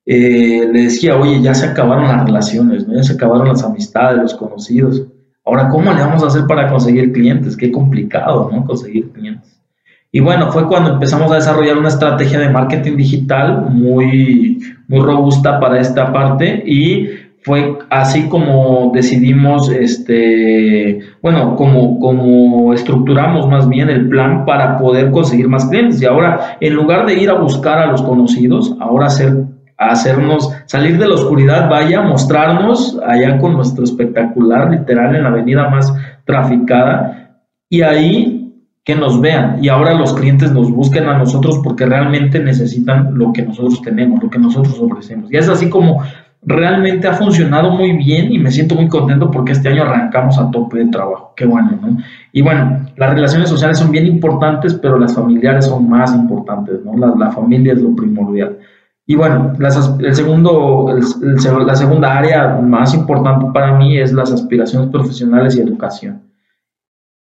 Eh, 0.04 0.68
le 0.70 0.82
decía, 0.82 1.16
oye, 1.16 1.40
ya 1.40 1.54
se 1.54 1.66
acabaron 1.66 2.06
las 2.06 2.26
relaciones, 2.26 2.86
¿no? 2.86 2.94
ya 2.94 3.02
se 3.02 3.14
acabaron 3.14 3.48
las 3.48 3.64
amistades, 3.64 4.20
los 4.20 4.34
conocidos 4.34 5.06
Ahora, 5.44 5.68
¿cómo 5.68 5.92
le 5.92 6.00
vamos 6.00 6.22
a 6.22 6.28
hacer 6.28 6.46
para 6.46 6.68
conseguir 6.68 7.12
clientes? 7.12 7.56
Qué 7.56 7.70
complicado, 7.70 8.50
¿no? 8.50 8.64
Conseguir 8.64 9.10
clientes. 9.10 9.60
Y 10.10 10.20
bueno, 10.20 10.50
fue 10.52 10.68
cuando 10.68 10.92
empezamos 10.92 11.30
a 11.32 11.34
desarrollar 11.34 11.76
una 11.76 11.88
estrategia 11.88 12.38
de 12.38 12.48
marketing 12.48 12.96
digital 12.96 13.66
muy, 13.70 14.60
muy 14.86 15.00
robusta 15.00 15.58
para 15.58 15.80
esta 15.80 16.12
parte 16.12 16.62
y 16.64 17.08
fue 17.42 17.76
así 17.90 18.28
como 18.28 18.92
decidimos, 18.94 19.70
este, 19.70 21.00
bueno, 21.20 21.56
como, 21.56 21.98
como 21.98 22.72
estructuramos 22.72 23.46
más 23.48 23.68
bien 23.68 23.90
el 23.90 24.08
plan 24.08 24.46
para 24.46 24.78
poder 24.78 25.10
conseguir 25.10 25.48
más 25.48 25.66
clientes. 25.66 26.00
Y 26.00 26.06
ahora, 26.06 26.56
en 26.60 26.74
lugar 26.74 27.04
de 27.04 27.20
ir 27.20 27.28
a 27.28 27.34
buscar 27.34 27.78
a 27.80 27.86
los 27.86 28.00
conocidos, 28.00 28.74
ahora 28.80 29.06
hacer 29.08 29.34
hacernos 29.78 30.52
salir 30.66 30.98
de 30.98 31.08
la 31.08 31.14
oscuridad, 31.14 31.68
vaya, 31.68 32.02
mostrarnos 32.02 32.98
allá 33.06 33.38
con 33.38 33.54
nuestro 33.54 33.84
espectacular, 33.84 34.70
literal, 34.70 35.14
en 35.14 35.22
la 35.22 35.28
avenida 35.28 35.68
más 35.68 35.94
traficada, 36.24 37.40
y 37.68 37.82
ahí 37.82 38.44
que 38.84 38.94
nos 38.94 39.20
vean. 39.20 39.58
Y 39.62 39.68
ahora 39.68 39.94
los 39.94 40.12
clientes 40.12 40.52
nos 40.52 40.70
busquen 40.70 41.08
a 41.08 41.18
nosotros 41.18 41.60
porque 41.64 41.86
realmente 41.86 42.38
necesitan 42.38 43.16
lo 43.18 43.32
que 43.32 43.42
nosotros 43.42 43.80
tenemos, 43.82 44.22
lo 44.22 44.30
que 44.30 44.38
nosotros 44.38 44.78
ofrecemos. 44.78 45.32
Y 45.32 45.36
es 45.38 45.48
así 45.48 45.70
como 45.70 46.02
realmente 46.46 47.08
ha 47.08 47.14
funcionado 47.14 47.70
muy 47.70 47.92
bien 47.96 48.30
y 48.32 48.38
me 48.38 48.50
siento 48.50 48.74
muy 48.74 48.88
contento 48.88 49.30
porque 49.30 49.52
este 49.52 49.68
año 49.68 49.82
arrancamos 49.82 50.38
a 50.38 50.50
tope 50.50 50.78
de 50.78 50.86
trabajo. 50.86 51.32
Qué 51.36 51.46
bueno, 51.46 51.78
¿no? 51.80 51.96
Y 52.32 52.42
bueno, 52.42 52.86
las 52.96 53.14
relaciones 53.14 53.48
sociales 53.48 53.78
son 53.78 53.90
bien 53.90 54.06
importantes, 54.06 54.74
pero 54.74 54.98
las 54.98 55.14
familiares 55.14 55.66
son 55.66 55.88
más 55.88 56.14
importantes, 56.14 56.80
¿no? 56.84 56.94
La, 57.16 57.30
familia 57.30 57.72
es 57.72 57.80
lo 57.80 57.94
primordial. 57.96 58.58
Y 59.06 59.16
bueno, 59.16 59.52
el 60.00 60.14
segundo, 60.14 60.96
la 61.66 61.76
segunda 61.76 62.16
área 62.16 62.56
más 62.56 62.94
importante 62.94 63.46
para 63.52 63.76
mí 63.76 63.98
es 63.98 64.12
las 64.12 64.32
aspiraciones 64.32 64.88
profesionales 64.90 65.56
y 65.56 65.60
educación. 65.60 66.22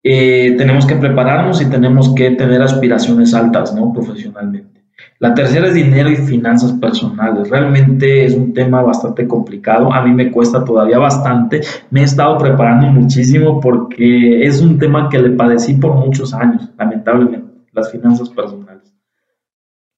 Eh, 0.03 0.55
tenemos 0.59 0.87
que 0.87 0.97
prepararnos 0.97 1.61
y 1.63 1.67
tenemos 1.67 2.15
que 2.15 2.31
tener 2.33 2.61
aspiraciones 2.63 3.33
altas, 3.35 3.75
¿no? 3.75 3.93
Profesionalmente. 3.93 4.81
La 5.19 5.35
tercera 5.35 5.69
es 5.69 5.75
dinero 5.75 6.11
y 6.11 6.17
finanzas 6.17 6.73
personales. 6.73 7.49
Realmente 7.49 8.25
es 8.25 8.35
un 8.35 8.55
tema 8.55 8.83
bastante 8.83 9.27
complicado. 9.27 9.93
A 9.93 10.03
mí 10.03 10.13
me 10.13 10.31
cuesta 10.31 10.65
todavía 10.65 10.99
bastante. 10.99 11.61
Me 11.91 12.01
he 12.01 12.05
estado 12.05 12.39
preparando 12.39 12.87
muchísimo 12.89 13.61
porque 13.61 14.47
es 14.47 14.61
un 14.61 14.79
tema 14.79 15.09
que 15.09 15.19
le 15.19 15.31
padecí 15.31 15.75
por 15.75 15.95
muchos 15.95 16.33
años, 16.33 16.71
lamentablemente, 16.79 17.53
las 17.73 17.91
finanzas 17.91 18.31
personales. 18.31 18.90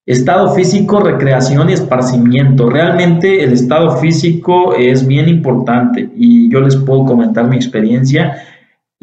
Estado 0.05 0.53
físico, 0.53 0.99
recreación 0.99 1.71
y 1.71 1.75
esparcimiento. 1.75 2.69
Realmente 2.69 3.45
el 3.45 3.53
estado 3.53 3.99
físico 3.99 4.75
es 4.75 5.07
bien 5.07 5.29
importante 5.29 6.11
y 6.17 6.51
yo 6.51 6.61
les 6.61 6.75
puedo 6.75 7.05
comentar 7.05 7.47
mi 7.47 7.55
experiencia 7.55 8.37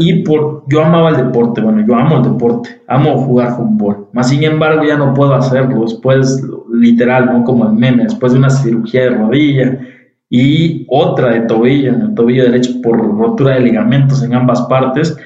y 0.01 0.23
por, 0.23 0.63
yo 0.67 0.81
amaba 0.81 1.09
el 1.09 1.17
deporte, 1.17 1.59
bueno, 1.59 1.85
yo 1.85 1.93
amo 1.93 2.17
el 2.17 2.23
deporte, 2.23 2.81
amo 2.87 3.17
jugar 3.17 3.57
fútbol, 3.57 4.07
más 4.13 4.29
sin 4.29 4.43
embargo 4.43 4.85
ya 4.85 4.95
no 4.95 5.13
puedo 5.13 5.33
hacerlo, 5.33 5.81
después, 5.81 6.41
literal, 6.71 7.25
¿no? 7.25 7.43
Como 7.43 7.65
el 7.65 7.73
meme, 7.73 8.03
después 8.03 8.31
de 8.31 8.39
una 8.39 8.49
cirugía 8.49 9.01
de 9.01 9.09
rodilla 9.09 9.79
y 10.29 10.85
otra 10.87 11.33
de 11.33 11.41
tobillo, 11.41 11.93
en 11.93 12.01
el 12.01 12.13
tobillo 12.13 12.43
derecho 12.43 12.81
por 12.81 12.97
rotura 12.97 13.55
de 13.55 13.59
ligamentos 13.59 14.23
en 14.23 14.35
ambas 14.35 14.61
partes, 14.63 15.17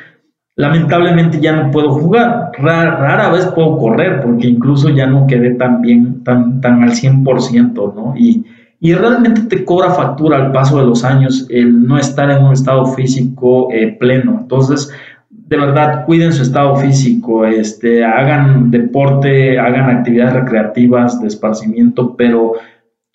lamentablemente 0.55 1.39
ya 1.39 1.53
no 1.53 1.71
puedo 1.71 1.91
jugar, 1.91 2.51
rara, 2.57 3.29
vez 3.31 3.45
puedo 3.47 3.77
correr 3.77 4.21
porque 4.21 4.47
incluso 4.47 4.89
ya 4.89 5.07
no 5.07 5.25
quedé 5.25 5.51
tan 5.55 5.81
bien, 5.81 6.23
tan, 6.23 6.61
tan 6.61 6.83
al 6.83 6.91
100%, 6.91 7.93
¿no? 7.95 8.13
Y, 8.15 8.45
y 8.79 8.93
realmente 8.93 9.41
te 9.41 9.65
cobra 9.65 9.91
factura 9.91 10.37
al 10.37 10.51
paso 10.51 10.77
de 10.77 10.85
los 10.85 11.03
años 11.03 11.47
el 11.49 11.87
no 11.87 11.97
estar 11.97 12.29
en 12.29 12.43
un 12.43 12.53
estado 12.53 12.85
físico 12.87 13.69
eh, 13.71 13.95
pleno. 13.99 14.39
Entonces, 14.41 14.91
de 15.29 15.57
verdad, 15.57 16.05
cuiden 16.05 16.33
su 16.33 16.43
estado 16.43 16.75
físico, 16.75 17.45
este, 17.45 18.03
hagan 18.03 18.69
deporte, 18.69 19.57
hagan 19.57 19.89
actividades 19.89 20.33
recreativas 20.33 21.19
de 21.21 21.27
esparcimiento, 21.27 22.15
pero 22.15 22.53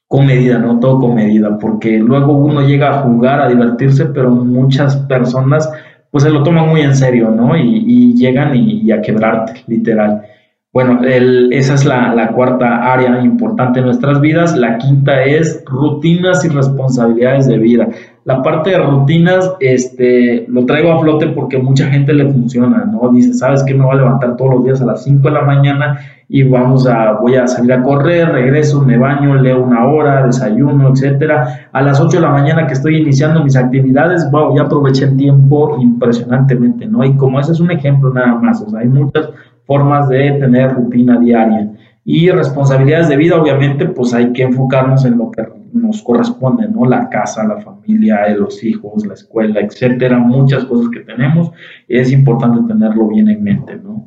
con 0.06 0.26
medida, 0.26 0.58
no 0.58 0.80
todo 0.80 1.00
con 1.00 1.14
medida, 1.14 1.58
porque 1.58 1.98
luego 1.98 2.32
uno 2.32 2.62
llega 2.62 2.88
a 2.88 3.02
jugar, 3.02 3.40
a 3.40 3.48
divertirse, 3.48 4.06
pero 4.06 4.30
muchas 4.30 4.96
personas 4.96 5.70
pues 6.10 6.24
se 6.24 6.30
lo 6.30 6.42
toman 6.42 6.68
muy 6.68 6.80
en 6.80 6.96
serio, 6.96 7.30
¿no? 7.30 7.56
Y, 7.56 8.14
llegan 8.14 8.54
y 8.56 8.90
a 8.90 9.00
quebrarte, 9.00 9.62
literal. 9.66 10.22
Bueno, 10.70 11.00
esa 11.02 11.74
es 11.74 11.84
la, 11.86 12.30
cuarta 12.34 12.92
área 12.92 13.20
importante 13.22 13.80
en 13.80 13.86
nuestras 13.86 14.20
vidas. 14.20 14.54
La 14.56 14.76
quinta 14.76 15.24
es 15.24 15.64
rutinas 15.66 16.44
y 16.44 16.48
responsabilidades 16.48 17.46
de 17.46 17.58
vida. 17.58 17.88
La 18.24 18.42
parte 18.42 18.70
de 18.70 18.78
rutinas, 18.78 19.54
este, 19.60 20.44
lo 20.46 20.66
traigo 20.66 20.92
a 20.92 21.00
flote 21.00 21.28
porque 21.28 21.56
mucha 21.58 21.88
gente 21.88 22.12
le 22.12 22.30
funciona, 22.30 22.84
¿no? 22.84 23.08
Dice, 23.08 23.32
¿sabes 23.32 23.64
qué? 23.64 23.74
Me 23.74 23.84
voy 23.84 23.94
a 23.94 24.00
levantar 24.00 24.36
todos 24.36 24.56
los 24.56 24.64
días 24.64 24.82
a 24.82 24.86
las 24.86 25.02
5 25.04 25.26
de 25.26 25.34
la 25.34 25.42
mañana 25.42 25.98
y 26.30 26.42
vamos 26.42 26.86
a, 26.86 27.12
voy 27.12 27.36
a 27.36 27.46
salir 27.46 27.72
a 27.72 27.82
correr, 27.82 28.28
regreso, 28.28 28.82
me 28.82 28.98
baño, 28.98 29.36
leo 29.36 29.64
una 29.64 29.86
hora, 29.86 30.26
desayuno, 30.26 30.90
etcétera. 30.90 31.70
A 31.72 31.80
las 31.80 31.98
8 32.00 32.18
de 32.18 32.22
la 32.22 32.30
mañana 32.30 32.66
que 32.66 32.74
estoy 32.74 32.98
iniciando 32.98 33.42
mis 33.42 33.56
actividades, 33.56 34.30
wow, 34.30 34.54
ya 34.54 34.62
aproveché 34.62 35.06
el 35.06 35.16
tiempo 35.16 35.78
impresionantemente, 35.80 36.86
¿no? 36.86 37.02
Y 37.02 37.16
como 37.16 37.40
ese 37.40 37.52
es 37.52 37.60
un 37.60 37.70
ejemplo 37.70 38.12
nada 38.12 38.34
más, 38.34 38.60
o 38.60 38.68
sea, 38.68 38.80
hay 38.80 38.88
muchas 38.88 39.30
formas 39.64 40.08
de 40.10 40.32
tener 40.32 40.74
rutina 40.74 41.18
diaria. 41.18 41.70
Y 42.04 42.30
responsabilidades 42.30 43.08
de 43.08 43.16
vida, 43.16 43.40
obviamente, 43.40 43.86
pues 43.86 44.12
hay 44.12 44.30
que 44.32 44.42
enfocarnos 44.42 45.06
en 45.06 45.16
lo 45.16 45.30
que 45.30 45.46
nos 45.72 46.02
corresponde, 46.02 46.68
¿no? 46.68 46.84
La 46.84 47.08
casa, 47.08 47.46
la 47.46 47.56
familia, 47.56 48.28
los 48.36 48.62
hijos, 48.62 49.06
la 49.06 49.14
escuela, 49.14 49.60
etcétera, 49.60 50.18
muchas 50.18 50.66
cosas 50.66 50.90
que 50.90 51.00
tenemos. 51.00 51.50
Es 51.86 52.12
importante 52.12 52.60
tenerlo 52.70 53.08
bien 53.08 53.28
en 53.28 53.42
mente, 53.42 53.76
¿no? 53.76 54.06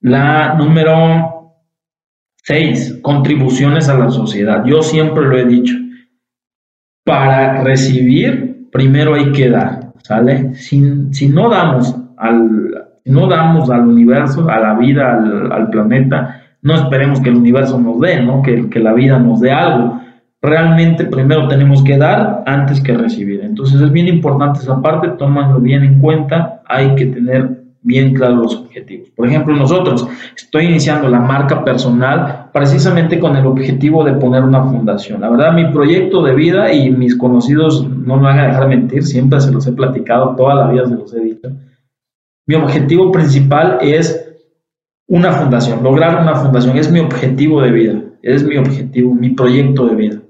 La 0.00 0.54
número 0.54 1.35
seis, 2.46 2.96
contribuciones 3.02 3.88
a 3.88 3.98
la 3.98 4.08
sociedad. 4.08 4.64
Yo 4.64 4.80
siempre 4.80 5.24
lo 5.24 5.36
he 5.36 5.44
dicho. 5.44 5.74
Para 7.04 7.62
recibir, 7.62 8.68
primero 8.70 9.14
hay 9.14 9.32
que 9.32 9.50
dar, 9.50 9.92
¿sale? 10.02 10.54
Si, 10.54 10.80
si 11.12 11.28
no 11.28 11.50
damos 11.50 11.94
al, 12.16 12.88
no 13.04 13.26
damos 13.26 13.68
al 13.68 13.86
universo, 13.86 14.48
a 14.48 14.60
la 14.60 14.74
vida, 14.74 15.12
al, 15.50 15.70
planeta, 15.70 16.40
no 16.62 16.74
esperemos 16.74 17.20
que 17.20 17.30
el 17.30 17.36
universo 17.36 17.80
nos 17.80 18.00
dé, 18.00 18.22
¿no? 18.22 18.42
Que, 18.42 18.70
que 18.70 18.78
la 18.78 18.92
vida 18.92 19.18
nos 19.18 19.40
dé 19.40 19.50
algo. 19.50 20.00
Realmente 20.40 21.04
primero 21.04 21.48
tenemos 21.48 21.82
que 21.82 21.98
dar 21.98 22.44
antes 22.46 22.80
que 22.80 22.96
recibir. 22.96 23.40
Entonces 23.42 23.80
es 23.80 23.90
bien 23.90 24.06
importante 24.06 24.60
esa 24.60 24.80
parte, 24.80 25.08
tómanlo 25.18 25.60
bien 25.60 25.82
en 25.82 26.00
cuenta, 26.00 26.62
hay 26.66 26.94
que 26.94 27.06
tener 27.06 27.65
bien 27.86 28.12
claros 28.14 28.38
los 28.38 28.56
objetivos. 28.56 29.08
Por 29.10 29.26
ejemplo, 29.26 29.54
nosotros 29.56 30.06
estoy 30.36 30.66
iniciando 30.66 31.08
la 31.08 31.20
marca 31.20 31.64
personal 31.64 32.50
precisamente 32.52 33.18
con 33.18 33.36
el 33.36 33.46
objetivo 33.46 34.04
de 34.04 34.12
poner 34.14 34.42
una 34.42 34.64
fundación. 34.64 35.20
La 35.20 35.30
verdad, 35.30 35.52
mi 35.52 35.66
proyecto 35.72 36.22
de 36.22 36.34
vida 36.34 36.72
y 36.72 36.90
mis 36.90 37.16
conocidos 37.16 37.88
no 37.88 38.16
me 38.16 38.24
van 38.24 38.38
a 38.40 38.46
dejar 38.48 38.68
mentir, 38.68 39.02
siempre 39.04 39.40
se 39.40 39.52
los 39.52 39.66
he 39.66 39.72
platicado, 39.72 40.36
toda 40.36 40.54
la 40.54 40.68
vida 40.68 40.86
se 40.86 40.94
los 40.94 41.14
he 41.14 41.20
dicho 41.20 41.48
mi 42.46 42.54
objetivo 42.54 43.10
principal 43.10 43.78
es 43.82 44.22
una 45.08 45.32
fundación, 45.32 45.82
lograr 45.82 46.22
una 46.22 46.36
fundación, 46.36 46.76
es 46.78 46.90
mi 46.90 47.00
objetivo 47.00 47.60
de 47.60 47.70
vida, 47.70 48.02
es 48.22 48.44
mi 48.44 48.56
objetivo, 48.56 49.14
mi 49.14 49.30
proyecto 49.30 49.86
de 49.86 49.94
vida, 49.96 50.22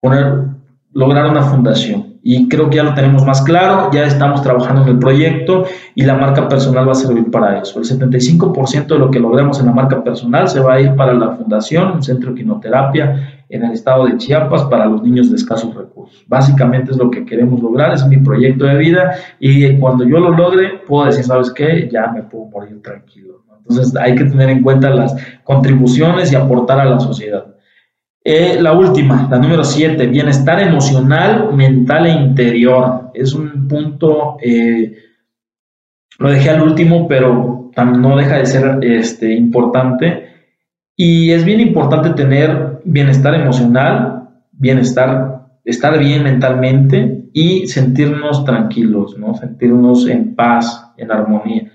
poner, 0.00 0.46
lograr 0.92 1.30
una 1.30 1.42
fundación. 1.42 2.11
Y 2.24 2.48
creo 2.48 2.70
que 2.70 2.76
ya 2.76 2.84
lo 2.84 2.94
tenemos 2.94 3.26
más 3.26 3.42
claro, 3.42 3.90
ya 3.92 4.04
estamos 4.04 4.42
trabajando 4.42 4.82
en 4.82 4.88
el 4.88 4.98
proyecto 4.98 5.64
y 5.94 6.04
la 6.04 6.14
marca 6.14 6.48
personal 6.48 6.86
va 6.86 6.92
a 6.92 6.94
servir 6.94 7.30
para 7.30 7.60
eso. 7.60 7.80
El 7.80 7.84
75% 7.84 8.86
de 8.86 8.98
lo 8.98 9.10
que 9.10 9.18
logremos 9.18 9.58
en 9.58 9.66
la 9.66 9.72
marca 9.72 10.04
personal 10.04 10.48
se 10.48 10.60
va 10.60 10.74
a 10.74 10.80
ir 10.80 10.94
para 10.94 11.14
la 11.14 11.32
fundación, 11.32 11.92
un 11.92 12.02
centro 12.02 12.30
de 12.30 12.36
quinoterapia 12.36 13.44
en 13.48 13.64
el 13.64 13.72
estado 13.72 14.06
de 14.06 14.16
Chiapas 14.16 14.62
para 14.64 14.86
los 14.86 15.02
niños 15.02 15.30
de 15.30 15.36
escasos 15.36 15.74
recursos. 15.74 16.24
Básicamente 16.28 16.92
es 16.92 16.96
lo 16.96 17.10
que 17.10 17.24
queremos 17.24 17.60
lograr, 17.60 17.92
es 17.92 18.06
mi 18.06 18.18
proyecto 18.18 18.64
de 18.64 18.76
vida 18.76 19.14
y 19.40 19.76
cuando 19.78 20.04
yo 20.04 20.20
lo 20.20 20.30
logre 20.30 20.80
puedo 20.86 21.06
decir, 21.06 21.24
¿sabes 21.24 21.50
qué? 21.50 21.88
Ya 21.92 22.06
me 22.12 22.22
puedo 22.22 22.46
morir 22.46 22.80
tranquilo. 22.82 23.42
Entonces 23.58 23.94
hay 23.96 24.14
que 24.14 24.24
tener 24.24 24.48
en 24.48 24.62
cuenta 24.62 24.90
las 24.90 25.14
contribuciones 25.44 26.32
y 26.32 26.36
aportar 26.36 26.80
a 26.80 26.84
la 26.84 27.00
sociedad. 27.00 27.51
Eh, 28.24 28.58
la 28.60 28.72
última, 28.72 29.26
la 29.28 29.38
número 29.38 29.64
siete, 29.64 30.06
bienestar 30.06 30.60
emocional, 30.60 31.52
mental 31.54 32.06
e 32.06 32.10
interior. 32.10 33.10
Es 33.14 33.34
un 33.34 33.66
punto, 33.66 34.36
eh, 34.40 34.96
lo 36.18 36.30
dejé 36.30 36.50
al 36.50 36.62
último, 36.62 37.08
pero 37.08 37.70
no 37.76 38.16
deja 38.16 38.38
de 38.38 38.46
ser 38.46 38.78
este, 38.82 39.32
importante. 39.32 40.28
Y 40.96 41.32
es 41.32 41.44
bien 41.44 41.60
importante 41.60 42.10
tener 42.10 42.80
bienestar 42.84 43.34
emocional, 43.34 44.28
bienestar, 44.52 45.48
estar 45.64 45.98
bien 45.98 46.22
mentalmente 46.22 47.24
y 47.32 47.66
sentirnos 47.66 48.44
tranquilos, 48.44 49.18
¿no? 49.18 49.34
Sentirnos 49.34 50.06
en 50.06 50.36
paz, 50.36 50.92
en 50.96 51.10
armonía. 51.10 51.72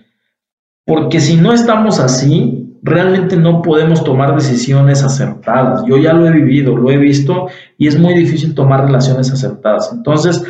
Porque 0.86 1.20
si 1.20 1.36
no 1.36 1.52
estamos 1.52 2.00
así, 2.00 2.67
realmente 2.84 3.38
no 3.38 3.62
podemos 3.62 4.04
tomar 4.04 4.36
decisiones 4.36 5.04
acertadas. 5.04 5.84
Yo 5.86 5.98
ya 5.98 6.14
lo 6.14 6.28
he 6.28 6.32
vivido, 6.32 6.76
lo 6.76 6.90
he 6.90 6.98
visto 6.98 7.48
y 7.78 7.88
es 7.88 8.00
muy 8.00 8.14
difícil 8.14 8.54
tomar 8.54 8.86
relaciones 8.86 9.32
acertadas. 9.32 9.92
Entonces, 9.94 10.44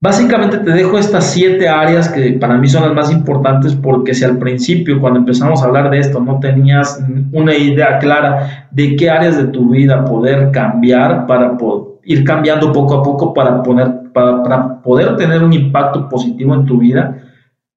básicamente 0.00 0.58
te 0.58 0.70
dejo 0.70 0.98
estas 0.98 1.24
siete 1.32 1.68
áreas 1.68 2.08
que 2.08 2.32
para 2.32 2.56
mí 2.56 2.68
son 2.68 2.82
las 2.82 2.94
más 2.94 3.12
importantes 3.12 3.74
porque 3.74 4.14
si 4.14 4.24
al 4.24 4.38
principio, 4.38 5.00
cuando 5.00 5.20
empezamos 5.20 5.62
a 5.62 5.66
hablar 5.66 5.90
de 5.90 5.98
esto, 5.98 6.20
no 6.20 6.38
tenías 6.40 7.02
una 7.32 7.54
idea 7.54 7.98
clara 7.98 8.68
de 8.70 8.96
qué 8.96 9.10
áreas 9.10 9.36
de 9.36 9.44
tu 9.44 9.70
vida 9.70 10.04
poder 10.04 10.50
cambiar 10.50 11.26
para 11.26 11.56
ir 12.04 12.24
cambiando 12.24 12.72
poco 12.72 12.94
a 12.94 13.02
poco 13.02 13.34
para, 13.34 13.62
poner, 13.62 14.10
para 14.12 14.80
poder 14.82 15.16
tener 15.16 15.42
un 15.42 15.52
impacto 15.52 16.08
positivo 16.08 16.54
en 16.54 16.64
tu 16.64 16.78
vida, 16.78 17.18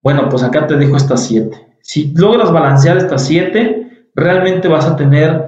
bueno, 0.02 0.28
pues 0.30 0.44
acá 0.44 0.68
te 0.68 0.76
dejo 0.76 0.98
estas 0.98 1.26
siete. 1.26 1.73
Si 1.84 2.14
logras 2.16 2.52
balancear 2.52 2.98
estas 2.98 3.28
siete, 3.28 4.08
realmente 4.16 4.70
vas 4.70 4.88
a 4.88 4.96
tener, 4.96 5.48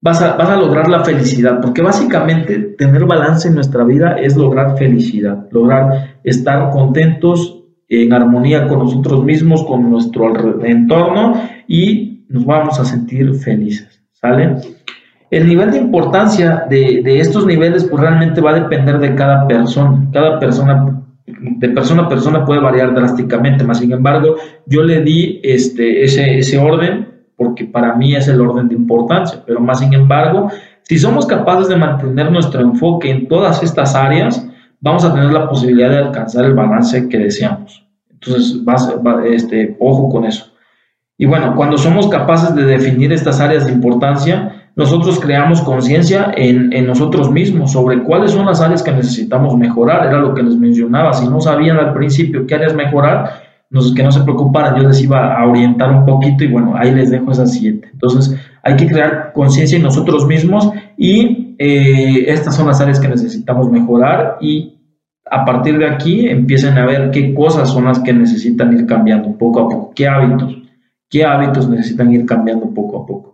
vas 0.00 0.22
a, 0.22 0.36
vas 0.36 0.48
a 0.48 0.56
lograr 0.56 0.88
la 0.88 1.04
felicidad, 1.04 1.60
porque 1.60 1.82
básicamente 1.82 2.58
tener 2.78 3.04
balance 3.04 3.46
en 3.46 3.54
nuestra 3.54 3.84
vida 3.84 4.16
es 4.18 4.36
lograr 4.36 4.78
felicidad, 4.78 5.46
lograr 5.50 6.16
estar 6.24 6.70
contentos, 6.70 7.62
en 7.88 8.12
armonía 8.12 8.66
con 8.66 8.80
nosotros 8.80 9.22
mismos, 9.24 9.64
con 9.64 9.90
nuestro 9.90 10.64
entorno 10.64 11.40
y 11.68 12.24
nos 12.28 12.44
vamos 12.44 12.80
a 12.80 12.84
sentir 12.84 13.32
felices, 13.34 14.02
¿sale? 14.12 14.56
El 15.30 15.46
nivel 15.46 15.72
de 15.72 15.78
importancia 15.78 16.64
de, 16.68 17.02
de 17.04 17.20
estos 17.20 17.46
niveles 17.46 17.84
pues 17.84 18.00
realmente 18.00 18.40
va 18.40 18.52
a 18.52 18.60
depender 18.60 18.98
de 18.98 19.14
cada 19.14 19.46
persona, 19.46 20.08
cada 20.12 20.38
persona 20.38 20.95
de 21.58 21.68
persona 21.70 22.02
a 22.02 22.08
persona 22.08 22.44
puede 22.44 22.60
variar 22.60 22.94
drásticamente, 22.94 23.64
más 23.64 23.78
sin 23.78 23.92
embargo, 23.92 24.36
yo 24.66 24.82
le 24.82 25.02
di 25.02 25.40
este, 25.42 26.04
ese, 26.04 26.38
ese 26.38 26.58
orden 26.58 27.16
porque 27.36 27.64
para 27.64 27.94
mí 27.94 28.14
es 28.14 28.28
el 28.28 28.40
orden 28.40 28.68
de 28.68 28.74
importancia, 28.74 29.42
pero 29.46 29.60
más 29.60 29.80
sin 29.80 29.92
embargo, 29.92 30.50
si 30.82 30.98
somos 30.98 31.26
capaces 31.26 31.68
de 31.68 31.76
mantener 31.76 32.30
nuestro 32.30 32.60
enfoque 32.60 33.10
en 33.10 33.28
todas 33.28 33.62
estas 33.62 33.94
áreas, 33.94 34.46
vamos 34.80 35.04
a 35.04 35.12
tener 35.12 35.32
la 35.32 35.48
posibilidad 35.48 35.90
de 35.90 35.98
alcanzar 35.98 36.44
el 36.44 36.54
balance 36.54 37.08
que 37.08 37.18
deseamos. 37.18 37.86
Entonces, 38.10 38.62
este, 39.30 39.76
ojo 39.78 40.08
con 40.08 40.24
eso. 40.24 40.52
Y 41.18 41.26
bueno, 41.26 41.54
cuando 41.54 41.78
somos 41.78 42.08
capaces 42.08 42.54
de 42.54 42.64
definir 42.64 43.12
estas 43.12 43.40
áreas 43.40 43.66
de 43.66 43.72
importancia, 43.72 44.55
nosotros 44.76 45.18
creamos 45.18 45.62
conciencia 45.62 46.32
en, 46.36 46.86
nosotros 46.86 47.30
mismos 47.30 47.72
sobre 47.72 48.02
cuáles 48.02 48.32
son 48.32 48.44
las 48.44 48.60
áreas 48.60 48.82
que 48.82 48.92
necesitamos 48.92 49.56
mejorar. 49.56 50.06
Era 50.06 50.18
lo 50.18 50.34
que 50.34 50.42
les 50.42 50.54
mencionaba. 50.54 51.14
Si 51.14 51.26
no 51.26 51.40
sabían 51.40 51.78
al 51.78 51.94
principio 51.94 52.46
qué 52.46 52.56
áreas 52.56 52.74
mejorar, 52.74 53.46
que 53.94 54.02
no 54.02 54.12
se 54.12 54.20
preocuparan, 54.20 54.76
yo 54.76 54.86
les 54.86 55.02
iba 55.02 55.34
a 55.34 55.46
orientar 55.46 55.90
un 55.90 56.04
poquito 56.04 56.44
y 56.44 56.48
bueno, 56.48 56.74
ahí 56.76 56.94
les 56.94 57.10
dejo 57.10 57.32
esas 57.32 57.54
siete. 57.54 57.88
Entonces, 57.90 58.38
hay 58.62 58.76
que 58.76 58.86
crear 58.86 59.32
conciencia 59.32 59.76
en 59.76 59.82
nosotros 59.82 60.26
mismos 60.26 60.70
y 60.98 61.56
eh, 61.58 62.26
estas 62.28 62.54
son 62.54 62.66
las 62.66 62.80
áreas 62.80 63.00
que 63.00 63.08
necesitamos 63.08 63.70
mejorar 63.70 64.36
y 64.42 64.74
a 65.30 65.44
partir 65.46 65.78
de 65.78 65.88
aquí 65.88 66.28
empiecen 66.28 66.76
a 66.76 66.84
ver 66.84 67.10
qué 67.10 67.34
cosas 67.34 67.70
son 67.70 67.86
las 67.86 67.98
que 68.00 68.12
necesitan 68.12 68.72
ir 68.74 68.86
cambiando 68.86 69.36
poco 69.38 69.60
a 69.60 69.68
poco, 69.68 69.92
qué 69.94 70.06
hábitos, 70.06 70.54
qué 71.08 71.24
hábitos 71.24 71.68
necesitan 71.68 72.12
ir 72.12 72.26
cambiando 72.26 72.68
poco 72.70 73.02
a 73.02 73.06
poco. 73.06 73.25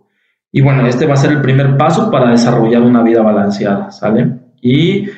Y 0.55 0.61
bueno, 0.61 0.85
este 0.85 1.07
va 1.07 1.15
a 1.15 1.17
ser 1.17 1.31
el 1.31 1.41
primer 1.41 1.77
paso 1.77 2.11
para 2.11 2.29
desarrollar 2.29 2.83
una 2.83 3.01
vida 3.01 3.23
balanceada, 3.23 3.89
¿sale? 3.89 4.33
Y 4.61 5.09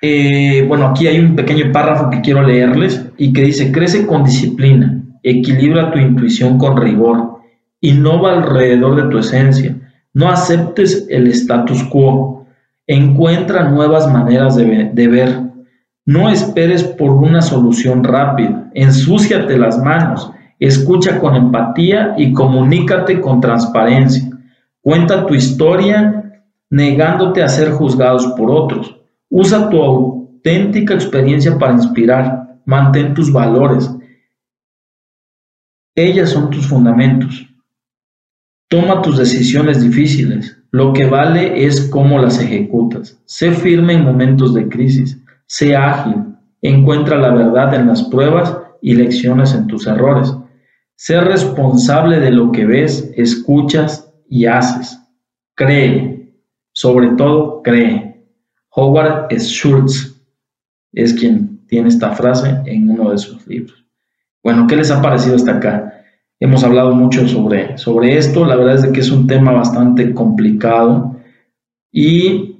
eh, 0.00 0.64
bueno, 0.66 0.86
aquí 0.86 1.06
hay 1.06 1.20
un 1.20 1.36
pequeño 1.36 1.70
párrafo 1.72 2.08
que 2.08 2.22
quiero 2.22 2.42
leerles 2.42 3.04
y 3.18 3.34
que 3.34 3.42
dice, 3.42 3.72
crece 3.72 4.06
con 4.06 4.24
disciplina, 4.24 5.02
equilibra 5.22 5.92
tu 5.92 5.98
intuición 5.98 6.56
con 6.56 6.78
rigor, 6.78 7.40
innova 7.82 8.32
alrededor 8.32 8.96
de 8.96 9.10
tu 9.10 9.18
esencia, 9.18 9.76
no 10.14 10.30
aceptes 10.30 11.06
el 11.10 11.26
status 11.26 11.84
quo, 11.84 12.46
encuentra 12.86 13.68
nuevas 13.68 14.10
maneras 14.10 14.56
de, 14.56 14.90
de 14.90 15.08
ver, 15.08 15.40
no 16.06 16.30
esperes 16.30 16.82
por 16.82 17.10
una 17.10 17.42
solución 17.42 18.04
rápida, 18.04 18.70
ensúciate 18.72 19.58
las 19.58 19.78
manos, 19.78 20.32
Escucha 20.58 21.18
con 21.18 21.36
empatía 21.36 22.14
y 22.16 22.32
comunícate 22.32 23.20
con 23.20 23.40
transparencia. 23.40 24.30
Cuenta 24.80 25.26
tu 25.26 25.34
historia 25.34 26.44
negándote 26.70 27.42
a 27.42 27.48
ser 27.48 27.72
juzgados 27.72 28.26
por 28.36 28.50
otros. 28.50 28.96
Usa 29.28 29.68
tu 29.68 29.82
auténtica 29.82 30.94
experiencia 30.94 31.58
para 31.58 31.74
inspirar. 31.74 32.58
Mantén 32.64 33.14
tus 33.14 33.32
valores. 33.32 33.90
Ellas 35.94 36.30
son 36.30 36.50
tus 36.50 36.66
fundamentos. 36.66 37.46
Toma 38.68 39.02
tus 39.02 39.18
decisiones 39.18 39.82
difíciles. 39.82 40.58
Lo 40.70 40.92
que 40.92 41.06
vale 41.06 41.64
es 41.64 41.88
cómo 41.88 42.18
las 42.18 42.40
ejecutas. 42.40 43.20
Sé 43.24 43.52
firme 43.52 43.94
en 43.94 44.04
momentos 44.04 44.54
de 44.54 44.68
crisis. 44.68 45.20
Sé 45.46 45.76
ágil. 45.76 46.24
Encuentra 46.62 47.16
la 47.16 47.30
verdad 47.30 47.74
en 47.74 47.86
las 47.86 48.02
pruebas 48.04 48.56
y 48.82 48.94
lecciones 48.94 49.54
en 49.54 49.66
tus 49.68 49.86
errores. 49.86 50.34
Ser 50.96 51.24
responsable 51.24 52.20
de 52.20 52.30
lo 52.30 52.50
que 52.52 52.64
ves, 52.64 53.12
escuchas 53.16 54.10
y 54.28 54.46
haces. 54.46 54.98
Cree, 55.54 56.32
sobre 56.72 57.10
todo 57.10 57.62
cree. 57.62 58.24
Howard 58.70 59.28
Schultz 59.38 60.18
es 60.92 61.12
quien 61.12 61.66
tiene 61.66 61.88
esta 61.88 62.12
frase 62.12 62.62
en 62.64 62.88
uno 62.88 63.10
de 63.10 63.18
sus 63.18 63.46
libros. 63.46 63.84
Bueno, 64.42 64.66
¿qué 64.66 64.76
les 64.76 64.90
ha 64.90 65.02
parecido 65.02 65.36
hasta 65.36 65.56
acá? 65.56 66.04
Hemos 66.40 66.64
hablado 66.64 66.94
mucho 66.94 67.28
sobre, 67.28 67.76
sobre 67.76 68.16
esto, 68.16 68.44
la 68.46 68.56
verdad 68.56 68.84
es 68.84 68.92
que 68.92 69.00
es 69.00 69.10
un 69.10 69.26
tema 69.26 69.52
bastante 69.52 70.14
complicado 70.14 71.16
y 71.92 72.58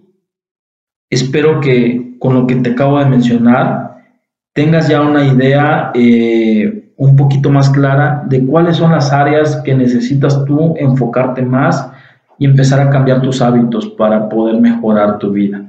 espero 1.10 1.60
que 1.60 2.16
con 2.18 2.34
lo 2.34 2.46
que 2.46 2.56
te 2.56 2.70
acabo 2.70 2.98
de 2.98 3.06
mencionar 3.06 4.04
tengas 4.52 4.88
ya 4.88 5.02
una 5.02 5.26
idea 5.26 5.92
eh, 5.94 6.85
un 6.96 7.16
poquito 7.16 7.50
más 7.50 7.70
clara 7.70 8.24
de 8.26 8.44
cuáles 8.46 8.76
son 8.78 8.92
las 8.92 9.12
áreas 9.12 9.56
que 9.64 9.74
necesitas 9.74 10.44
tú 10.44 10.74
enfocarte 10.78 11.42
más 11.42 11.90
y 12.38 12.46
empezar 12.46 12.80
a 12.80 12.90
cambiar 12.90 13.22
tus 13.22 13.42
hábitos 13.42 13.86
para 13.88 14.28
poder 14.28 14.60
mejorar 14.60 15.18
tu 15.18 15.30
vida. 15.30 15.62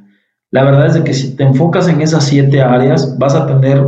La 0.52 0.64
verdad 0.64 0.88
es 0.88 0.94
de 0.94 1.04
que 1.04 1.14
si 1.14 1.36
te 1.36 1.44
enfocas 1.44 1.88
en 1.90 2.02
esas 2.02 2.24
siete 2.24 2.62
áreas, 2.62 3.18
vas 3.18 3.36
a 3.36 3.46
tener, 3.46 3.86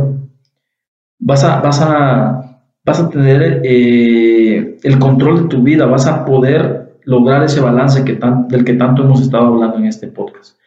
vas 1.18 1.42
a, 1.44 1.60
vas 1.60 1.80
a, 1.80 2.60
vas 2.84 3.00
a 3.00 3.08
tener 3.08 3.62
eh, 3.64 4.78
el 4.82 4.98
control 4.98 5.42
de 5.42 5.48
tu 5.48 5.62
vida, 5.62 5.86
vas 5.86 6.06
a 6.06 6.24
poder 6.26 6.98
lograr 7.04 7.42
ese 7.42 7.60
balance 7.60 8.04
que 8.04 8.18
del 8.48 8.64
que 8.64 8.74
tanto 8.74 9.02
hemos 9.02 9.22
estado 9.22 9.46
hablando 9.46 9.78
en 9.78 9.86
este 9.86 10.08
podcast. 10.08 10.59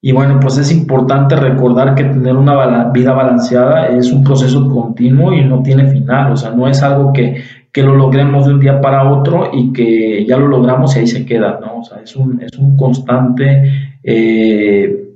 Y 0.00 0.12
bueno, 0.12 0.38
pues 0.40 0.58
es 0.58 0.70
importante 0.72 1.36
recordar 1.36 1.94
que 1.94 2.04
tener 2.04 2.36
una 2.36 2.90
vida 2.90 3.12
balanceada 3.12 3.88
es 3.88 4.12
un 4.12 4.22
proceso 4.22 4.68
continuo 4.68 5.32
y 5.32 5.44
no 5.44 5.62
tiene 5.62 5.88
final, 5.88 6.32
o 6.32 6.36
sea, 6.36 6.50
no 6.50 6.68
es 6.68 6.82
algo 6.82 7.12
que, 7.12 7.42
lo 7.74 7.94
logremos 7.94 8.46
de 8.46 8.54
un 8.54 8.60
día 8.60 8.80
para 8.80 9.06
otro 9.12 9.50
y 9.52 9.70
que 9.70 10.24
ya 10.24 10.38
lo 10.38 10.46
logramos 10.46 10.96
y 10.96 11.00
ahí 11.00 11.06
se 11.06 11.26
queda, 11.26 11.58
¿no? 11.60 11.80
O 11.80 11.84
sea, 11.84 11.98
es 12.02 12.16
un, 12.16 12.40
es 12.40 12.56
un 12.56 12.74
constante, 12.74 13.98
eh, 14.02 15.10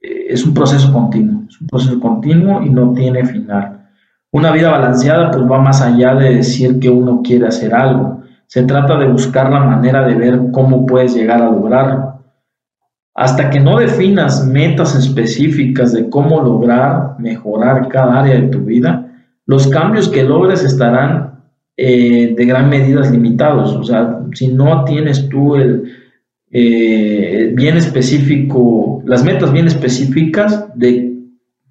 es 0.00 0.46
un 0.46 0.54
proceso 0.54 0.90
continuo, 0.94 1.42
es 1.46 1.60
un 1.60 1.66
proceso 1.66 2.00
continuo 2.00 2.62
y 2.62 2.70
no 2.70 2.94
tiene 2.94 3.26
final. 3.26 3.90
Una 4.30 4.50
vida 4.50 4.70
balanceada 4.70 5.30
pues 5.30 5.44
va 5.44 5.58
más 5.58 5.82
allá 5.82 6.14
de 6.14 6.36
decir 6.36 6.80
que 6.80 6.88
uno 6.88 7.20
quiere 7.22 7.48
hacer 7.48 7.74
algo, 7.74 8.22
se 8.46 8.62
trata 8.62 8.96
de 8.96 9.08
buscar 9.08 9.50
la 9.50 9.60
manera 9.60 10.06
de 10.06 10.14
ver 10.14 10.40
cómo 10.52 10.86
puedes 10.86 11.14
llegar 11.14 11.42
a 11.42 11.50
lograrlo 11.50 12.15
hasta 13.16 13.48
que 13.48 13.60
no 13.60 13.78
definas 13.78 14.46
metas 14.46 14.94
específicas 14.94 15.94
de 15.94 16.10
cómo 16.10 16.42
lograr 16.42 17.18
mejorar 17.18 17.88
cada 17.88 18.20
área 18.20 18.38
de 18.38 18.48
tu 18.48 18.60
vida, 18.60 19.10
los 19.46 19.66
cambios 19.68 20.08
que 20.10 20.22
logres 20.22 20.62
estarán 20.62 21.40
eh, 21.78 22.34
de 22.36 22.44
gran 22.44 22.68
medida 22.68 23.00
limitados. 23.10 23.74
O 23.74 23.84
sea, 23.84 24.20
si 24.34 24.48
no 24.48 24.84
tienes 24.84 25.30
tú 25.30 25.56
eh, 26.50 27.52
bien 27.54 27.76
específico, 27.78 29.02
las 29.06 29.24
metas 29.24 29.50
bien 29.50 29.66
específicas 29.66 30.66
de, 30.74 31.14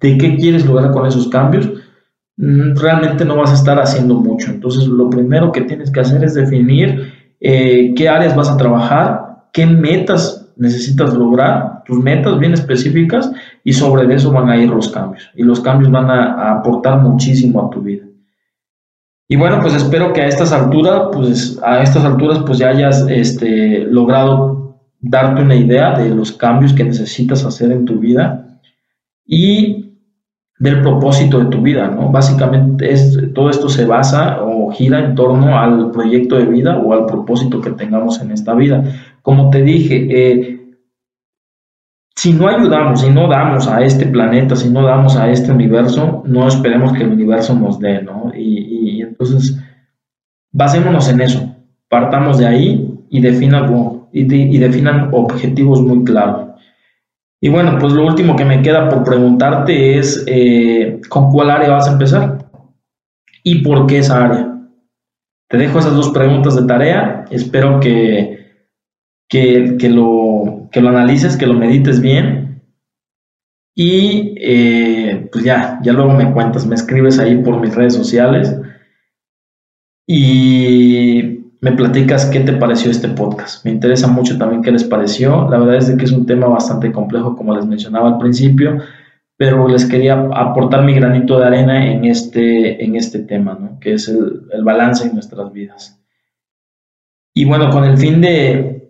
de 0.00 0.18
qué 0.18 0.34
quieres 0.34 0.66
lograr 0.66 0.90
con 0.90 1.06
esos 1.06 1.28
cambios, 1.28 1.70
mm, 2.38 2.74
realmente 2.74 3.24
no 3.24 3.36
vas 3.36 3.52
a 3.52 3.56
estar 3.56 3.78
haciendo 3.78 4.16
mucho. 4.16 4.50
Entonces, 4.50 4.88
lo 4.88 5.08
primero 5.10 5.52
que 5.52 5.60
tienes 5.60 5.92
que 5.92 6.00
hacer 6.00 6.24
es 6.24 6.34
definir 6.34 7.12
eh, 7.40 7.94
qué 7.94 8.08
áreas 8.08 8.34
vas 8.34 8.50
a 8.50 8.56
trabajar, 8.56 9.44
qué 9.52 9.64
metas 9.64 10.45
necesitas 10.56 11.14
lograr 11.14 11.84
tus 11.84 12.02
metas 12.02 12.38
bien 12.38 12.54
específicas 12.54 13.30
y 13.62 13.72
sobre 13.72 14.12
eso 14.14 14.32
van 14.32 14.48
a 14.48 14.56
ir 14.56 14.70
los 14.70 14.88
cambios. 14.88 15.30
Y 15.34 15.42
los 15.42 15.60
cambios 15.60 15.90
van 15.90 16.10
a, 16.10 16.52
aportar 16.58 17.00
muchísimo 17.00 17.66
a 17.66 17.70
tu 17.70 17.82
vida. 17.82 18.04
Y 19.28 19.36
bueno, 19.36 19.60
pues 19.60 19.74
espero 19.74 20.12
que 20.12 20.22
a 20.22 20.28
estas 20.28 20.52
alturas, 20.52 21.08
pues 21.12 21.60
a 21.64 21.82
estas 21.82 22.04
alturas, 22.04 22.40
pues 22.46 22.58
ya 22.58 22.68
hayas 22.68 23.06
este, 23.08 23.80
logrado 23.84 24.80
darte 25.00 25.42
una 25.42 25.54
idea 25.54 25.98
de 25.98 26.10
los 26.10 26.32
cambios 26.32 26.72
que 26.72 26.84
necesitas 26.84 27.44
hacer 27.44 27.72
en 27.72 27.84
tu 27.84 27.98
vida 27.98 28.60
y 29.24 29.86
del 30.58 30.80
propósito 30.80 31.38
de 31.40 31.46
tu 31.46 31.60
vida, 31.60 31.88
¿no? 31.88 32.10
Básicamente 32.10 32.90
es, 32.90 33.18
todo 33.34 33.50
esto 33.50 33.68
se 33.68 33.84
basa 33.84 34.42
o 34.42 34.70
gira 34.70 35.04
en 35.04 35.14
torno 35.14 35.58
al 35.58 35.90
proyecto 35.90 36.36
de 36.36 36.46
vida 36.46 36.78
o 36.78 36.94
al 36.94 37.04
propósito 37.04 37.60
que 37.60 37.70
tengamos 37.72 38.20
en 38.22 38.30
esta 38.30 38.54
vida. 38.54 38.82
Como 39.26 39.50
te 39.50 39.60
dije, 39.60 40.06
eh, 40.08 40.60
si 42.14 42.32
no 42.32 42.46
ayudamos, 42.46 43.00
si 43.00 43.10
no 43.10 43.26
damos 43.26 43.66
a 43.66 43.82
este 43.82 44.06
planeta, 44.06 44.54
si 44.54 44.70
no 44.70 44.84
damos 44.84 45.16
a 45.16 45.28
este 45.28 45.50
universo, 45.50 46.22
no 46.24 46.46
esperemos 46.46 46.92
que 46.92 47.02
el 47.02 47.10
universo 47.10 47.52
nos 47.56 47.80
dé, 47.80 48.02
¿no? 48.02 48.30
Y, 48.36 49.02
entonces, 49.02 49.60
basémonos 50.52 51.08
en 51.08 51.22
eso, 51.22 51.56
partamos 51.88 52.38
de 52.38 52.46
ahí 52.46 53.00
y 53.10 53.20
definan, 53.20 54.06
y, 54.12 54.58
definan 54.58 55.08
objetivos 55.10 55.82
muy 55.82 56.04
claros. 56.04 56.50
Y 57.40 57.48
bueno, 57.48 57.78
pues 57.80 57.94
lo 57.94 58.06
último 58.06 58.36
que 58.36 58.44
me 58.44 58.62
queda 58.62 58.88
por 58.88 59.02
preguntarte 59.02 59.98
es, 59.98 60.22
eh, 60.28 61.00
¿con 61.08 61.32
cuál 61.32 61.50
área 61.50 61.70
vas 61.70 61.88
a 61.88 61.94
empezar? 61.94 62.46
¿Y 63.42 63.64
por 63.64 63.88
qué 63.88 63.98
esa 63.98 64.24
área? 64.24 64.56
Te 65.48 65.58
dejo 65.58 65.80
esas 65.80 65.96
dos 65.96 66.10
preguntas 66.10 66.54
de 66.54 66.64
tarea, 66.68 67.24
espero 67.32 67.80
que 67.80 68.45
que, 69.28 69.88
lo, 69.90 70.68
que 70.70 70.80
lo 70.80 70.88
analices, 70.88 71.36
que 71.36 71.46
lo 71.46 71.54
medites 71.54 72.00
bien. 72.00 72.62
Y 73.74 74.34
eh, 74.40 75.28
pues 75.30 75.44
ya, 75.44 75.78
ya 75.82 75.92
luego 75.92 76.14
me 76.14 76.32
cuentas, 76.32 76.66
me 76.66 76.74
escribes 76.74 77.18
ahí 77.18 77.36
por 77.42 77.60
mis 77.60 77.74
redes 77.74 77.94
sociales 77.94 78.56
y 80.06 81.40
me 81.60 81.72
platicas 81.72 82.26
qué 82.26 82.40
te 82.40 82.54
pareció 82.54 82.90
este 82.90 83.08
podcast. 83.08 83.64
Me 83.64 83.72
interesa 83.72 84.06
mucho 84.06 84.38
también 84.38 84.62
qué 84.62 84.70
les 84.70 84.84
pareció. 84.84 85.48
La 85.50 85.58
verdad 85.58 85.76
es 85.76 85.90
que 85.90 86.04
es 86.04 86.12
un 86.12 86.24
tema 86.24 86.46
bastante 86.46 86.90
complejo, 86.90 87.36
como 87.36 87.54
les 87.54 87.66
mencionaba 87.66 88.08
al 88.08 88.18
principio, 88.18 88.78
pero 89.36 89.68
les 89.68 89.84
quería 89.84 90.14
aportar 90.14 90.82
mi 90.82 90.94
granito 90.94 91.38
de 91.38 91.46
arena 91.46 91.86
en 91.86 92.06
este, 92.06 92.82
en 92.82 92.96
este 92.96 93.18
tema, 93.20 93.58
¿no? 93.60 93.78
que 93.78 93.94
es 93.94 94.08
el, 94.08 94.42
el 94.52 94.64
balance 94.64 95.06
en 95.06 95.14
nuestras 95.14 95.52
vidas. 95.52 96.00
Y 97.34 97.44
bueno, 97.44 97.68
con 97.68 97.84
el 97.84 97.98
fin 97.98 98.22
de, 98.22 98.85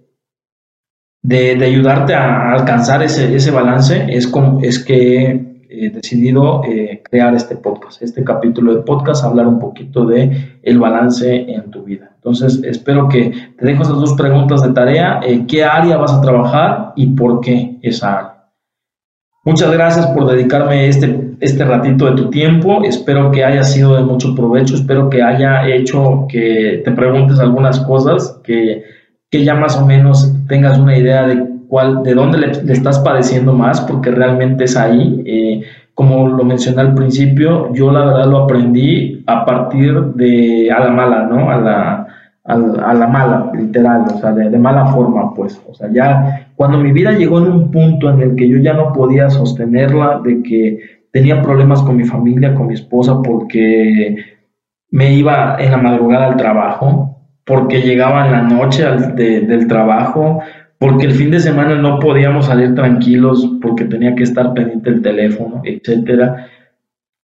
de, 1.26 1.64
ayudarte 1.64 2.14
a 2.14 2.52
alcanzar 2.52 3.02
ese, 3.02 3.34
ese 3.34 3.50
balance, 3.50 4.06
es, 4.08 4.28
como, 4.28 4.60
es 4.62 4.78
que 4.78 5.56
he 5.68 5.90
decidido 5.90 6.62
eh, 6.64 7.02
crear 7.02 7.34
este 7.34 7.56
podcast, 7.56 8.00
este 8.00 8.22
capítulo 8.22 8.74
de 8.74 8.82
podcast, 8.82 9.24
hablar 9.24 9.48
un 9.48 9.58
poquito 9.58 10.06
de 10.06 10.58
el 10.62 10.78
balance 10.78 11.52
en 11.52 11.70
tu 11.70 11.82
vida. 11.82 12.12
Entonces, 12.14 12.62
espero 12.64 13.08
que 13.08 13.32
te 13.58 13.66
dejo 13.66 13.82
esas 13.82 13.96
dos 13.96 14.14
preguntas 14.14 14.62
de 14.62 14.72
tarea, 14.72 15.20
eh, 15.24 15.44
qué 15.48 15.64
área 15.64 15.96
vas 15.96 16.12
a 16.12 16.20
trabajar 16.20 16.92
y 16.94 17.06
por 17.08 17.40
qué 17.40 17.78
esa 17.82 18.18
área. 18.18 18.36
Muchas 19.44 19.70
gracias 19.70 20.06
por 20.08 20.26
dedicarme 20.30 20.88
este, 20.88 21.36
este 21.40 21.64
ratito 21.64 22.06
de 22.06 22.16
tu 22.22 22.30
tiempo. 22.30 22.82
Espero 22.84 23.30
que 23.30 23.44
haya 23.44 23.62
sido 23.62 23.94
de 23.94 24.02
mucho 24.02 24.34
provecho. 24.34 24.74
Espero 24.74 25.08
que 25.08 25.22
haya 25.22 25.68
hecho 25.68 26.26
que 26.28 26.82
te 26.84 26.90
preguntes 26.90 27.38
algunas 27.38 27.78
cosas 27.80 28.40
que 28.42 28.95
que 29.30 29.44
ya 29.44 29.54
más 29.54 29.76
o 29.76 29.86
menos 29.86 30.32
tengas 30.48 30.78
una 30.78 30.96
idea 30.96 31.26
de 31.26 31.44
cuál, 31.68 32.02
de 32.02 32.14
dónde 32.14 32.38
le, 32.38 32.72
estás 32.72 32.98
padeciendo 33.00 33.52
más, 33.52 33.80
porque 33.80 34.10
realmente 34.10 34.64
es 34.64 34.76
ahí. 34.76 35.22
Eh, 35.26 35.62
como 35.94 36.28
lo 36.28 36.44
mencioné 36.44 36.82
al 36.82 36.94
principio, 36.94 37.72
yo 37.72 37.90
la 37.90 38.04
verdad 38.04 38.26
lo 38.26 38.44
aprendí 38.44 39.24
a 39.26 39.44
partir 39.46 39.94
de 40.14 40.70
a 40.70 40.80
la 40.80 40.90
mala, 40.90 41.22
¿no? 41.24 41.50
A 41.50 41.56
la, 41.56 42.06
a, 42.44 42.94
la 42.94 43.06
mala, 43.06 43.50
literal, 43.54 44.04
o 44.14 44.18
sea, 44.18 44.32
de, 44.32 44.50
de, 44.50 44.58
mala 44.58 44.86
forma, 44.88 45.32
pues. 45.34 45.60
O 45.66 45.74
sea, 45.74 45.88
ya 45.90 46.50
cuando 46.54 46.78
mi 46.78 46.92
vida 46.92 47.12
llegó 47.12 47.38
en 47.38 47.50
un 47.50 47.70
punto 47.70 48.10
en 48.10 48.20
el 48.20 48.36
que 48.36 48.48
yo 48.48 48.58
ya 48.58 48.74
no 48.74 48.92
podía 48.92 49.30
sostenerla, 49.30 50.20
de 50.22 50.42
que 50.42 50.78
tenía 51.12 51.40
problemas 51.40 51.82
con 51.82 51.96
mi 51.96 52.04
familia, 52.04 52.54
con 52.54 52.66
mi 52.66 52.74
esposa, 52.74 53.22
porque 53.22 54.16
me 54.90 55.14
iba 55.14 55.56
en 55.58 55.70
la 55.70 55.78
madrugada 55.78 56.26
al 56.26 56.36
trabajo, 56.36 57.15
porque 57.46 57.80
llegaba 57.80 58.26
en 58.26 58.32
la 58.32 58.42
noche 58.42 58.84
del 58.84 59.68
trabajo, 59.68 60.40
porque 60.78 61.06
el 61.06 61.12
fin 61.12 61.30
de 61.30 61.40
semana 61.40 61.76
no 61.76 62.00
podíamos 62.00 62.46
salir 62.46 62.74
tranquilos 62.74 63.48
porque 63.62 63.84
tenía 63.84 64.14
que 64.14 64.24
estar 64.24 64.52
pendiente 64.52 64.90
el 64.90 65.00
teléfono, 65.00 65.62
etcétera. 65.64 66.48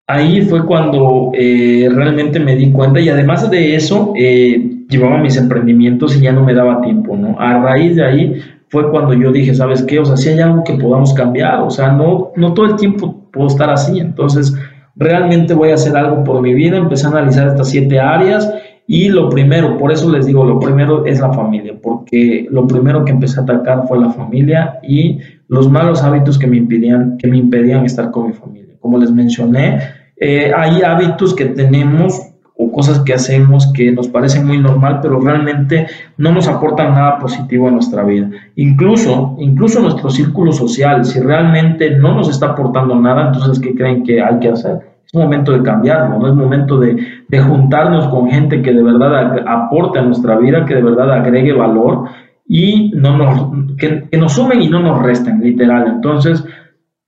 Ahí 0.06 0.42
fue 0.42 0.64
cuando 0.64 1.32
eh, 1.34 1.88
realmente 1.92 2.38
me 2.38 2.54
di 2.54 2.70
cuenta 2.70 3.00
y 3.00 3.08
además 3.08 3.50
de 3.50 3.74
eso 3.74 4.14
eh, 4.16 4.84
llevaba 4.88 5.18
mis 5.18 5.36
emprendimientos 5.36 6.16
y 6.16 6.20
ya 6.20 6.32
no 6.32 6.44
me 6.44 6.54
daba 6.54 6.82
tiempo, 6.82 7.16
¿no? 7.16 7.38
A 7.38 7.58
raíz 7.58 7.96
de 7.96 8.04
ahí 8.04 8.42
fue 8.68 8.90
cuando 8.90 9.14
yo 9.14 9.32
dije, 9.32 9.54
¿sabes 9.54 9.82
qué? 9.82 9.98
O 9.98 10.04
sea, 10.04 10.16
si 10.16 10.28
hay 10.28 10.40
algo 10.40 10.62
que 10.62 10.74
podamos 10.74 11.12
cambiar, 11.14 11.62
o 11.62 11.70
sea, 11.70 11.92
no, 11.92 12.30
no 12.36 12.54
todo 12.54 12.66
el 12.66 12.76
tiempo 12.76 13.28
puedo 13.32 13.48
estar 13.48 13.70
así, 13.70 13.98
entonces 13.98 14.54
realmente 14.94 15.54
voy 15.54 15.70
a 15.70 15.74
hacer 15.74 15.96
algo 15.96 16.22
por 16.22 16.40
mi 16.42 16.54
vida, 16.54 16.76
empecé 16.76 17.06
a 17.06 17.10
analizar 17.10 17.48
estas 17.48 17.70
siete 17.70 17.98
áreas 17.98 18.52
y 18.86 19.08
lo 19.08 19.28
primero, 19.30 19.78
por 19.78 19.92
eso 19.92 20.10
les 20.10 20.26
digo, 20.26 20.44
lo 20.44 20.58
primero 20.58 21.06
es 21.06 21.20
la 21.20 21.32
familia, 21.32 21.74
porque 21.80 22.46
lo 22.50 22.66
primero 22.66 23.04
que 23.04 23.12
empecé 23.12 23.40
a 23.40 23.44
atacar 23.44 23.86
fue 23.86 23.98
la 23.98 24.10
familia 24.10 24.80
y 24.82 25.18
los 25.48 25.70
malos 25.70 26.02
hábitos 26.02 26.38
que 26.38 26.46
me 26.46 26.56
impedían, 26.56 27.16
que 27.18 27.28
me 27.28 27.38
impedían 27.38 27.84
estar 27.84 28.10
con 28.10 28.28
mi 28.28 28.32
familia. 28.32 28.74
Como 28.80 28.98
les 28.98 29.10
mencioné, 29.10 29.78
eh, 30.16 30.52
hay 30.56 30.82
hábitos 30.82 31.34
que 31.34 31.46
tenemos 31.46 32.20
o 32.56 32.70
cosas 32.70 33.00
que 33.00 33.14
hacemos 33.14 33.72
que 33.72 33.92
nos 33.92 34.08
parecen 34.08 34.46
muy 34.46 34.58
normal, 34.58 35.00
pero 35.00 35.20
realmente 35.20 35.86
no 36.16 36.32
nos 36.32 36.48
aportan 36.48 36.94
nada 36.94 37.18
positivo 37.18 37.68
a 37.68 37.70
nuestra 37.70 38.04
vida. 38.04 38.30
Incluso, 38.56 39.36
incluso 39.38 39.80
nuestro 39.80 40.10
círculo 40.10 40.52
social, 40.52 41.04
si 41.04 41.20
realmente 41.20 41.90
no 41.96 42.14
nos 42.14 42.28
está 42.28 42.50
aportando 42.50 42.94
nada, 42.94 43.28
entonces, 43.28 43.58
¿qué 43.58 43.74
creen 43.74 44.04
que 44.04 44.20
hay 44.20 44.38
que 44.38 44.50
hacer? 44.50 44.91
Es 45.12 45.20
momento 45.20 45.52
de 45.52 45.62
cambiarlo, 45.62 46.18
no 46.18 46.26
es 46.26 46.34
momento 46.34 46.78
de, 46.78 46.96
juntarnos 47.38 48.08
con 48.08 48.30
gente 48.30 48.62
que 48.62 48.72
de 48.72 48.82
verdad 48.82 49.46
aporte 49.46 49.98
a 49.98 50.02
nuestra 50.02 50.38
vida, 50.38 50.64
que 50.64 50.74
de 50.74 50.80
verdad 50.80 51.12
agregue 51.12 51.52
valor 51.52 52.04
y 52.48 52.92
no 52.94 53.18
nos, 53.18 53.76
que, 53.76 54.08
nos 54.16 54.32
sumen 54.32 54.62
y 54.62 54.68
no 54.70 54.80
nos 54.80 55.02
resten, 55.02 55.42
literal. 55.42 55.86
Entonces, 55.86 56.42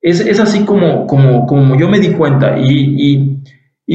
es, 0.02 0.38
así 0.38 0.66
como, 0.66 1.06
como, 1.06 1.46
como 1.46 1.76
yo 1.76 1.88
me 1.88 1.98
di 1.98 2.10
cuenta 2.10 2.58
y, 2.58 3.40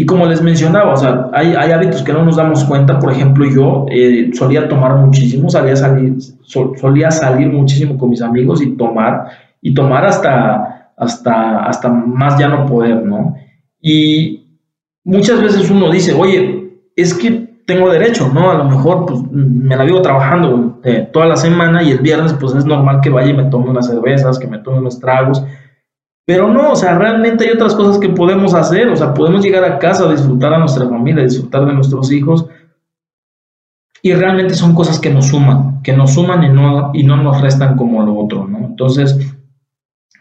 como 0.08 0.26
les 0.26 0.42
mencionaba, 0.42 0.94
o 0.94 0.98
sea, 0.98 1.30
hay, 1.32 1.54
hábitos 1.54 2.02
que 2.02 2.12
no 2.12 2.26
nos 2.26 2.38
damos 2.38 2.64
cuenta. 2.64 2.98
Por 2.98 3.12
ejemplo, 3.12 3.46
yo 3.46 3.86
eh, 3.92 4.32
solía 4.34 4.68
tomar 4.68 4.96
muchísimo, 4.96 5.52
solía 5.52 5.76
salir, 5.76 6.16
solía 6.48 7.12
salir 7.12 7.50
muchísimo 7.50 7.96
con 7.96 8.10
mis 8.10 8.24
amigos 8.24 8.60
y 8.64 8.76
tomar, 8.76 9.28
y 9.62 9.72
tomar 9.72 10.04
hasta, 10.08 10.94
hasta, 10.98 11.60
hasta 11.66 11.90
más 11.90 12.40
ya 12.40 12.48
no 12.48 12.66
poder, 12.66 13.06
¿no? 13.06 13.36
Y 13.82 14.48
muchas 15.04 15.42
veces 15.42 15.70
uno 15.70 15.92
dice, 15.92 16.14
oye, 16.14 16.82
es 16.96 17.14
que 17.14 17.50
tengo 17.66 17.90
derecho, 17.92 18.30
¿no? 18.34 18.50
A 18.50 18.56
lo 18.56 18.64
mejor 18.66 19.06
pues, 19.06 19.22
me 19.32 19.76
la 19.76 19.84
vivo 19.84 20.02
trabajando 20.02 20.80
eh, 20.84 21.08
toda 21.14 21.28
la 21.28 21.38
semana 21.38 21.84
y 21.84 21.92
el 21.92 22.00
viernes 22.00 22.34
pues 22.34 22.56
es 22.56 22.66
normal 22.66 23.00
que 23.02 23.12
vaya 23.12 23.30
y 23.30 23.36
me 23.36 23.46
tome 23.46 23.70
unas 23.70 23.88
cervezas, 23.88 24.40
que 24.40 24.48
me 24.48 24.58
tome 24.58 24.80
unos 24.80 25.00
tragos. 25.00 25.44
Pero 26.26 26.48
no, 26.48 26.72
o 26.72 26.76
sea, 26.76 26.98
realmente 26.98 27.46
hay 27.46 27.52
otras 27.52 27.76
cosas 27.76 28.00
que 28.00 28.10
podemos 28.10 28.54
hacer, 28.54 28.88
o 28.90 28.96
sea, 28.96 29.14
podemos 29.14 29.44
llegar 29.44 29.64
a 29.64 29.80
casa 29.80 30.12
disfrutar 30.12 30.54
a 30.54 30.60
nuestra 30.60 30.88
familia, 30.88 31.24
disfrutar 31.24 31.66
de 31.66 31.74
nuestros 31.74 32.12
hijos. 32.12 32.48
Y 34.02 34.14
realmente 34.14 34.54
son 34.56 34.74
cosas 34.74 35.00
que 35.00 35.10
nos 35.10 35.28
suman, 35.28 35.82
que 35.82 35.94
nos 35.94 36.14
suman 36.14 36.44
y 36.44 36.50
no, 36.50 36.92
y 36.94 37.04
no 37.04 37.18
nos 37.18 37.42
restan 37.42 37.76
como 37.76 38.04
lo 38.04 38.16
otro, 38.16 38.48
¿no? 38.48 38.60
Entonces, 38.60 39.18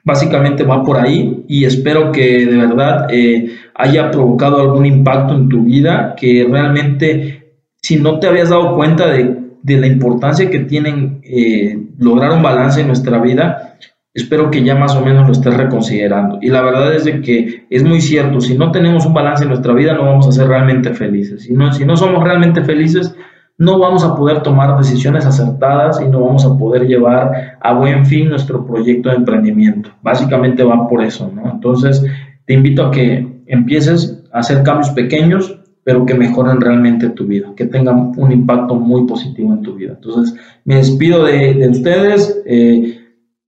Básicamente 0.09 0.65
va 0.65 0.83
por 0.83 0.97
ahí 0.97 1.45
y 1.49 1.67
espero 1.67 2.13
que 2.13 2.47
de 2.47 2.57
verdad 2.57 3.09
eh, 3.11 3.51
haya 3.75 4.11
provocado 4.11 4.59
algún 4.63 4.87
impacto 4.87 5.35
en 5.35 5.51
tu 5.51 5.65
vida, 5.65 6.15
que 6.17 6.47
realmente 6.51 7.61
si 7.83 7.97
no 7.97 8.19
te 8.19 8.27
habías 8.27 8.49
dado 8.49 8.75
cuenta 8.75 9.07
de, 9.09 9.37
la 9.65 9.87
importancia 9.87 10.49
que 10.49 10.61
tienen 10.61 11.21
eh, 11.23 11.79
lograr 11.99 12.33
un 12.33 12.43
balance 12.43 12.81
en 12.81 12.87
nuestra 12.87 13.19
vida, 13.19 13.77
espero 14.15 14.51
que 14.51 14.65
ya 14.65 14.75
más 14.75 14.97
o 14.97 15.05
menos 15.05 15.27
lo 15.27 15.33
estés 15.33 15.55
reconsiderando. 15.55 16.39
Y 16.41 16.49
la 16.49 16.63
verdad 16.63 16.95
es 16.95 17.05
de 17.05 17.21
que 17.21 17.67
es 17.69 17.85
muy 17.85 18.01
cierto, 18.01 18.41
si 18.41 18.57
no 18.57 18.73
tenemos 18.73 19.05
un 19.05 19.13
balance 19.13 19.43
en 19.43 19.51
nuestra 19.51 19.75
vida 19.75 19.93
no 19.93 20.07
vamos 20.07 20.27
a 20.27 20.33
ser 20.33 20.49
realmente 20.49 20.95
felices. 20.95 21.43
Si 21.43 21.53
no, 21.53 21.71
si 21.75 21.85
no 21.85 21.99
somos 21.99 22.25
realmente 22.25 22.65
felices, 22.65 23.15
no 23.59 23.77
vamos 23.81 24.05
a 24.05 24.15
poder 24.15 24.43
tomar 24.43 24.79
decisiones 24.79 25.27
acertadas 25.27 26.01
y 26.01 26.09
no 26.09 26.21
vamos 26.25 26.45
a 26.45 26.57
poder 26.57 26.87
llevar 26.87 27.57
a 27.61 27.75
buen 27.75 28.07
fin 28.07 28.29
nuestro 28.29 28.65
proyecto 28.65 29.11
de 29.11 29.17
emprendimiento. 29.17 29.91
Básicamente 30.01 30.63
va 30.63 30.89
por 30.89 31.03
eso, 31.03 31.31
¿no? 31.35 31.51
Entonces, 31.51 32.05
te 32.47 32.55
invito 32.55 32.87
a 32.87 32.91
que 32.93 33.43
empieces 33.47 34.23
a 34.33 34.39
hacer 34.39 34.63
cambios 34.63 34.91
pequeños, 34.91 35.59
pero 35.83 36.07
que 36.07 36.15
mejoren 36.15 36.61
realmente 36.61 37.09
tu 37.11 37.27
vida, 37.27 37.49
que 37.57 37.67
tengan 37.67 38.13
un 38.17 38.31
impacto 38.31 38.77
muy 38.77 39.07
positivo 39.07 39.53
en 39.53 39.63
tu 39.63 39.75
vida. 39.75 39.95
Entonces, 39.97 40.39
me 40.65 40.77
despido 40.77 41.25
de, 41.25 41.69
ustedes. 41.69 42.41
Eh, 42.47 42.97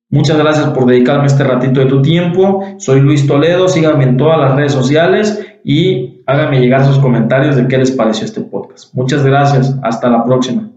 muchas 0.08 0.38
gracias 0.38 0.70
por 0.70 0.86
dedicarme 0.86 1.26
este 1.26 1.44
ratito 1.44 1.80
de 1.80 1.86
tu 1.86 2.02
tiempo. 2.02 2.64
Soy 2.78 3.00
Luis 3.00 3.28
Toledo, 3.28 3.68
síganme 3.68 4.04
en 4.04 4.16
todas 4.16 4.40
las 4.40 4.56
redes 4.56 4.72
sociales 4.72 5.46
y 5.62 6.09
háganme 6.30 6.60
llegar 6.60 6.84
sus 6.84 6.98
comentarios 6.98 7.56
de 7.56 7.66
qué 7.68 7.78
les 7.78 7.90
pareció 7.90 8.24
este 8.24 8.40
podcast. 8.40 8.94
Muchas 8.94 9.24
gracias, 9.24 9.76
hasta 9.82 10.08
la 10.08 10.24
próxima. 10.24 10.69